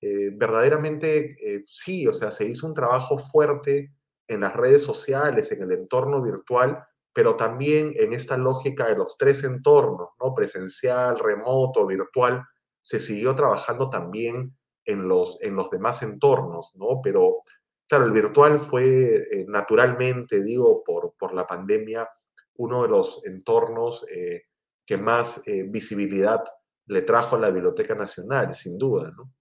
verdaderamente 0.00 1.64
sí, 1.66 2.06
o 2.06 2.14
sea, 2.14 2.30
se 2.30 2.46
hizo 2.46 2.66
un 2.66 2.72
trabajo 2.72 3.18
fuerte 3.18 3.92
en 4.26 4.40
las 4.40 4.56
redes 4.56 4.82
sociales, 4.82 5.52
en 5.52 5.60
el 5.60 5.72
entorno 5.72 6.22
virtual, 6.22 6.82
pero 7.12 7.36
también 7.36 7.92
en 7.96 8.12
esta 8.12 8.36
lógica 8.36 8.88
de 8.88 8.96
los 8.96 9.18
tres 9.18 9.44
entornos, 9.44 10.10
¿no? 10.20 10.34
presencial, 10.34 11.18
remoto, 11.18 11.86
virtual, 11.86 12.44
se 12.80 13.00
siguió 13.00 13.34
trabajando 13.34 13.90
también 13.90 14.56
en 14.84 15.08
los, 15.08 15.40
en 15.42 15.54
los 15.54 15.70
demás 15.70 16.02
entornos, 16.02 16.72
¿no? 16.74 17.00
Pero, 17.02 17.42
claro, 17.88 18.06
el 18.06 18.12
virtual 18.12 18.58
fue 18.58 19.28
eh, 19.30 19.44
naturalmente, 19.46 20.42
digo, 20.42 20.82
por, 20.84 21.14
por 21.16 21.34
la 21.34 21.46
pandemia, 21.46 22.08
uno 22.56 22.82
de 22.82 22.88
los 22.88 23.24
entornos 23.24 24.04
eh, 24.10 24.44
que 24.84 24.96
más 24.96 25.42
eh, 25.46 25.64
visibilidad 25.68 26.42
le 26.86 27.02
trajo 27.02 27.36
a 27.36 27.38
la 27.38 27.50
Biblioteca 27.50 27.94
Nacional, 27.94 28.54
sin 28.54 28.76
duda, 28.76 29.12
¿no? 29.16 29.32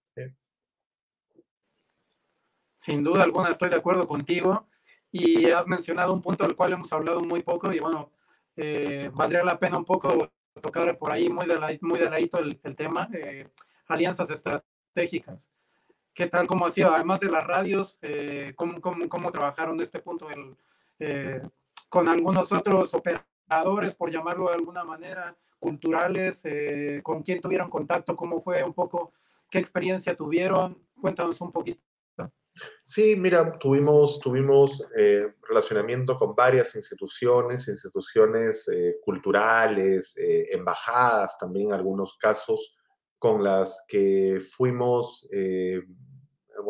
Sin 2.75 3.03
duda 3.03 3.21
alguna, 3.21 3.49
estoy 3.49 3.69
de 3.69 3.75
acuerdo 3.75 4.07
contigo 4.07 4.67
y 5.11 5.49
has 5.51 5.67
mencionado 5.67 6.13
un 6.13 6.21
punto 6.21 6.45
del 6.45 6.55
cual 6.55 6.73
hemos 6.73 6.91
hablado 6.93 7.21
muy 7.21 7.43
poco 7.43 7.71
y 7.71 7.79
bueno, 7.79 8.11
eh, 8.55 9.09
valdría 9.13 9.43
la 9.43 9.59
pena 9.59 9.77
un 9.77 9.85
poco 9.85 10.29
tocar 10.61 10.97
por 10.97 11.11
ahí 11.11 11.29
muy 11.29 11.45
de, 11.45 11.59
la, 11.59 11.77
muy 11.81 11.99
de 11.99 12.09
ladito 12.09 12.39
el, 12.39 12.59
el 12.63 12.75
tema, 12.75 13.09
eh, 13.13 13.47
alianzas 13.87 14.29
estratégicas. 14.29 15.51
¿Qué 16.13 16.27
tal, 16.27 16.47
cómo 16.47 16.65
ha 16.65 16.71
sido? 16.71 16.93
Además 16.93 17.19
de 17.19 17.31
las 17.31 17.45
radios, 17.45 17.97
eh, 18.01 18.53
¿cómo, 18.55 18.81
cómo, 18.81 19.07
cómo, 19.07 19.31
trabajaron 19.31 19.77
de 19.77 19.85
este 19.85 19.99
punto 19.99 20.27
el, 20.29 21.41
con 21.87 22.07
algunos 22.09 22.51
otros 22.51 22.93
operadores, 22.93 23.95
por 23.95 24.11
llamarlo 24.11 24.49
de 24.49 24.55
alguna 24.55 24.83
manera, 24.83 25.35
culturales? 25.57 26.43
¿Con 27.01 27.23
quién 27.23 27.39
tuvieron 27.39 27.69
contacto? 27.69 28.15
¿Cómo 28.17 28.41
fue 28.41 28.61
un 28.61 28.73
poco? 28.73 29.13
¿Qué 29.49 29.57
experiencia 29.57 30.15
tuvieron? 30.15 30.77
Cuéntanos 30.99 31.39
un 31.39 31.51
poquito. 31.51 31.81
Sí, 32.85 33.15
mira, 33.15 33.57
tuvimos, 33.57 34.19
tuvimos 34.19 34.85
eh, 34.97 35.33
relacionamiento 35.47 36.17
con 36.17 36.35
varias 36.35 36.75
instituciones, 36.75 37.67
instituciones 37.67 38.67
eh, 38.67 38.97
culturales, 39.01 40.15
eh, 40.17 40.47
embajadas 40.51 41.37
también 41.37 41.67
en 41.67 41.73
algunos 41.73 42.17
casos, 42.17 42.75
con 43.17 43.43
las 43.43 43.85
que 43.87 44.39
fuimos 44.41 45.29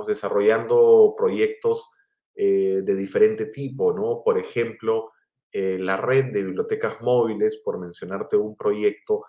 desarrollando 0.05 1.15
proyectos 1.17 1.89
de 2.35 2.95
diferente 2.95 3.45
tipo, 3.45 3.93
¿no? 3.93 4.21
Por 4.21 4.37
ejemplo, 4.37 5.11
la 5.53 5.95
red 5.95 6.33
de 6.33 6.43
bibliotecas 6.43 6.99
móviles, 7.01 7.61
por 7.63 7.79
mencionarte 7.79 8.35
un 8.35 8.57
proyecto, 8.57 9.23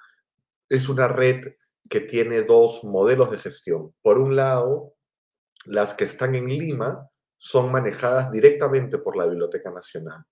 es 0.68 0.88
una 0.88 1.06
red 1.06 1.44
que 1.88 2.00
tiene 2.00 2.42
dos 2.42 2.82
modelos 2.82 3.30
de 3.30 3.38
gestión. 3.38 3.94
Por 4.02 4.18
un 4.18 4.34
lado, 4.34 4.94
las 5.66 5.94
que 5.94 6.04
están 6.04 6.34
en 6.34 6.46
Lima 6.46 7.08
son 7.36 7.72
manejadas 7.72 8.30
directamente 8.30 8.98
por 8.98 9.16
la 9.16 9.26
Biblioteca 9.26 9.70
Nacional, 9.70 10.24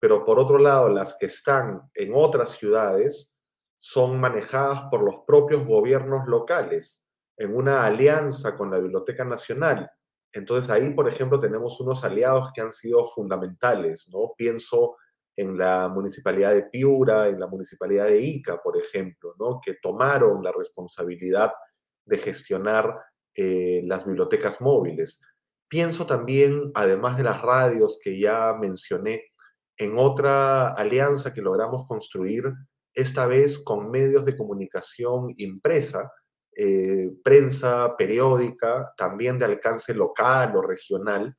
pero 0.00 0.24
por 0.24 0.38
otro 0.38 0.58
lado, 0.58 0.88
las 0.88 1.16
que 1.18 1.26
están 1.26 1.90
en 1.94 2.12
otras 2.14 2.50
ciudades 2.50 3.36
son 3.78 4.18
manejadas 4.18 4.84
por 4.90 5.02
los 5.02 5.24
propios 5.26 5.66
gobiernos 5.66 6.26
locales 6.26 7.06
en 7.36 7.54
una 7.54 7.84
alianza 7.84 8.56
con 8.56 8.70
la 8.70 8.78
Biblioteca 8.78 9.24
Nacional. 9.24 9.90
Entonces 10.32 10.70
ahí, 10.70 10.90
por 10.90 11.08
ejemplo, 11.08 11.38
tenemos 11.38 11.80
unos 11.80 12.02
aliados 12.04 12.50
que 12.52 12.60
han 12.60 12.72
sido 12.72 13.04
fundamentales, 13.06 14.08
¿no? 14.12 14.32
Pienso 14.36 14.96
en 15.36 15.58
la 15.58 15.88
municipalidad 15.88 16.54
de 16.54 16.64
Piura, 16.64 17.28
en 17.28 17.38
la 17.38 17.46
municipalidad 17.46 18.06
de 18.06 18.20
Ica, 18.20 18.60
por 18.62 18.76
ejemplo, 18.78 19.34
¿no? 19.38 19.60
que 19.62 19.74
tomaron 19.74 20.42
la 20.42 20.50
responsabilidad 20.50 21.52
de 22.06 22.16
gestionar 22.16 22.98
eh, 23.36 23.82
las 23.84 24.06
bibliotecas 24.06 24.60
móviles. 24.60 25.22
Pienso 25.68 26.06
también, 26.06 26.70
además 26.74 27.16
de 27.16 27.24
las 27.24 27.42
radios 27.42 27.98
que 28.02 28.18
ya 28.18 28.54
mencioné, 28.58 29.24
en 29.76 29.98
otra 29.98 30.68
alianza 30.68 31.34
que 31.34 31.42
logramos 31.42 31.84
construir, 31.86 32.44
esta 32.94 33.26
vez 33.26 33.58
con 33.58 33.90
medios 33.90 34.24
de 34.24 34.36
comunicación 34.36 35.34
impresa, 35.36 36.10
eh, 36.56 37.10
prensa 37.22 37.94
periódica, 37.98 38.94
también 38.96 39.38
de 39.38 39.44
alcance 39.44 39.92
local 39.92 40.56
o 40.56 40.62
regional, 40.62 41.36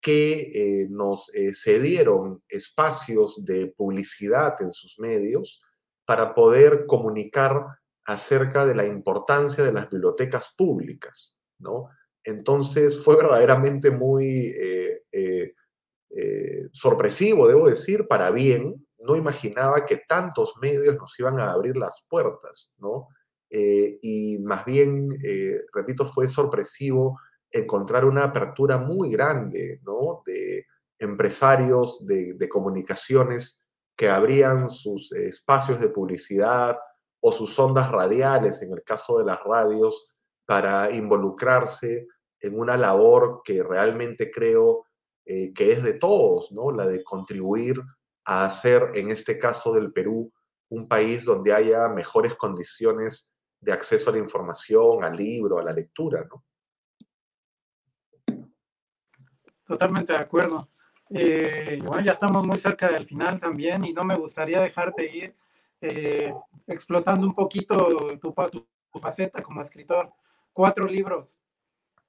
que 0.00 0.50
eh, 0.54 0.86
nos 0.90 1.30
cedieron 1.54 2.42
espacios 2.48 3.44
de 3.44 3.72
publicidad 3.76 4.54
en 4.60 4.72
sus 4.72 4.98
medios 4.98 5.62
para 6.06 6.34
poder 6.34 6.84
comunicar 6.86 7.64
acerca 8.06 8.66
de 8.66 8.74
la 8.74 8.84
importancia 8.84 9.64
de 9.64 9.72
las 9.72 9.88
bibliotecas 9.90 10.54
públicas, 10.56 11.40
¿no? 11.58 11.88
Entonces 12.22 13.02
fue 13.04 13.16
verdaderamente 13.16 13.90
muy 13.90 14.54
eh, 14.56 15.52
sorpresivo, 16.72 17.48
debo 17.48 17.68
decir, 17.68 18.06
para 18.06 18.30
bien. 18.30 18.86
No 18.98 19.16
imaginaba 19.16 19.84
que 19.84 20.02
tantos 20.08 20.54
medios 20.62 20.96
nos 20.96 21.18
iban 21.18 21.38
a 21.38 21.52
abrir 21.52 21.76
las 21.76 22.06
puertas, 22.08 22.76
¿no? 22.78 23.08
y 23.56 24.38
más 24.38 24.64
bien, 24.64 25.16
repito, 25.72 26.04
fue 26.04 26.26
sorpresivo 26.26 27.20
encontrar 27.54 28.04
una 28.04 28.24
apertura 28.24 28.78
muy 28.78 29.12
grande, 29.12 29.80
¿no? 29.84 30.22
De 30.26 30.66
empresarios 30.98 32.04
de, 32.06 32.48
comunicaciones 32.48 33.64
que 33.96 34.08
abrían 34.08 34.68
sus 34.68 35.12
espacios 35.12 35.80
de 35.80 35.88
publicidad 35.88 36.76
o 37.26 37.32
sus 37.32 37.58
ondas 37.58 37.90
radiales, 37.90 38.60
en 38.60 38.70
el 38.72 38.84
caso 38.84 39.16
de 39.16 39.24
las 39.24 39.42
radios, 39.42 40.12
para 40.44 40.90
involucrarse 40.90 42.06
en 42.38 42.60
una 42.60 42.76
labor 42.76 43.40
que 43.42 43.62
realmente 43.62 44.30
creo 44.30 44.84
eh, 45.24 45.54
que 45.54 45.72
es 45.72 45.82
de 45.82 45.94
todos, 45.94 46.52
¿no? 46.52 46.70
La 46.70 46.86
de 46.86 47.02
contribuir 47.02 47.80
a 48.26 48.44
hacer, 48.44 48.90
en 48.92 49.10
este 49.10 49.38
caso 49.38 49.72
del 49.72 49.90
Perú, 49.90 50.30
un 50.68 50.86
país 50.86 51.24
donde 51.24 51.54
haya 51.54 51.88
mejores 51.88 52.34
condiciones 52.34 53.34
de 53.58 53.72
acceso 53.72 54.10
a 54.10 54.12
la 54.12 54.18
información, 54.18 55.02
al 55.02 55.16
libro, 55.16 55.58
a 55.58 55.64
la 55.64 55.72
lectura, 55.72 56.26
¿no? 56.28 56.44
Totalmente 59.64 60.12
de 60.12 60.18
acuerdo. 60.18 60.68
Eh, 61.08 61.80
bueno, 61.82 62.02
ya 62.02 62.12
estamos 62.12 62.46
muy 62.46 62.58
cerca 62.58 62.90
del 62.90 63.06
final 63.06 63.40
también 63.40 63.82
y 63.86 63.94
no 63.94 64.04
me 64.04 64.14
gustaría 64.14 64.60
dejarte 64.60 65.10
ir 65.10 65.34
eh, 65.86 66.34
explotando 66.66 67.26
un 67.26 67.34
poquito 67.34 68.16
tu, 68.18 68.34
faceta 68.98 69.42
como 69.42 69.60
escritor. 69.60 70.10
Cuatro 70.52 70.86
libros. 70.86 71.38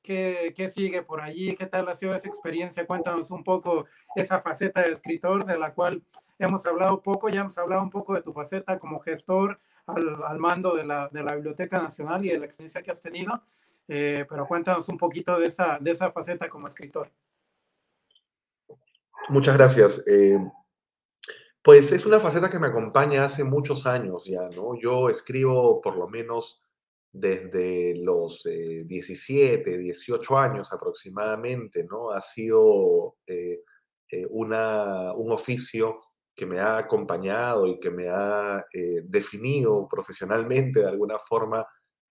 ¿Qué, 0.02 0.54
¿Qué, 0.56 0.70
sigue 0.70 1.02
por 1.02 1.20
allí? 1.20 1.56
¿Qué 1.56 1.66
tal 1.66 1.90
ha 1.90 1.96
sido 1.96 2.14
esa 2.14 2.28
experiencia? 2.28 2.86
Cuéntanos 2.88 3.32
un 3.32 3.44
poco 3.44 3.86
esa 4.16 4.40
faceta 4.40 4.82
de 4.82 4.94
escritor 4.94 5.46
de 5.46 5.58
la 5.58 5.74
cual 5.74 6.04
hemos 6.40 6.66
hablado 6.66 7.02
poco, 7.02 7.28
ya 7.28 7.42
hemos 7.42 7.58
hablado 7.58 7.82
un 7.82 7.90
poco 7.90 8.14
de 8.14 8.22
tu 8.22 8.32
faceta 8.32 8.80
como 8.80 9.00
gestor 9.00 9.60
al, 9.88 10.40
mando 10.40 10.76
de 10.76 10.86
la, 10.86 11.10
Biblioteca 11.36 11.82
Nacional 11.82 12.26
y 12.26 12.30
de 12.30 12.40
la 12.40 12.46
experiencia 12.46 12.82
que 12.82 12.92
has 12.92 13.02
tenido, 13.02 13.42
eh, 13.88 14.26
pero 14.30 14.48
cuéntanos 14.48 14.88
un 14.88 14.98
poquito 14.98 15.38
de 15.38 15.48
esa, 15.48 15.80
de 15.82 15.92
esa 15.92 16.12
faceta 16.12 16.48
como 16.48 16.68
escritor. 16.68 17.12
Muchas 19.28 19.58
gracias. 19.58 20.08
Eh, 20.08 20.40
pues 21.66 21.92
es 21.92 22.06
una 22.06 22.20
faceta 22.20 22.52
que 22.52 22.60
me 22.60 22.68
acompaña 22.68 23.26
hace 23.26 23.44
muchos 23.44 23.88
años 23.88 24.26
ya, 24.26 24.48
¿no? 24.50 24.80
Yo 24.80 25.10
escribo 25.10 25.82
por 25.82 25.98
lo 25.98 26.08
menos 26.08 26.62
desde 27.12 27.96
los 27.96 28.44
17, 28.44 29.74
eh, 29.74 29.78
18 29.80 30.38
años 30.38 30.72
aproximadamente, 30.72 31.84
¿no? 31.84 32.12
Ha 32.12 32.22
sido 32.22 33.16
eh, 33.26 33.64
una, 34.30 35.12
un 35.14 35.32
oficio 35.32 36.02
que 36.36 36.46
me 36.46 36.60
ha 36.60 36.78
acompañado 36.78 37.66
y 37.66 37.80
que 37.80 37.90
me 37.90 38.10
ha 38.10 38.64
definido 39.06 39.88
profesionalmente 39.90 40.82
de 40.82 40.88
alguna 40.88 41.18
forma 41.18 41.66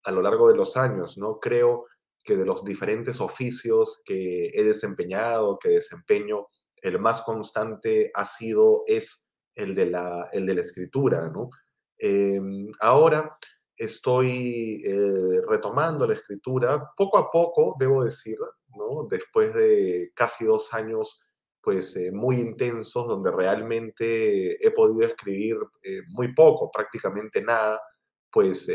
a 0.03 0.11
lo 0.13 0.23
largo 0.23 0.49
de 0.49 0.57
los 0.57 0.79
años, 0.79 1.19
¿no? 1.19 1.39
Creo 1.39 1.85
que 2.25 2.39
de 2.39 2.47
los 2.47 2.65
diferentes 2.65 3.21
oficios 3.21 4.01
que 4.03 4.47
he 4.55 4.65
desempeñado, 4.65 5.59
que 5.59 5.69
desempeño, 5.69 6.47
el 6.77 6.99
más 6.99 7.21
constante 7.21 8.11
ha 8.15 8.25
sido, 8.25 8.85
es 8.87 9.32
el 9.55 9.75
de 9.75 9.87
la, 9.87 10.29
el 10.33 10.47
de 10.47 10.55
la 10.55 10.61
escritura, 10.63 11.29
¿no? 11.29 11.51
Em, 11.99 12.71
ahora 12.81 13.39
estoy 13.77 14.83
eh, 14.85 15.41
retomando 15.49 16.07
la 16.07 16.15
escritura 16.15 16.91
poco 16.97 17.19
a 17.19 17.31
poco, 17.31 17.77
debo 17.79 18.05
decir, 18.05 18.37
¿no? 18.77 19.07
Después 19.11 19.55
de 19.55 20.13
casi 20.15 20.45
dos 20.45 20.73
años, 20.75 21.21
pues, 21.61 21.97
eh, 21.97 22.11
muy 22.13 22.41
intensos, 22.41 23.07
donde 23.07 23.31
realmente 23.31 24.65
he 24.67 24.71
podido 24.73 25.07
escribir 25.07 25.57
eh, 25.83 26.03
muy 26.09 26.35
poco, 26.35 26.71
prácticamente 26.71 27.43
nada, 27.43 27.81
pues 28.31 28.67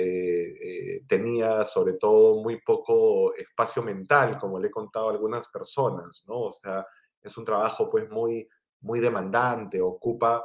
tenía 1.08 1.66
sobre 1.66 1.94
todo 1.94 2.44
muy 2.44 2.62
poco 2.62 3.34
espacio 3.34 3.82
mental, 3.82 4.38
como 4.38 4.60
le 4.60 4.68
he 4.68 4.72
contado 4.72 5.10
a 5.10 5.12
algunas 5.14 5.48
personas, 5.50 6.24
¿no? 6.28 6.42
O 6.42 6.52
sea, 6.52 6.86
es 7.24 7.36
un 7.38 7.44
trabajo 7.46 7.90
pues 7.90 8.08
muy, 8.08 8.48
muy 8.82 9.00
demandante, 9.00 9.82
ocupa, 9.82 10.44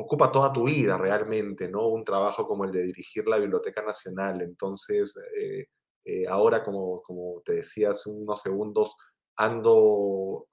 ocupa 0.00 0.30
toda 0.30 0.52
tu 0.52 0.64
vida 0.64 0.96
realmente, 0.96 1.68
¿no? 1.68 1.88
Un 1.88 2.04
trabajo 2.04 2.46
como 2.46 2.64
el 2.64 2.70
de 2.70 2.84
dirigir 2.84 3.26
la 3.26 3.38
Biblioteca 3.38 3.82
Nacional. 3.82 4.40
Entonces, 4.42 5.18
eh, 5.36 5.66
eh, 6.04 6.26
ahora, 6.28 6.64
como, 6.64 7.02
como 7.02 7.42
te 7.44 7.54
decía 7.54 7.90
hace 7.90 8.08
unos 8.08 8.40
segundos, 8.40 8.94
ando 9.36 10.46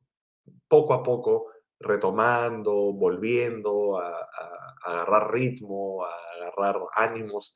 poco 0.67 0.93
a 0.93 1.03
poco 1.03 1.51
retomando, 1.79 2.93
volviendo 2.93 3.99
a, 3.99 4.27
agarrar 4.83 5.31
ritmo, 5.31 6.03
a 6.03 6.09
agarrar 6.37 6.81
ánimos 6.95 7.55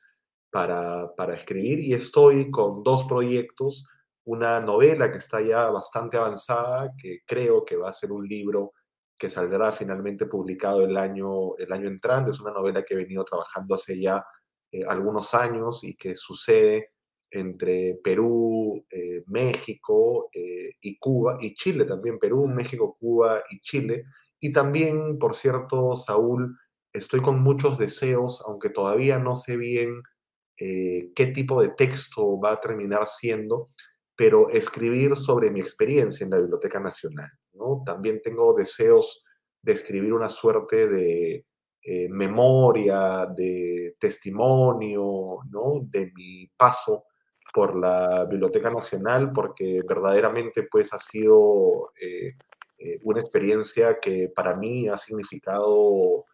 para, 0.50 1.12
para 1.16 1.34
escribir 1.34 1.80
y 1.80 1.94
estoy 1.94 2.50
con 2.50 2.82
dos 2.82 3.04
proyectos 3.04 3.84
una 4.24 4.60
novela 4.60 5.10
que 5.10 5.18
está 5.18 5.40
ya 5.40 5.70
bastante 5.70 6.16
avanzada, 6.16 6.92
que 6.96 7.20
creo 7.26 7.64
que 7.64 7.76
va 7.76 7.88
a 7.88 7.92
ser 7.92 8.12
un 8.12 8.26
libro 8.28 8.74
que 9.20 9.28
saldrá 9.28 9.70
finalmente 9.70 10.24
publicado 10.24 10.82
el 10.82 10.96
año, 10.96 11.54
el 11.58 11.70
año 11.70 11.88
entrante. 11.88 12.30
Es 12.30 12.40
una 12.40 12.52
novela 12.52 12.82
que 12.82 12.94
he 12.94 12.96
venido 12.96 13.22
trabajando 13.22 13.74
hace 13.74 14.00
ya 14.00 14.24
eh, 14.72 14.82
algunos 14.88 15.34
años 15.34 15.84
y 15.84 15.94
que 15.94 16.14
sucede 16.16 16.88
entre 17.30 18.00
Perú, 18.02 18.82
eh, 18.90 19.22
México 19.26 20.30
eh, 20.32 20.72
y 20.80 20.98
Cuba, 20.98 21.36
y 21.38 21.54
Chile 21.54 21.84
también, 21.84 22.18
Perú, 22.18 22.48
México, 22.48 22.96
Cuba 22.98 23.42
y 23.50 23.60
Chile. 23.60 24.04
Y 24.40 24.52
también, 24.52 25.18
por 25.18 25.36
cierto, 25.36 25.96
Saúl, 25.96 26.56
estoy 26.90 27.20
con 27.20 27.42
muchos 27.42 27.76
deseos, 27.76 28.42
aunque 28.46 28.70
todavía 28.70 29.18
no 29.18 29.36
sé 29.36 29.58
bien 29.58 30.02
qué 30.56 31.32
tipo 31.34 31.62
de 31.62 31.70
texto 31.70 32.38
va 32.38 32.52
a 32.52 32.60
terminar 32.60 33.06
siendo, 33.06 33.70
pero 34.14 34.50
escribir 34.50 35.16
sobre 35.16 35.50
mi 35.50 35.58
experiencia 35.58 36.22
en 36.22 36.30
la 36.30 36.38
Biblioteca 36.38 36.78
Nacional. 36.78 37.30
¿No? 37.54 37.82
También 37.84 38.20
tengo 38.22 38.54
deseos 38.54 39.24
de 39.62 39.72
escribir 39.72 40.12
una 40.12 40.28
suerte 40.28 40.88
de 40.88 41.46
eh, 41.82 42.08
memoria, 42.08 43.26
de 43.26 43.96
testimonio, 43.98 45.38
¿no? 45.50 45.80
de 45.82 46.12
mi 46.14 46.46
paso 46.56 47.04
por 47.54 47.76
la 47.76 48.26
Biblioteca 48.26 48.70
Nacional, 48.70 49.32
porque 49.32 49.80
verdaderamente 49.86 50.68
pues 50.70 50.92
ha 50.92 50.98
sido 50.98 51.92
eh, 52.00 52.34
eh, 52.78 52.98
una 53.02 53.20
experiencia 53.20 53.98
que 53.98 54.30
para 54.34 54.56
mí 54.56 54.88
ha 54.88 54.96
significado 54.96 56.26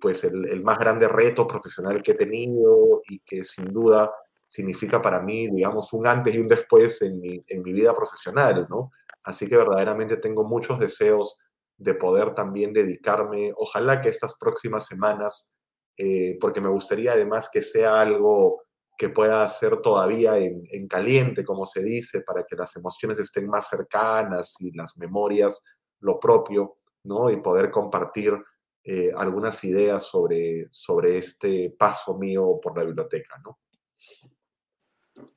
pues 0.00 0.24
el, 0.24 0.48
el, 0.48 0.62
más 0.62 0.78
grande 0.78 1.06
reto 1.06 1.46
profesional 1.46 2.02
que 2.02 2.12
he 2.12 2.14
tenido 2.14 3.02
y 3.06 3.18
que 3.18 3.44
sin 3.44 3.66
duda 3.66 4.10
significa 4.50 5.00
para 5.02 5.20
mí, 5.20 5.48
digamos, 5.48 5.92
un 5.92 6.06
antes 6.06 6.34
y 6.34 6.38
un 6.38 6.48
después 6.48 7.02
en 7.02 7.20
mi, 7.20 7.44
en 7.46 7.62
mi 7.62 7.72
vida 7.72 7.94
profesional, 7.94 8.66
¿no? 8.68 8.90
Así 9.24 9.46
que 9.46 9.56
verdaderamente 9.56 10.16
tengo 10.16 10.44
muchos 10.44 10.78
deseos 10.78 11.38
de 11.76 11.94
poder 11.94 12.34
también 12.34 12.72
dedicarme, 12.72 13.52
ojalá 13.56 14.02
que 14.02 14.10
estas 14.10 14.36
próximas 14.38 14.86
semanas, 14.86 15.50
eh, 15.96 16.36
porque 16.40 16.60
me 16.60 16.68
gustaría 16.68 17.12
además 17.12 17.48
que 17.52 17.62
sea 17.62 18.00
algo 18.00 18.62
que 18.98 19.08
pueda 19.08 19.46
ser 19.48 19.80
todavía 19.80 20.36
en, 20.36 20.62
en, 20.70 20.86
caliente, 20.86 21.42
como 21.42 21.64
se 21.64 21.82
dice, 21.82 22.20
para 22.20 22.44
que 22.44 22.54
las 22.54 22.76
emociones 22.76 23.18
estén 23.18 23.48
más 23.48 23.68
cercanas 23.68 24.56
y 24.60 24.72
las 24.76 24.96
memorias 24.98 25.64
lo 26.00 26.20
propio, 26.20 26.76
¿no? 27.04 27.30
Y 27.30 27.38
poder 27.38 27.70
compartir 27.70 28.34
eh, 28.82 29.12
algunas 29.14 29.62
ideas 29.64 30.04
sobre, 30.04 30.68
sobre 30.70 31.18
este 31.18 31.74
paso 31.78 32.16
mío 32.16 32.58
por 32.62 32.76
la 32.76 32.84
biblioteca, 32.84 33.36
¿no? 33.44 33.58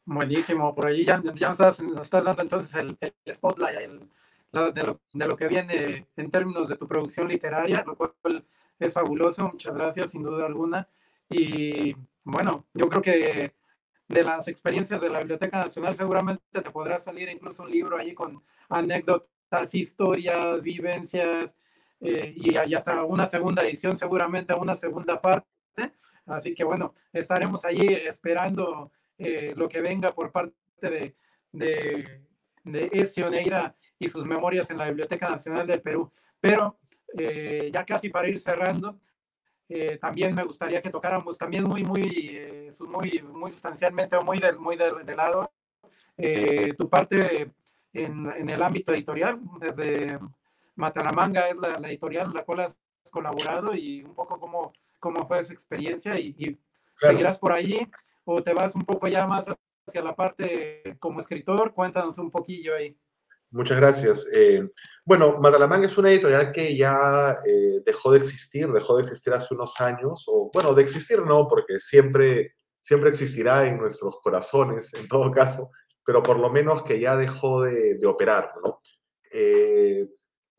Buenísimo, 0.05 0.73
por 0.75 0.87
ahí 0.87 1.05
ya, 1.05 1.21
ya 1.35 1.49
nos, 1.49 1.79
estás, 2.01 2.23
dando 2.23 2.41
entonces 2.41 2.75
el, 2.75 2.97
spotlight 3.33 3.77
de, 3.79 4.07
lo, 4.51 4.71
de, 4.71 5.27
lo, 5.27 5.35
que 5.35 5.47
viene 5.47 6.07
en 6.15 6.31
términos 6.31 6.67
de 6.67 6.75
tu 6.75 6.87
producción 6.87 7.27
literaria, 7.27 7.83
lo 7.85 7.95
cual 7.95 8.45
es 8.79 8.93
fabuloso, 8.93 9.49
muchas 9.51 9.75
gracias, 9.75 10.11
sin 10.11 10.23
duda 10.23 10.45
alguna. 10.45 10.87
Y 11.29 11.95
bueno, 12.23 12.65
yo 12.73 12.89
creo 12.89 13.01
que 13.01 13.53
de 14.07 14.23
las 14.23 14.47
experiencias 14.47 15.01
de 15.01 15.09
la 15.09 15.19
Biblioteca 15.19 15.57
Nacional 15.63 15.95
seguramente 15.95 16.43
te 16.51 16.71
podrá 16.71 16.99
salir 16.99 17.29
incluso 17.29 17.63
un 17.63 17.71
libro 17.71 17.97
ahí 17.97 18.13
con 18.13 18.43
anécdotas, 18.69 19.73
historias, 19.73 20.61
vivencias, 20.61 21.55
eh, 22.01 22.33
y 22.35 22.51
y 22.53 22.75
hasta 22.75 23.03
una 23.03 23.25
segunda 23.25 23.63
edición, 23.63 23.97
seguramente 23.97 24.53
una 24.53 24.75
segunda 24.75 25.21
parte. 25.21 25.47
Así 26.25 26.53
que 26.53 26.63
bueno, 26.63 26.93
estaremos 27.11 27.65
allí 27.65 27.87
esperando 27.87 28.91
eh, 29.17 29.53
lo 29.55 29.67
que 29.67 29.81
venga 29.81 30.09
por 30.09 30.31
parte 30.31 30.53
de, 30.81 31.15
de, 31.51 32.21
de 32.63 32.89
Ezio 32.91 33.29
Neira 33.29 33.75
y 33.99 34.07
sus 34.07 34.25
memorias 34.25 34.69
en 34.71 34.77
la 34.77 34.87
Biblioteca 34.87 35.29
Nacional 35.29 35.67
del 35.67 35.81
Perú. 35.81 36.11
Pero 36.39 36.79
eh, 37.17 37.69
ya 37.73 37.85
casi 37.85 38.09
para 38.09 38.27
ir 38.27 38.39
cerrando, 38.39 38.99
también 39.99 40.35
me 40.35 40.43
gustaría 40.43 40.83
que 40.83 40.91
tocáramos 40.91 41.35
también 41.35 41.63
muy, 41.63 41.83
muy, 41.83 42.69
muy, 42.81 43.23
muy 43.23 43.51
sustancialmente 43.51 44.15
o 44.15 44.21
muy 44.21 44.37
del, 44.37 44.59
muy 44.59 44.75
de, 44.77 45.15
lado 45.15 45.51
tu 46.77 46.89
parte 46.89 47.49
en, 47.91 48.23
en, 48.35 48.49
el 48.49 48.61
ámbito 48.61 48.93
editorial, 48.93 49.39
desde 49.59 50.19
Matalamanga 50.75 51.49
es 51.49 51.55
la, 51.57 51.87
editorial 51.87 52.27
en 52.27 52.33
la 52.33 52.43
cual 52.43 52.61
has 52.61 52.77
colaborado 53.11 53.75
y 53.75 54.03
un 54.03 54.15
poco 54.15 54.39
cómo, 54.39 54.73
cómo 54.99 55.27
fue 55.27 55.39
esa 55.39 55.53
experiencia 55.53 56.19
y, 56.19 56.59
seguirás 56.99 57.37
por 57.37 57.51
allí 57.51 57.87
o 58.25 58.41
te 58.41 58.53
vas 58.53 58.75
un 58.75 58.85
poco 58.85 59.07
ya 59.07 59.25
más 59.27 59.45
hacia 59.87 60.01
la 60.01 60.15
parte 60.15 60.97
como 60.99 61.19
escritor. 61.19 61.73
Cuéntanos 61.73 62.17
un 62.17 62.31
poquillo 62.31 62.75
ahí. 62.75 62.97
Muchas 63.51 63.77
gracias. 63.77 64.27
Eh, 64.33 64.67
bueno, 65.05 65.37
Matalamanga 65.39 65.85
es 65.85 65.95
una 65.97 66.09
editorial 66.09 66.51
que 66.51 66.75
ya 66.75 67.37
eh, 67.45 67.81
dejó 67.85 68.11
de 68.11 68.17
existir, 68.17 68.67
dejó 68.71 68.97
de 68.97 69.03
existir 69.03 69.31
hace 69.31 69.53
unos 69.53 69.79
años, 69.79 70.25
o 70.27 70.49
bueno, 70.51 70.73
de 70.73 70.81
existir 70.81 71.21
no, 71.21 71.47
porque 71.47 71.77
siempre, 71.77 72.55
siempre 72.81 73.11
existirá 73.11 73.67
en 73.67 73.77
nuestros 73.77 74.19
corazones, 74.21 74.95
en 74.95 75.07
todo 75.07 75.31
caso, 75.31 75.69
pero 76.03 76.23
por 76.23 76.39
lo 76.39 76.49
menos 76.49 76.81
que 76.81 76.99
ya 76.99 77.15
dejó 77.15 77.61
de, 77.61 77.99
de 77.99 78.07
operar, 78.07 78.53
¿no? 78.63 78.81
Eh, 79.31 80.07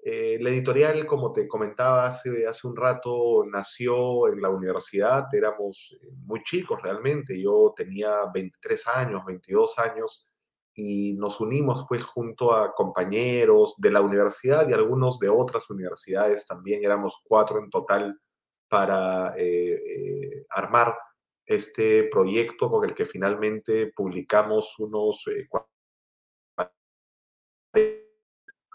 eh, 0.07 0.36
la 0.38 0.50
editorial, 0.50 1.07
como 1.07 1.32
te 1.32 1.48
comentaba 1.48 2.07
hace, 2.07 2.46
hace 2.46 2.66
un 2.66 2.76
rato, 2.76 3.42
nació 3.50 4.28
en 4.28 4.42
la 4.42 4.50
universidad, 4.50 5.24
éramos 5.32 5.96
eh, 5.98 6.11
muy 6.26 6.42
chicos 6.42 6.78
realmente, 6.82 7.40
yo 7.40 7.72
tenía 7.74 8.11
23 8.34 8.86
años, 8.88 9.24
22 9.24 9.78
años, 9.78 10.28
y 10.74 11.14
nos 11.14 11.40
unimos 11.40 11.86
pues 11.88 12.05
junto 12.05 12.52
a 12.52 12.74
compañeros 12.74 13.76
de 13.78 13.90
la 13.92 14.02
universidad 14.02 14.68
y 14.68 14.74
algunos 14.74 15.18
de 15.18 15.30
otras 15.30 15.70
universidades 15.70 16.46
también, 16.46 16.84
éramos 16.84 17.22
cuatro 17.24 17.59
en 17.59 17.70
total 17.70 18.20
para 18.68 19.34
eh, 19.38 20.44
armar 20.50 20.94
este 21.46 22.11
proyecto 22.11 22.68
con 22.68 22.86
el 22.86 22.94
que 22.94 23.07
finalmente 23.07 23.90
publicamos 23.96 24.78
unos 24.78 25.24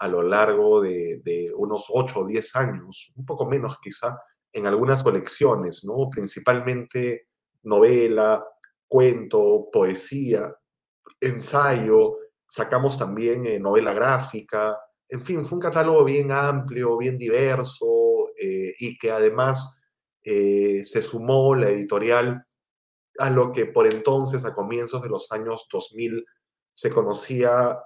a 0.00 0.08
lo 0.08 0.22
largo 0.22 0.80
de, 0.80 1.52
unos 1.56 1.86
8 1.90 2.20
o 2.20 2.26
10 2.26 2.56
años, 2.56 3.12
un 3.14 3.26
poco 3.26 3.46
menos 3.46 3.78
quizá, 3.80 4.18
en 4.52 4.66
algunas 4.66 5.02
colecciones, 5.02 5.84
¿no? 5.84 6.08
Principalmente 6.10 7.28
novela, 7.62 8.44
cuento, 8.88 9.68
poesía, 9.70 10.52
ensayo, 11.20 12.16
sacamos 12.48 12.98
también 12.98 13.46
eh, 13.46 13.60
novela 13.60 13.92
gráfica, 13.92 14.78
en 15.10 15.22
fin, 15.22 15.44
fue 15.44 15.56
un 15.56 15.62
catálogo 15.62 16.04
bien 16.04 16.32
amplio, 16.32 16.96
bien 16.96 17.18
diverso 17.18 18.30
eh, 18.40 18.72
y 18.78 18.96
que 18.96 19.10
además 19.10 19.78
eh, 20.22 20.82
se 20.84 21.02
sumó 21.02 21.54
la 21.54 21.68
editorial 21.68 22.44
a 23.18 23.28
lo 23.28 23.52
que 23.52 23.66
por 23.66 23.86
entonces, 23.86 24.46
a 24.46 24.54
comienzos 24.54 25.02
de 25.02 25.10
los 25.10 25.30
años 25.30 25.66
2000, 25.70 26.24
se 26.72 26.90
conocía 26.90 27.78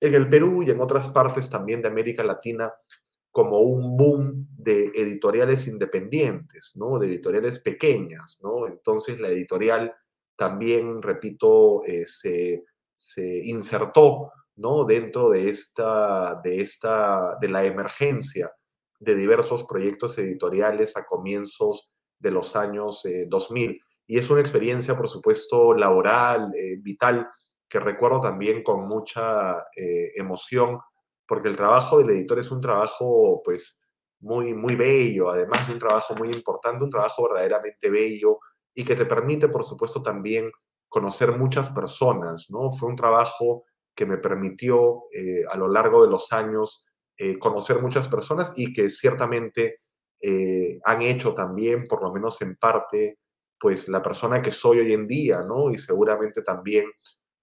en 0.00 0.14
el 0.14 0.28
Perú 0.28 0.62
y 0.62 0.70
en 0.70 0.80
otras 0.80 1.08
partes 1.08 1.50
también 1.50 1.82
de 1.82 1.88
América 1.88 2.24
Latina 2.24 2.72
como 3.30 3.60
un 3.60 3.96
boom 3.96 4.48
de 4.56 4.86
editoriales 4.94 5.68
independientes, 5.68 6.72
¿no? 6.76 6.98
De 6.98 7.06
editoriales 7.06 7.60
pequeñas, 7.60 8.40
¿no? 8.42 8.66
Entonces 8.66 9.20
la 9.20 9.28
editorial 9.28 9.94
también, 10.36 11.02
repito, 11.02 11.84
eh, 11.84 12.06
se, 12.06 12.64
se, 12.96 13.44
insertó, 13.44 14.32
¿no? 14.56 14.84
Dentro 14.84 15.30
de 15.30 15.48
esta, 15.48 16.40
de 16.42 16.60
esta, 16.60 17.36
de 17.40 17.48
la 17.48 17.64
emergencia 17.64 18.50
de 18.98 19.14
diversos 19.14 19.64
proyectos 19.64 20.18
editoriales 20.18 20.96
a 20.96 21.06
comienzos 21.06 21.92
de 22.18 22.30
los 22.30 22.56
años 22.56 23.02
2000. 23.28 23.70
Eh, 23.70 23.80
y 24.06 24.18
es 24.18 24.28
una 24.28 24.40
experiencia, 24.40 24.96
por 24.96 25.08
supuesto, 25.08 25.72
laboral, 25.72 26.52
eh, 26.56 26.76
vital, 26.80 27.28
que 27.70 27.78
recuerdo 27.78 28.20
también 28.20 28.64
con 28.64 28.88
mucha 28.88 29.60
eh, 29.76 30.10
emoción, 30.16 30.80
porque 31.26 31.48
el 31.48 31.56
trabajo 31.56 31.98
del 31.98 32.10
editor 32.10 32.40
es 32.40 32.50
un 32.50 32.60
trabajo, 32.60 33.40
pues, 33.44 33.80
muy, 34.18 34.52
muy 34.52 34.74
bello, 34.74 35.30
además 35.30 35.66
de 35.68 35.74
un 35.74 35.78
trabajo 35.78 36.14
muy 36.16 36.28
importante, 36.30 36.84
un 36.84 36.90
trabajo 36.90 37.22
verdaderamente 37.28 37.88
bello 37.88 38.40
y 38.74 38.84
que 38.84 38.96
te 38.96 39.06
permite, 39.06 39.48
por 39.48 39.64
supuesto, 39.64 40.02
también 40.02 40.50
conocer 40.88 41.38
muchas 41.38 41.70
personas, 41.70 42.48
¿no? 42.50 42.70
Fue 42.72 42.88
un 42.88 42.96
trabajo 42.96 43.64
que 43.94 44.04
me 44.04 44.18
permitió 44.18 45.04
eh, 45.14 45.44
a 45.48 45.56
lo 45.56 45.68
largo 45.68 46.02
de 46.04 46.10
los 46.10 46.32
años 46.32 46.84
eh, 47.16 47.38
conocer 47.38 47.80
muchas 47.80 48.08
personas 48.08 48.52
y 48.56 48.72
que 48.72 48.90
ciertamente 48.90 49.78
han 50.84 51.00
hecho 51.00 51.32
también, 51.32 51.88
por 51.88 52.02
lo 52.02 52.12
menos 52.12 52.42
en 52.42 52.54
parte, 52.56 53.20
pues 53.58 53.88
la 53.88 54.02
persona 54.02 54.42
que 54.42 54.50
soy 54.50 54.80
hoy 54.80 54.92
en 54.92 55.06
día, 55.06 55.40
¿no? 55.40 55.70
Y 55.70 55.78
seguramente 55.78 56.42
también 56.42 56.84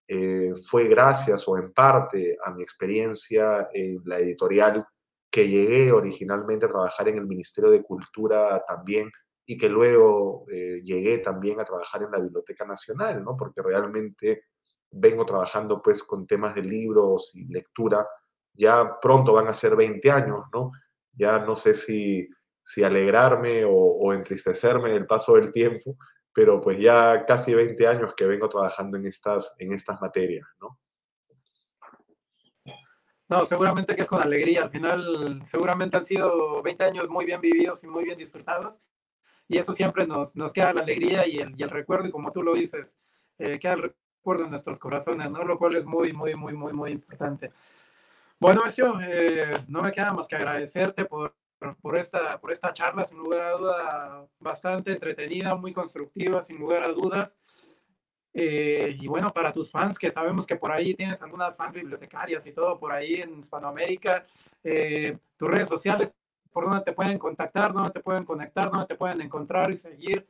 eh, 0.08 0.54
fue 0.66 0.88
gracias 0.88 1.48
o 1.48 1.58
en 1.58 1.74
parte 1.74 2.38
a 2.44 2.52
mi 2.52 2.62
experiencia 2.62 3.68
en 3.74 4.02
la 4.06 4.20
editorial 4.20 4.86
que 5.30 5.50
llegué 5.50 5.92
originalmente 5.92 6.66
a 6.66 6.70
trabajar 6.70 7.10
en 7.10 7.18
el 7.18 7.28
Ministerio 7.28 7.70
de 7.70 7.84
Cultura 7.84 8.64
también 8.66 9.12
y 9.46 9.58
que 9.58 9.68
luego 9.68 10.46
eh, 10.52 10.82
llegué 10.84 11.18
también 11.20 11.60
a 11.60 11.66
trabajar 11.66 12.04
en 12.04 12.12
la 12.12 12.20
Biblioteca 12.20 12.66
Nacional, 12.66 13.24
¿no? 13.24 13.36
Porque 13.36 13.62
realmente 13.62 14.46
vengo 14.92 15.26
trabajando 15.26 15.82
pues 15.82 16.04
con 16.04 16.26
temas 16.26 16.56
de 16.56 16.64
libros 16.64 17.32
y 17.34 17.46
lectura. 17.46 18.08
Ya 18.54 18.98
pronto 19.02 19.34
van 19.34 19.48
a 19.48 19.54
ser 19.54 19.76
20 19.76 20.10
años, 20.10 20.46
¿no? 20.54 20.72
Ya 21.14 21.40
no 21.40 21.56
sé 21.56 21.74
si, 21.74 22.30
si 22.64 22.84
alegrarme 22.84 23.66
o, 23.66 23.72
o 23.72 24.14
entristecerme 24.14 24.90
en 24.90 24.96
el 24.96 25.06
paso 25.06 25.36
del 25.36 25.52
tiempo, 25.52 25.98
pero 26.38 26.62
pues 26.62 26.78
ya 26.78 27.26
casi 27.26 27.56
20 27.56 27.88
años 27.88 28.14
que 28.14 28.28
vengo 28.28 28.48
trabajando 28.48 28.96
en 28.96 29.08
estas, 29.08 29.56
en 29.58 29.74
estas 29.74 30.00
materias, 30.00 30.48
¿no? 30.62 30.80
No, 33.28 33.44
seguramente 33.44 33.96
que 33.96 34.04
es 34.04 34.08
con 34.08 34.22
alegría. 34.22 34.62
Al 34.62 34.70
final, 34.70 35.42
seguramente 35.46 35.98
han 35.98 36.04
sido 36.04 36.62
20 36.62 36.84
años 36.84 37.10
muy 37.10 37.26
bien 37.26 37.42
vividos 37.42 37.84
y 37.84 37.88
muy 37.88 38.04
bien 38.04 38.20
disfrutados. 38.20 38.80
Y 39.48 39.58
eso 39.58 39.74
siempre 39.74 40.06
nos, 40.06 40.36
nos 40.36 40.54
queda 40.54 40.74
la 40.74 40.82
alegría 40.82 41.28
y 41.28 41.38
el, 41.38 41.60
y 41.60 41.64
el 41.64 41.72
recuerdo, 41.72 42.08
y 42.08 42.12
como 42.12 42.32
tú 42.32 42.44
lo 42.44 42.54
dices, 42.54 43.00
eh, 43.40 43.58
queda 43.58 43.74
el 43.74 43.82
recuerdo 43.82 44.44
en 44.44 44.52
nuestros 44.52 44.78
corazones, 44.78 45.32
¿no? 45.32 45.44
Lo 45.44 45.58
cual 45.58 45.76
es 45.76 45.88
muy, 45.88 46.14
muy, 46.14 46.36
muy, 46.36 46.54
muy, 46.54 46.72
muy 46.72 46.92
importante. 46.92 47.50
Bueno, 48.40 48.64
eso, 48.64 48.94
eh, 49.02 49.54
no 49.68 49.82
me 49.82 49.92
queda 49.92 50.14
más 50.14 50.28
que 50.28 50.36
agradecerte 50.36 51.04
por 51.06 51.34
por 51.82 51.98
esta, 51.98 52.40
por 52.40 52.52
esta 52.52 52.74
charla, 52.74 53.06
sin 53.06 53.18
lugar 53.18 53.42
a 53.42 53.52
duda, 53.52 54.28
bastante 54.40 54.92
entretenida, 54.92 55.56
muy 55.56 55.74
constructiva, 55.74 56.42
sin 56.42 56.58
lugar 56.58 56.84
a 56.84 56.90
dudas. 56.90 57.40
Eh, 58.34 58.96
y 59.00 59.08
bueno, 59.08 59.32
para 59.34 59.52
tus 59.52 59.72
fans, 59.72 59.98
que 59.98 60.12
sabemos 60.12 60.46
que 60.46 60.56
por 60.56 60.72
ahí 60.72 60.94
tienes 60.94 61.22
algunas 61.24 61.58
fans 61.58 61.74
bibliotecarias 61.74 62.46
y 62.46 62.52
todo 62.52 62.78
por 62.78 62.92
ahí 62.92 63.16
en 63.16 63.40
Hispanoamérica, 63.40 64.26
eh, 64.64 65.18
tus 65.36 65.50
redes 65.50 65.70
sociales, 65.70 66.14
por 66.52 66.66
dónde 66.66 66.84
te 66.84 66.94
pueden 66.94 67.18
contactar, 67.18 67.74
dónde 67.74 67.92
te 67.92 68.00
pueden 68.00 68.26
conectar, 68.26 68.70
dónde 68.70 68.86
te 68.86 68.96
pueden 68.96 69.22
encontrar 69.22 69.72
y 69.72 69.78
seguir. 69.78 70.28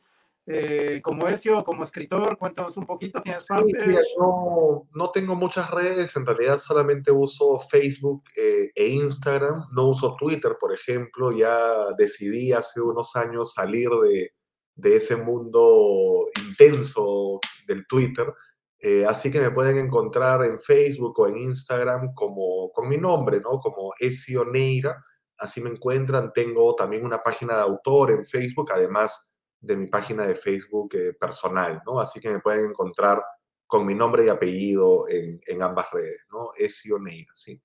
Eh, 0.50 1.02
como 1.04 1.28
Ezio, 1.28 1.62
como 1.66 1.84
escritor, 1.84 2.38
cuéntanos 2.38 2.78
un 2.78 2.86
poquito, 2.86 3.22
¿tienes 3.22 3.46
no, 4.18 4.88
no, 4.94 5.12
tengo 5.12 5.36
muchas 5.36 5.70
redes, 5.72 6.16
en 6.16 6.26
realidad 6.26 6.58
solamente 6.58 7.12
uso 7.12 7.60
Facebook 7.60 8.24
eh, 8.34 8.72
e 8.74 8.88
Instagram, 8.88 9.66
no 9.74 9.90
uso 9.90 10.16
Twitter, 10.18 10.56
por 10.58 10.74
ejemplo, 10.74 11.34
ya 11.34 11.88
decidí 11.98 12.54
hace 12.54 12.80
unos 12.80 13.14
años 13.18 13.52
salir 13.52 13.90
de, 13.90 14.32
de 14.76 14.96
ese 14.96 15.18
mundo 15.18 16.28
intenso 16.42 17.42
del 17.68 17.86
Twitter. 17.86 18.34
Eh, 18.80 19.06
así 19.06 19.32
que 19.32 19.42
me 19.42 19.52
pueden 19.52 19.78
encontrar 19.78 20.44
en 20.46 20.60
Facebook 20.62 21.20
o 21.20 21.28
en 21.28 21.40
Instagram 21.40 22.14
como, 22.14 22.72
con 22.72 22.88
mi 22.88 22.98
nombre, 22.98 23.42
¿no? 23.42 23.60
Como 23.60 23.92
Ezio 24.00 24.46
Neira. 24.46 25.04
Así 25.38 25.62
me 25.62 25.72
encuentran. 25.72 26.32
Tengo 26.32 26.76
también 26.76 27.04
una 27.04 27.24
página 27.24 27.56
de 27.56 27.62
autor 27.62 28.12
en 28.12 28.26
Facebook, 28.26 28.72
además 28.72 29.32
de 29.60 29.78
mi 29.78 29.88
página 29.88 30.26
de 30.26 30.36
Facebook 30.36 30.96
eh, 30.96 31.14
personal, 31.14 31.82
¿no? 31.86 32.00
Así 32.00 32.20
que 32.20 32.30
me 32.30 32.40
pueden 32.40 32.70
encontrar 32.70 33.24
con 33.66 33.86
mi 33.86 33.96
nombre 33.96 34.26
y 34.26 34.30
apellido 34.30 35.08
en, 35.10 35.42
en 35.46 35.62
ambas 35.62 35.88
redes, 35.92 36.22
¿no? 36.32 36.52
Ezio 36.58 37.00
Neira, 37.00 37.32
sí. 37.36 37.62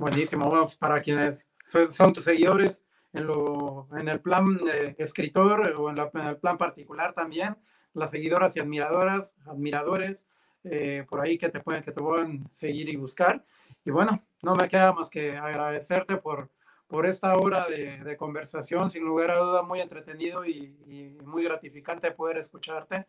Buenísimo. 0.00 0.48
Bueno, 0.48 0.64
pues, 0.64 0.76
para 0.76 1.02
quienes 1.02 1.46
son, 1.90 2.12
tus 2.14 2.24
seguidores 2.24 2.86
en, 3.12 3.26
lo, 3.26 3.86
en 3.98 4.08
el 4.08 4.20
plan 4.20 4.58
escritor 4.96 5.74
o 5.76 5.90
en, 5.90 5.98
el 5.98 6.38
plan 6.38 6.56
particular 6.56 7.12
también, 7.12 7.58
las 7.92 8.10
seguidoras 8.10 8.56
y 8.56 8.60
admiradoras, 8.60 9.34
admiradores, 9.44 10.26
eh, 10.64 11.04
por 11.06 11.20
ahí 11.20 11.36
que 11.36 11.50
te 11.50 11.60
pueden, 11.60 11.82
que 11.82 11.92
te 11.92 12.00
puedan 12.00 12.50
seguir 12.50 12.88
y 12.88 12.96
buscar. 12.96 13.44
Y 13.84 13.90
bueno, 13.90 14.24
no 14.42 14.54
me 14.54 14.68
queda 14.68 14.92
más 14.94 15.10
que 15.10 15.36
agradecerte 15.36 16.16
por, 16.16 16.50
por 16.90 17.06
esta 17.06 17.36
hora 17.36 17.66
de, 17.68 18.16
conversación, 18.16 18.90
sin 18.90 19.04
lugar 19.04 19.30
a 19.30 19.38
duda 19.38 19.62
muy 19.62 19.80
entretenido 19.80 20.44
y, 20.44 21.16
muy 21.24 21.44
gratificante 21.44 22.10
poder 22.10 22.38
escucharte. 22.38 23.06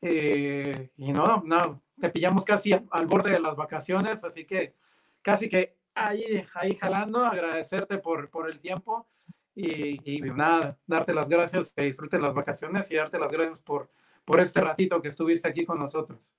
Eh, 0.00 0.90
y 0.96 1.12
no, 1.12 1.42
no, 1.44 1.76
te 2.00 2.08
pillamos 2.08 2.44
casi 2.44 2.72
al 2.72 3.06
borde 3.06 3.32
de 3.32 3.38
las 3.38 3.54
vacaciones, 3.54 4.24
así 4.24 4.46
que 4.46 4.74
casi 5.20 5.50
que 5.50 5.76
ahí, 5.94 6.42
ahí 6.54 6.74
jalando, 6.74 7.24
agradecerte 7.24 7.98
por, 7.98 8.30
por 8.30 8.50
el 8.50 8.58
tiempo 8.58 9.06
y, 9.54 10.20
nada, 10.22 10.78
darte 10.86 11.12
las 11.12 11.28
gracias, 11.28 11.70
que 11.70 11.82
disfruten 11.82 12.22
las 12.22 12.32
vacaciones 12.32 12.90
y 12.90 12.96
darte 12.96 13.18
las 13.18 13.30
gracias 13.30 13.60
por, 13.60 13.90
por 14.24 14.40
este 14.40 14.62
ratito 14.62 15.02
que 15.02 15.08
estuviste 15.08 15.46
aquí 15.46 15.66
con 15.66 15.78
nosotros. 15.78 16.34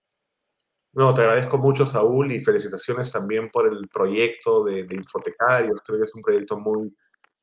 No, 0.94 1.14
te 1.14 1.22
agradezco 1.22 1.58
mucho, 1.58 1.88
Saúl, 1.88 2.32
y 2.32 2.40
felicitaciones 2.40 3.12
también 3.12 3.50
por 3.50 3.68
el 3.68 3.88
proyecto 3.88 4.64
de, 4.64 4.84
de 4.84 4.96
Infotecarios. 4.96 5.82
Creo 5.86 5.98
que 5.98 6.06
es 6.06 6.14
un 6.14 6.22
proyecto 6.22 6.58
muy, 6.60 6.96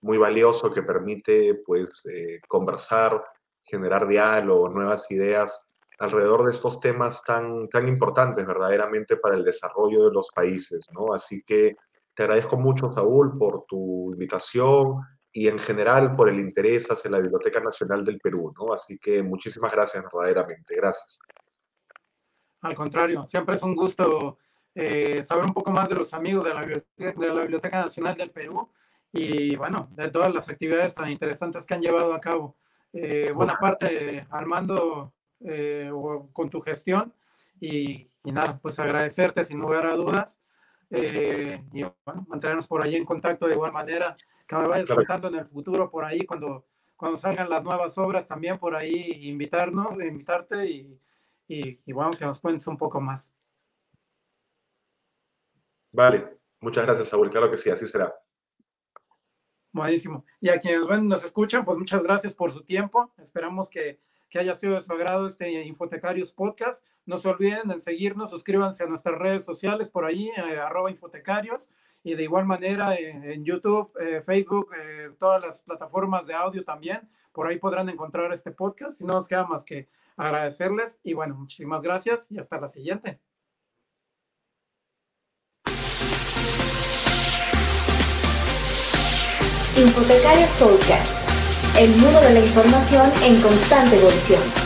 muy 0.03 0.19
valioso 0.19 0.73
que 0.73 0.83
permite 0.83 1.55
pues, 1.67 2.07
eh, 2.07 2.41
conversar, 2.47 3.23
generar 3.63 4.07
diálogo, 4.07 4.69
nuevas 4.69 5.11
ideas 5.11 5.67
alrededor 5.99 6.45
de 6.45 6.53
estos 6.53 6.81
temas 6.81 7.23
tan, 7.25 7.69
tan 7.69 7.87
importantes 7.87 8.47
verdaderamente 8.47 9.17
para 9.17 9.37
el 9.37 9.45
desarrollo 9.45 10.07
de 10.07 10.13
los 10.13 10.31
países, 10.35 10.87
¿no? 10.93 11.13
Así 11.13 11.43
que 11.43 11.77
te 12.15 12.23
agradezco 12.23 12.57
mucho, 12.57 12.91
Saúl, 12.93 13.37
por 13.37 13.65
tu 13.67 14.13
invitación 14.13 15.01
y 15.33 15.49
en 15.49 15.59
general 15.59 16.17
por 16.17 16.29
el 16.29 16.41
interés 16.41 16.91
hacia 16.91 17.11
la 17.11 17.21
Biblioteca 17.21 17.61
Nacional 17.61 18.05
del 18.05 18.19
Perú, 18.19 18.53
¿no? 18.59 18.73
Así 18.73 18.99
que 18.99 19.23
muchísimas 19.23 19.73
gracias, 19.73 20.03
verdaderamente. 20.03 20.75
Gracias. 20.75 21.21
Al 22.63 22.75
contrario, 22.75 23.27
siempre 23.27 23.55
es 23.55 23.63
un 23.63 23.75
gusto 23.75 24.39
eh, 24.75 25.23
saber 25.23 25.45
un 25.45 25.55
poco 25.55 25.73
más 25.73 25.89
de 25.89 25.95
los 25.95 26.13
amigos 26.15 26.45
de 26.45 26.55
la, 26.55 27.43
Biblioteca, 27.43 27.81
Nacional 27.81 28.17
del 28.17 28.31
Perú 28.31 28.69
y, 29.13 29.57
bueno, 29.57 29.89
de 29.93 30.09
todas 30.09 30.33
las 30.33 30.49
actividades 30.49 30.95
tan 30.95 31.11
interesantes 31.11 31.67
que 31.67 31.75
han 31.75 31.83
llevado 31.83 32.13
a 32.15 32.21
cabo. 32.21 32.57
Eh, 32.93 33.33
buena 33.35 33.57
parte, 33.59 34.27
Armando, 34.31 35.13
eh, 35.41 35.91
con 36.33 36.51
tu 36.51 36.61
gestión 36.61 37.13
y, 37.61 38.11
y 38.25 38.33
nada, 38.33 38.59
pues 38.61 38.79
agradecerte 38.79 39.45
sin 39.45 39.59
lugar 39.59 39.87
a 39.87 39.97
dudas 39.97 40.41
eh, 40.91 41.63
y 41.73 41.83
bueno, 42.05 42.27
mantenernos 42.29 42.67
por 42.67 42.83
ahí 42.83 42.97
en 42.97 43.05
contacto 43.05 43.47
de 43.47 43.55
igual 43.55 43.73
manera, 43.73 44.17
que 44.47 44.57
me 44.57 44.67
vayas 44.67 44.89
contando 44.89 45.29
en 45.29 45.37
el 45.37 45.47
futuro 45.47 45.89
por 45.91 46.05
ahí 46.05 46.27
cuando, 46.27 46.67
cuando 46.97 47.17
salgan 47.17 47.49
las 47.49 47.63
nuevas 47.63 47.97
obras 47.99 48.27
también 48.27 48.59
por 48.59 48.75
ahí 48.75 49.29
invitarnos, 49.29 49.93
invitarte 49.93 50.69
y, 50.69 50.99
y, 51.53 51.93
bueno, 51.93 52.13
que 52.13 52.25
nos 52.25 52.39
cuentes 52.39 52.67
un 52.69 52.77
poco 52.77 53.01
más. 53.01 53.35
Vale, 55.91 56.39
muchas 56.61 56.85
gracias, 56.87 57.09
Saúl. 57.09 57.29
Claro 57.29 57.51
que 57.51 57.57
sí, 57.57 57.69
así 57.71 57.89
será. 57.89 58.15
Buenísimo. 59.73 60.25
Y 60.41 60.49
a 60.49 60.61
quienes 60.61 60.87
ven, 60.87 61.09
nos 61.09 61.25
escuchan, 61.25 61.65
pues 61.65 61.77
muchas 61.77 62.03
gracias 62.05 62.35
por 62.37 62.53
su 62.53 62.63
tiempo. 62.63 63.13
Esperamos 63.19 63.69
que 63.69 64.01
que 64.31 64.39
haya 64.39 64.55
sido 64.55 64.75
de 64.75 64.81
su 64.81 64.93
agrado 64.93 65.27
este 65.27 65.51
Infotecarios 65.65 66.33
Podcast. 66.33 66.87
No 67.05 67.19
se 67.19 67.29
olviden 67.29 67.69
de 67.69 67.81
seguirnos, 67.81 68.31
suscríbanse 68.31 68.85
a 68.85 68.87
nuestras 68.87 69.19
redes 69.19 69.45
sociales 69.45 69.91
por 69.91 70.05
ahí, 70.05 70.31
eh, 70.37 70.59
arroba 70.59 70.91
Infotecarios, 70.91 71.71
y 72.05 72.15
de 72.15 72.23
igual 72.23 72.47
manera 72.47 72.95
eh, 72.95 73.35
en 73.35 73.45
YouTube, 73.45 73.93
eh, 74.01 74.23
Facebook, 74.23 74.71
todas 75.19 75.43
las 75.43 75.63
plataformas 75.63 76.27
de 76.27 76.35
audio 76.35 76.65
también. 76.65 77.09
Por 77.33 77.47
ahí 77.47 77.59
podrán 77.59 77.89
encontrar 77.89 78.33
este 78.33 78.53
podcast. 78.53 79.01
Y 79.01 79.05
no 79.05 79.15
nos 79.15 79.29
queda 79.29 79.45
más 79.45 79.65
que 79.65 79.89
agradecerles. 80.17 81.01
Y 81.03 81.13
bueno, 81.13 81.35
muchísimas 81.35 81.83
gracias 81.83 82.31
y 82.31 82.39
hasta 82.39 82.61
la 82.61 82.69
siguiente. 82.69 83.21
Infotecarios 89.77 90.51
Podcast 90.59 91.20
el 91.81 91.97
mundo 91.97 92.21
de 92.21 92.35
la 92.35 92.41
información 92.41 93.11
en 93.25 93.41
constante 93.41 93.97
evolución. 93.97 94.60